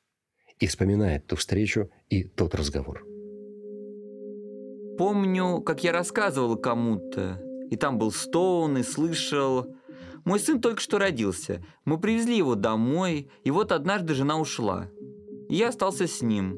И 0.59 0.67
вспоминает 0.67 1.27
ту 1.27 1.35
встречу 1.35 1.89
и 2.09 2.23
тот 2.23 2.55
разговор. 2.55 3.05
Помню, 4.97 5.59
как 5.59 5.83
я 5.83 5.91
рассказывал 5.91 6.55
кому-то, 6.55 7.41
и 7.69 7.75
там 7.75 7.97
был 7.97 8.13
Стоун, 8.13 8.77
и 8.77 8.83
слышал, 8.83 9.75
мой 10.29 10.39
сын 10.39 10.61
только 10.61 10.79
что 10.79 10.99
родился. 10.99 11.63
Мы 11.85 11.99
привезли 11.99 12.37
его 12.37 12.53
домой, 12.53 13.31
и 13.43 13.49
вот 13.49 13.71
однажды 13.71 14.13
жена 14.13 14.37
ушла. 14.37 14.87
И 15.49 15.55
я 15.55 15.69
остался 15.69 16.05
с 16.05 16.21
ним. 16.21 16.55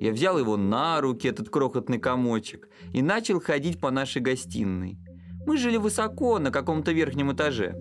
Я 0.00 0.12
взял 0.12 0.38
его 0.38 0.56
на 0.56 0.98
руки, 1.02 1.28
этот 1.28 1.50
крохотный 1.50 1.98
комочек, 1.98 2.70
и 2.94 3.02
начал 3.02 3.38
ходить 3.38 3.78
по 3.78 3.90
нашей 3.90 4.22
гостиной. 4.22 4.98
Мы 5.46 5.58
жили 5.58 5.76
высоко, 5.76 6.38
на 6.38 6.50
каком-то 6.50 6.92
верхнем 6.92 7.30
этаже. 7.30 7.76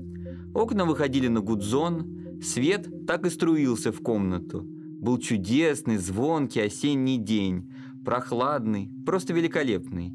Окна 0.54 0.84
выходили 0.84 1.30
на 1.30 1.40
гудзон, 1.40 2.42
свет 2.44 3.08
так 3.08 3.26
и 3.26 3.30
струился 3.30 3.94
в 3.94 4.02
комнату. 4.02 4.64
Был 4.66 5.20
чудесный, 5.20 5.96
звонкий 5.96 6.60
осенний 6.60 7.18
день, 7.18 7.72
прохладный, 8.04 8.92
просто 9.06 9.32
великолепный. 9.32 10.14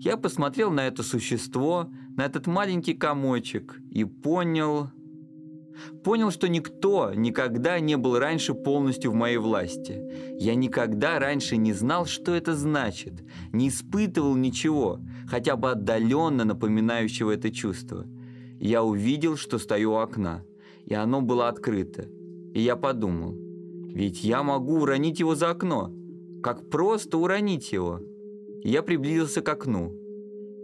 Я 0.00 0.16
посмотрел 0.16 0.72
на 0.72 0.88
это 0.88 1.04
существо, 1.04 1.92
на 2.16 2.26
этот 2.26 2.46
маленький 2.46 2.94
комочек 2.94 3.80
и 3.90 4.04
понял... 4.04 4.88
Понял, 6.04 6.30
что 6.30 6.48
никто 6.48 7.12
никогда 7.14 7.80
не 7.80 7.96
был 7.96 8.16
раньше 8.20 8.54
полностью 8.54 9.10
в 9.10 9.14
моей 9.14 9.38
власти. 9.38 10.00
Я 10.38 10.54
никогда 10.54 11.18
раньше 11.18 11.56
не 11.56 11.72
знал, 11.72 12.06
что 12.06 12.32
это 12.32 12.54
значит, 12.54 13.24
не 13.52 13.68
испытывал 13.68 14.36
ничего, 14.36 15.00
хотя 15.26 15.56
бы 15.56 15.72
отдаленно 15.72 16.44
напоминающего 16.44 17.32
это 17.32 17.50
чувство. 17.50 18.06
Я 18.60 18.84
увидел, 18.84 19.36
что 19.36 19.58
стою 19.58 19.94
у 19.94 19.96
окна, 19.96 20.44
и 20.84 20.94
оно 20.94 21.22
было 21.22 21.48
открыто. 21.48 22.06
И 22.54 22.60
я 22.60 22.76
подумал, 22.76 23.34
ведь 23.94 24.22
я 24.22 24.44
могу 24.44 24.82
уронить 24.82 25.18
его 25.18 25.34
за 25.34 25.50
окно. 25.50 25.92
Как 26.40 26.70
просто 26.70 27.18
уронить 27.18 27.72
его. 27.72 28.00
Я 28.62 28.82
приблизился 28.82 29.40
к 29.40 29.48
окну. 29.48 29.92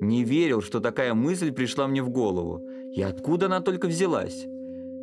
Не 0.01 0.25
верил, 0.25 0.63
что 0.63 0.81
такая 0.81 1.13
мысль 1.15 1.53
пришла 1.53 1.87
мне 1.87 2.03
в 2.03 2.09
голову. 2.09 2.63
И 2.95 3.03
откуда 3.03 3.47
она 3.47 3.61
только 3.61 3.87
взялась? 3.87 4.45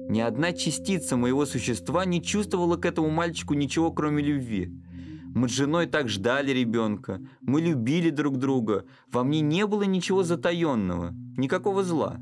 Ни 0.09 0.19
одна 0.21 0.53
частица 0.53 1.17
моего 1.17 1.45
существа 1.45 2.05
не 2.05 2.21
чувствовала 2.21 2.77
к 2.77 2.85
этому 2.85 3.09
мальчику 3.09 3.53
ничего, 3.53 3.91
кроме 3.91 4.23
любви. 4.23 4.71
Мы 5.35 5.49
с 5.49 5.51
женой 5.51 5.85
так 5.85 6.09
ждали 6.09 6.51
ребенка, 6.51 7.21
мы 7.41 7.61
любили 7.61 8.09
друг 8.09 8.37
друга, 8.37 8.85
во 9.11 9.23
мне 9.23 9.41
не 9.41 9.67
было 9.67 9.83
ничего 9.83 10.23
затаенного, 10.23 11.13
никакого 11.37 11.83
зла. 11.83 12.19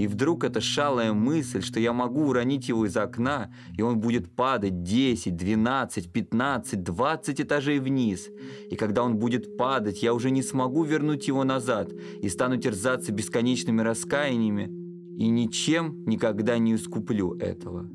И 0.00 0.06
вдруг 0.06 0.44
эта 0.44 0.62
шалая 0.62 1.12
мысль, 1.12 1.60
что 1.60 1.78
я 1.78 1.92
могу 1.92 2.28
уронить 2.28 2.70
его 2.70 2.86
из 2.86 2.96
окна, 2.96 3.52
и 3.76 3.82
он 3.82 4.00
будет 4.00 4.34
падать 4.34 4.82
10, 4.82 5.36
12, 5.36 6.10
15, 6.10 6.82
20 6.82 7.40
этажей 7.42 7.80
вниз. 7.80 8.30
И 8.70 8.76
когда 8.76 9.02
он 9.02 9.18
будет 9.18 9.58
падать, 9.58 10.02
я 10.02 10.14
уже 10.14 10.30
не 10.30 10.42
смогу 10.42 10.84
вернуть 10.84 11.28
его 11.28 11.44
назад 11.44 11.92
и 12.22 12.30
стану 12.30 12.56
терзаться 12.56 13.12
бесконечными 13.12 13.82
раскаяниями, 13.82 14.70
и 15.18 15.28
ничем 15.28 16.02
никогда 16.06 16.56
не 16.56 16.76
искуплю 16.76 17.34
этого. 17.34 17.86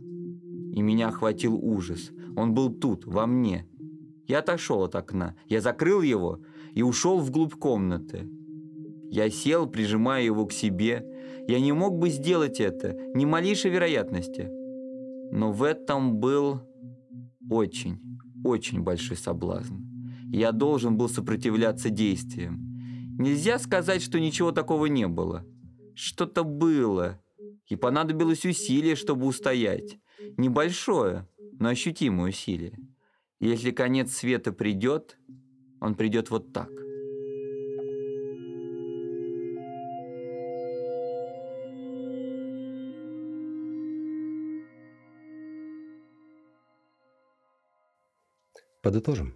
И 0.75 0.83
меня 0.83 1.07
охватил 1.07 1.55
ужас. 1.55 2.11
Он 2.35 2.53
был 2.53 2.69
тут, 2.69 3.07
во 3.07 3.25
мне. 3.25 3.67
Я 4.27 4.39
отошел 4.39 4.83
от 4.83 4.93
окна, 4.93 5.35
я 5.47 5.59
закрыл 5.59 6.03
его 6.03 6.39
и 6.75 6.83
ушел 6.83 7.17
вглубь 7.17 7.55
комнаты. 7.55 8.29
Я 9.09 9.31
сел, 9.31 9.65
прижимая 9.65 10.21
его 10.21 10.45
к 10.45 10.51
себе, 10.51 11.03
я 11.47 11.59
не 11.59 11.71
мог 11.71 11.97
бы 11.97 12.09
сделать 12.09 12.59
это, 12.59 12.95
ни 13.13 13.25
малейшей 13.25 13.71
вероятности. 13.71 14.49
Но 15.31 15.51
в 15.51 15.63
этом 15.63 16.17
был 16.17 16.61
очень, 17.49 17.99
очень 18.43 18.81
большой 18.81 19.17
соблазн. 19.17 19.75
Я 20.31 20.51
должен 20.51 20.97
был 20.97 21.09
сопротивляться 21.09 21.89
действиям. 21.89 22.59
Нельзя 23.17 23.59
сказать, 23.59 24.01
что 24.01 24.19
ничего 24.19 24.51
такого 24.51 24.87
не 24.87 25.07
было. 25.07 25.45
Что-то 25.93 26.43
было, 26.43 27.21
и 27.67 27.75
понадобилось 27.75 28.45
усилие, 28.45 28.95
чтобы 28.95 29.25
устоять. 29.27 29.97
Небольшое, 30.37 31.27
но 31.59 31.69
ощутимое 31.69 32.29
усилие. 32.29 32.77
Если 33.39 33.71
конец 33.71 34.13
света 34.13 34.51
придет, 34.51 35.17
Он 35.79 35.95
придет 35.95 36.29
вот 36.31 36.51
так. 36.51 36.69
Подытожим. 48.85 49.35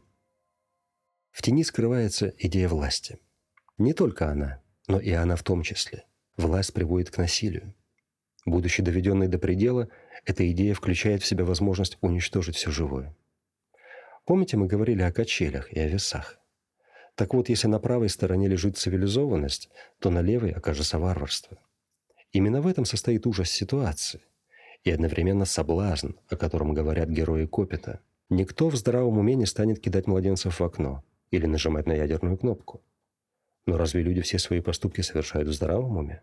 В 1.32 1.42
тени 1.42 1.64
скрывается 1.64 2.36
идея 2.38 2.70
власти. 2.70 3.18
Не 3.80 3.94
только 3.94 4.30
она, 4.30 4.62
но 4.88 5.00
и 5.00 5.10
она 5.10 5.36
в 5.36 5.42
том 5.42 5.64
числе. 5.64 6.06
Власть 6.38 6.72
приводит 6.72 7.10
к 7.10 7.18
насилию. 7.18 7.74
Будучи 8.46 8.84
доведенной 8.84 9.28
до 9.28 9.40
предела, 9.40 9.90
эта 10.24 10.48
идея 10.52 10.76
включает 10.76 11.24
в 11.24 11.26
себя 11.26 11.46
возможность 11.46 11.98
уничтожить 12.02 12.58
все 12.58 12.70
живое. 12.70 13.16
Помните, 14.24 14.56
мы 14.56 14.68
говорили 14.68 15.02
о 15.02 15.12
качелях 15.12 15.74
и 15.74 15.80
о 15.80 15.88
весах? 15.88 16.38
Так 17.16 17.34
вот, 17.34 17.50
если 17.50 17.70
на 17.70 17.80
правой 17.80 18.10
стороне 18.10 18.48
лежит 18.48 18.78
цивилизованность, 18.78 19.72
то 19.98 20.12
на 20.12 20.22
левой 20.22 20.52
окажется 20.52 21.00
варварство. 21.00 21.58
Именно 22.34 22.62
в 22.62 22.68
этом 22.68 22.86
состоит 22.86 23.26
ужас 23.26 23.50
ситуации 23.50 24.22
и 24.84 24.92
одновременно 24.92 25.46
соблазн, 25.46 26.12
о 26.28 26.36
котором 26.36 26.76
говорят 26.76 27.10
герои 27.10 27.48
Копита. 27.48 28.00
Никто 28.30 28.70
в 28.70 28.76
здравом 28.76 29.18
уме 29.18 29.34
не 29.34 29.48
станет 29.48 29.80
кидать 29.80 30.06
младенцев 30.06 30.60
в 30.60 30.64
окно 30.64 31.04
или 31.32 31.48
нажимать 31.48 31.88
на 31.88 31.94
ядерную 31.94 32.38
кнопку. 32.38 32.84
Но 33.66 33.76
разве 33.78 34.04
люди 34.04 34.22
все 34.22 34.38
свои 34.38 34.62
поступки 34.62 35.02
совершают 35.02 35.48
в 35.48 35.54
здравом 35.54 35.98
уме? 35.98 36.22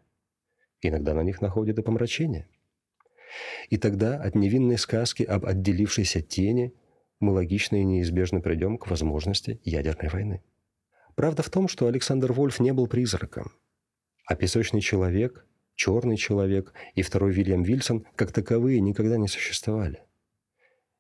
Иногда 0.80 1.14
на 1.14 1.22
них 1.22 1.40
находят 1.40 1.78
и 1.78 1.82
помрачение. 1.82 2.48
И 3.70 3.76
тогда 3.76 4.22
от 4.22 4.36
невинной 4.36 4.78
сказки 4.78 5.24
об 5.24 5.46
отделившейся 5.46 6.22
тени 6.22 6.74
мы 7.18 7.32
логично 7.32 7.76
и 7.76 7.84
неизбежно 7.84 8.40
придем 8.40 8.78
к 8.78 8.86
возможности 8.86 9.61
ядерной 9.64 10.09
войны. 10.09 10.44
Правда 11.16 11.42
в 11.42 11.50
том, 11.50 11.66
что 11.66 11.88
Александр 11.88 12.32
Вольф 12.32 12.61
не 12.61 12.72
был 12.72 12.86
призраком, 12.86 13.50
а 14.26 14.36
песочный 14.36 14.80
человек, 14.80 15.44
черный 15.74 16.16
человек 16.16 16.72
и 16.94 17.02
второй 17.02 17.32
Вильям 17.32 17.64
Вильсон 17.64 18.07
как 18.14 18.30
таковые 18.32 18.80
никогда 18.80 19.16
не 19.16 19.26
существовали. 19.26 20.05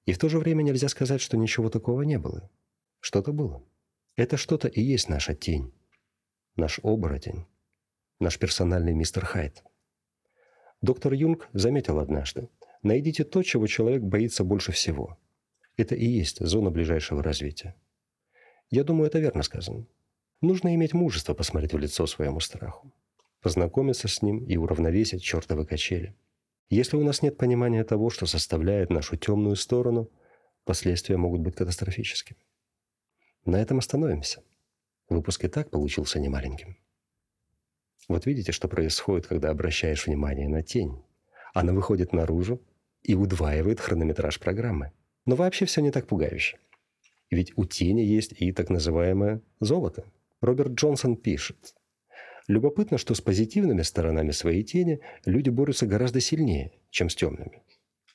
И 0.06 0.12
в 0.12 0.18
то 0.18 0.28
же 0.28 0.38
время 0.38 0.62
нельзя 0.62 0.88
сказать, 0.88 1.20
что 1.20 1.36
ничего 1.36 1.68
такого 1.68 2.02
не 2.02 2.18
было. 2.18 2.48
Что-то 3.00 3.32
было. 3.32 3.62
Это 4.14 4.36
что-то 4.36 4.68
и 4.68 4.80
есть 4.80 5.08
наша 5.08 5.34
тень, 5.34 5.74
наш 6.56 6.80
оборотень, 6.82 7.44
наш 8.18 8.38
персональный 8.38 8.94
мистер 8.94 9.26
Хайд. 9.26 9.62
Доктор 10.80 11.12
Юнг 11.12 11.48
заметил 11.52 11.98
однажды, 11.98 12.48
найдите 12.82 13.24
то, 13.24 13.42
чего 13.42 13.66
человек 13.66 14.02
боится 14.02 14.44
больше 14.44 14.72
всего. 14.72 15.18
Это 15.76 15.94
и 15.94 16.06
есть 16.06 16.38
зона 16.40 16.70
ближайшего 16.70 17.22
развития. 17.22 17.74
Я 18.70 18.84
думаю, 18.84 19.08
это 19.08 19.18
верно 19.18 19.42
сказано. 19.42 19.86
Нужно 20.40 20.74
иметь 20.74 20.94
мужество 20.94 21.34
посмотреть 21.34 21.72
в 21.72 21.78
лицо 21.78 22.06
своему 22.06 22.40
страху, 22.40 22.92
познакомиться 23.40 24.08
с 24.08 24.22
ним 24.22 24.44
и 24.44 24.56
уравновесить 24.56 25.22
чертовы 25.22 25.66
качели. 25.66 26.16
Если 26.68 26.96
у 26.96 27.04
нас 27.04 27.22
нет 27.22 27.36
понимания 27.36 27.84
того, 27.84 28.10
что 28.10 28.26
составляет 28.26 28.90
нашу 28.90 29.16
темную 29.16 29.54
сторону, 29.54 30.10
последствия 30.64 31.16
могут 31.16 31.40
быть 31.40 31.54
катастрофическими. 31.54 32.38
На 33.44 33.56
этом 33.62 33.78
остановимся. 33.78 34.42
Выпуск 35.08 35.44
и 35.44 35.48
так 35.48 35.70
получился 35.70 36.18
немаленьким. 36.18 36.76
Вот 38.08 38.26
видите, 38.26 38.50
что 38.50 38.66
происходит, 38.66 39.28
когда 39.28 39.50
обращаешь 39.50 40.06
внимание 40.06 40.48
на 40.48 40.62
тень. 40.62 41.02
Она 41.54 41.72
выходит 41.72 42.12
наружу 42.12 42.60
и 43.02 43.14
удваивает 43.14 43.78
хронометраж 43.78 44.40
программы. 44.40 44.92
Но 45.24 45.36
вообще 45.36 45.64
все 45.66 45.80
не 45.80 45.92
так 45.92 46.08
пугающе. 46.08 46.58
Ведь 47.30 47.52
у 47.56 47.64
тени 47.64 48.00
есть 48.00 48.32
и 48.40 48.52
так 48.52 48.70
называемое 48.70 49.40
золото. 49.60 50.04
Роберт 50.40 50.72
Джонсон 50.72 51.16
пишет. 51.16 51.74
Любопытно, 52.48 52.96
что 52.96 53.14
с 53.14 53.20
позитивными 53.20 53.82
сторонами 53.82 54.30
своей 54.30 54.62
тени 54.62 55.00
люди 55.24 55.50
борются 55.50 55.86
гораздо 55.86 56.20
сильнее, 56.20 56.72
чем 56.90 57.08
с 57.08 57.16
темными. 57.16 57.62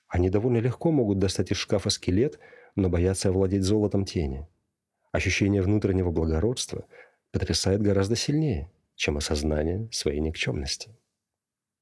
Они 0.07 0.29
довольно 0.29 0.57
легко 0.57 0.91
могут 0.91 1.19
достать 1.19 1.51
из 1.51 1.57
шкафа 1.57 1.89
скелет, 1.89 2.39
но 2.75 2.89
боятся 2.89 3.29
овладеть 3.29 3.63
золотом 3.63 4.05
тени. 4.05 4.47
Ощущение 5.11 5.61
внутреннего 5.61 6.11
благородства 6.11 6.85
потрясает 7.31 7.81
гораздо 7.81 8.15
сильнее, 8.15 8.71
чем 8.95 9.17
осознание 9.17 9.89
своей 9.91 10.21
никчемности. 10.21 10.95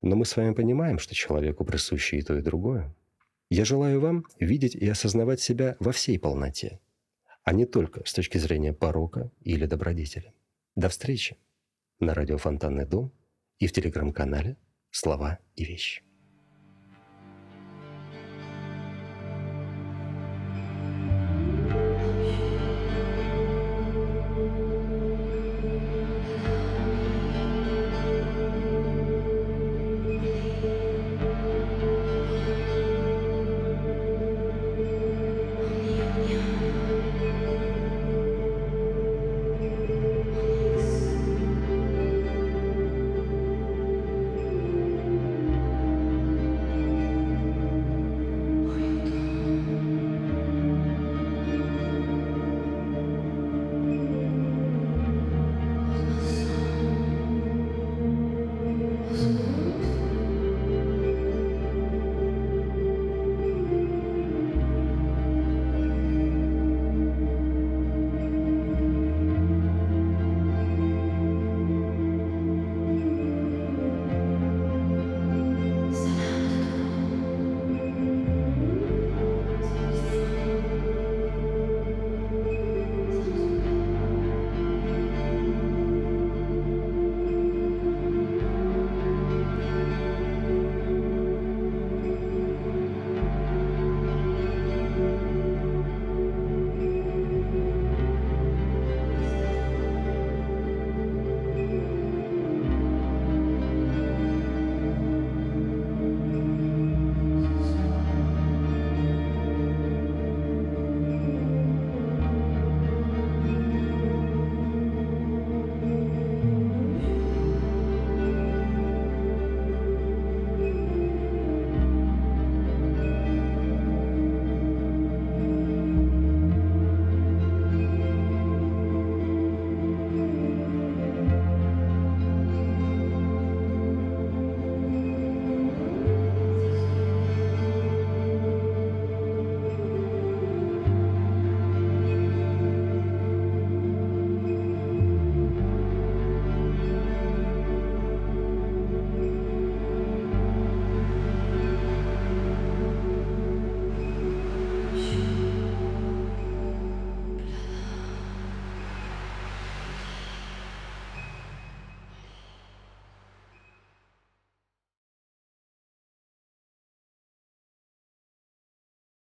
Но 0.02 0.16
мы 0.16 0.26
с 0.26 0.36
вами 0.36 0.54
понимаем, 0.54 0.98
что 0.98 1.14
человеку 1.14 1.66
присуще 1.66 2.18
и 2.18 2.22
то, 2.24 2.36
и 2.36 2.42
другое. 2.42 2.96
Я 3.52 3.66
желаю 3.66 4.00
вам 4.00 4.26
видеть 4.40 4.74
и 4.74 4.88
осознавать 4.88 5.42
себя 5.42 5.76
во 5.80 5.92
всей 5.92 6.18
полноте, 6.18 6.80
а 7.44 7.54
не 7.54 7.66
только 7.66 8.08
с 8.08 8.14
точки 8.14 8.38
зрения 8.40 8.74
порока 8.74 9.32
или 9.42 9.66
добродетели. 9.66 10.34
До 10.76 10.90
встречи 10.90 11.38
на 12.00 12.14
радио 12.14 12.38
«Фонтанный 12.38 12.86
дом» 12.86 13.12
и 13.58 13.68
в 13.68 13.74
телеграм-канале 13.74 14.58
«Слова 14.90 15.40
и 15.56 15.66
вещи». 15.66 16.09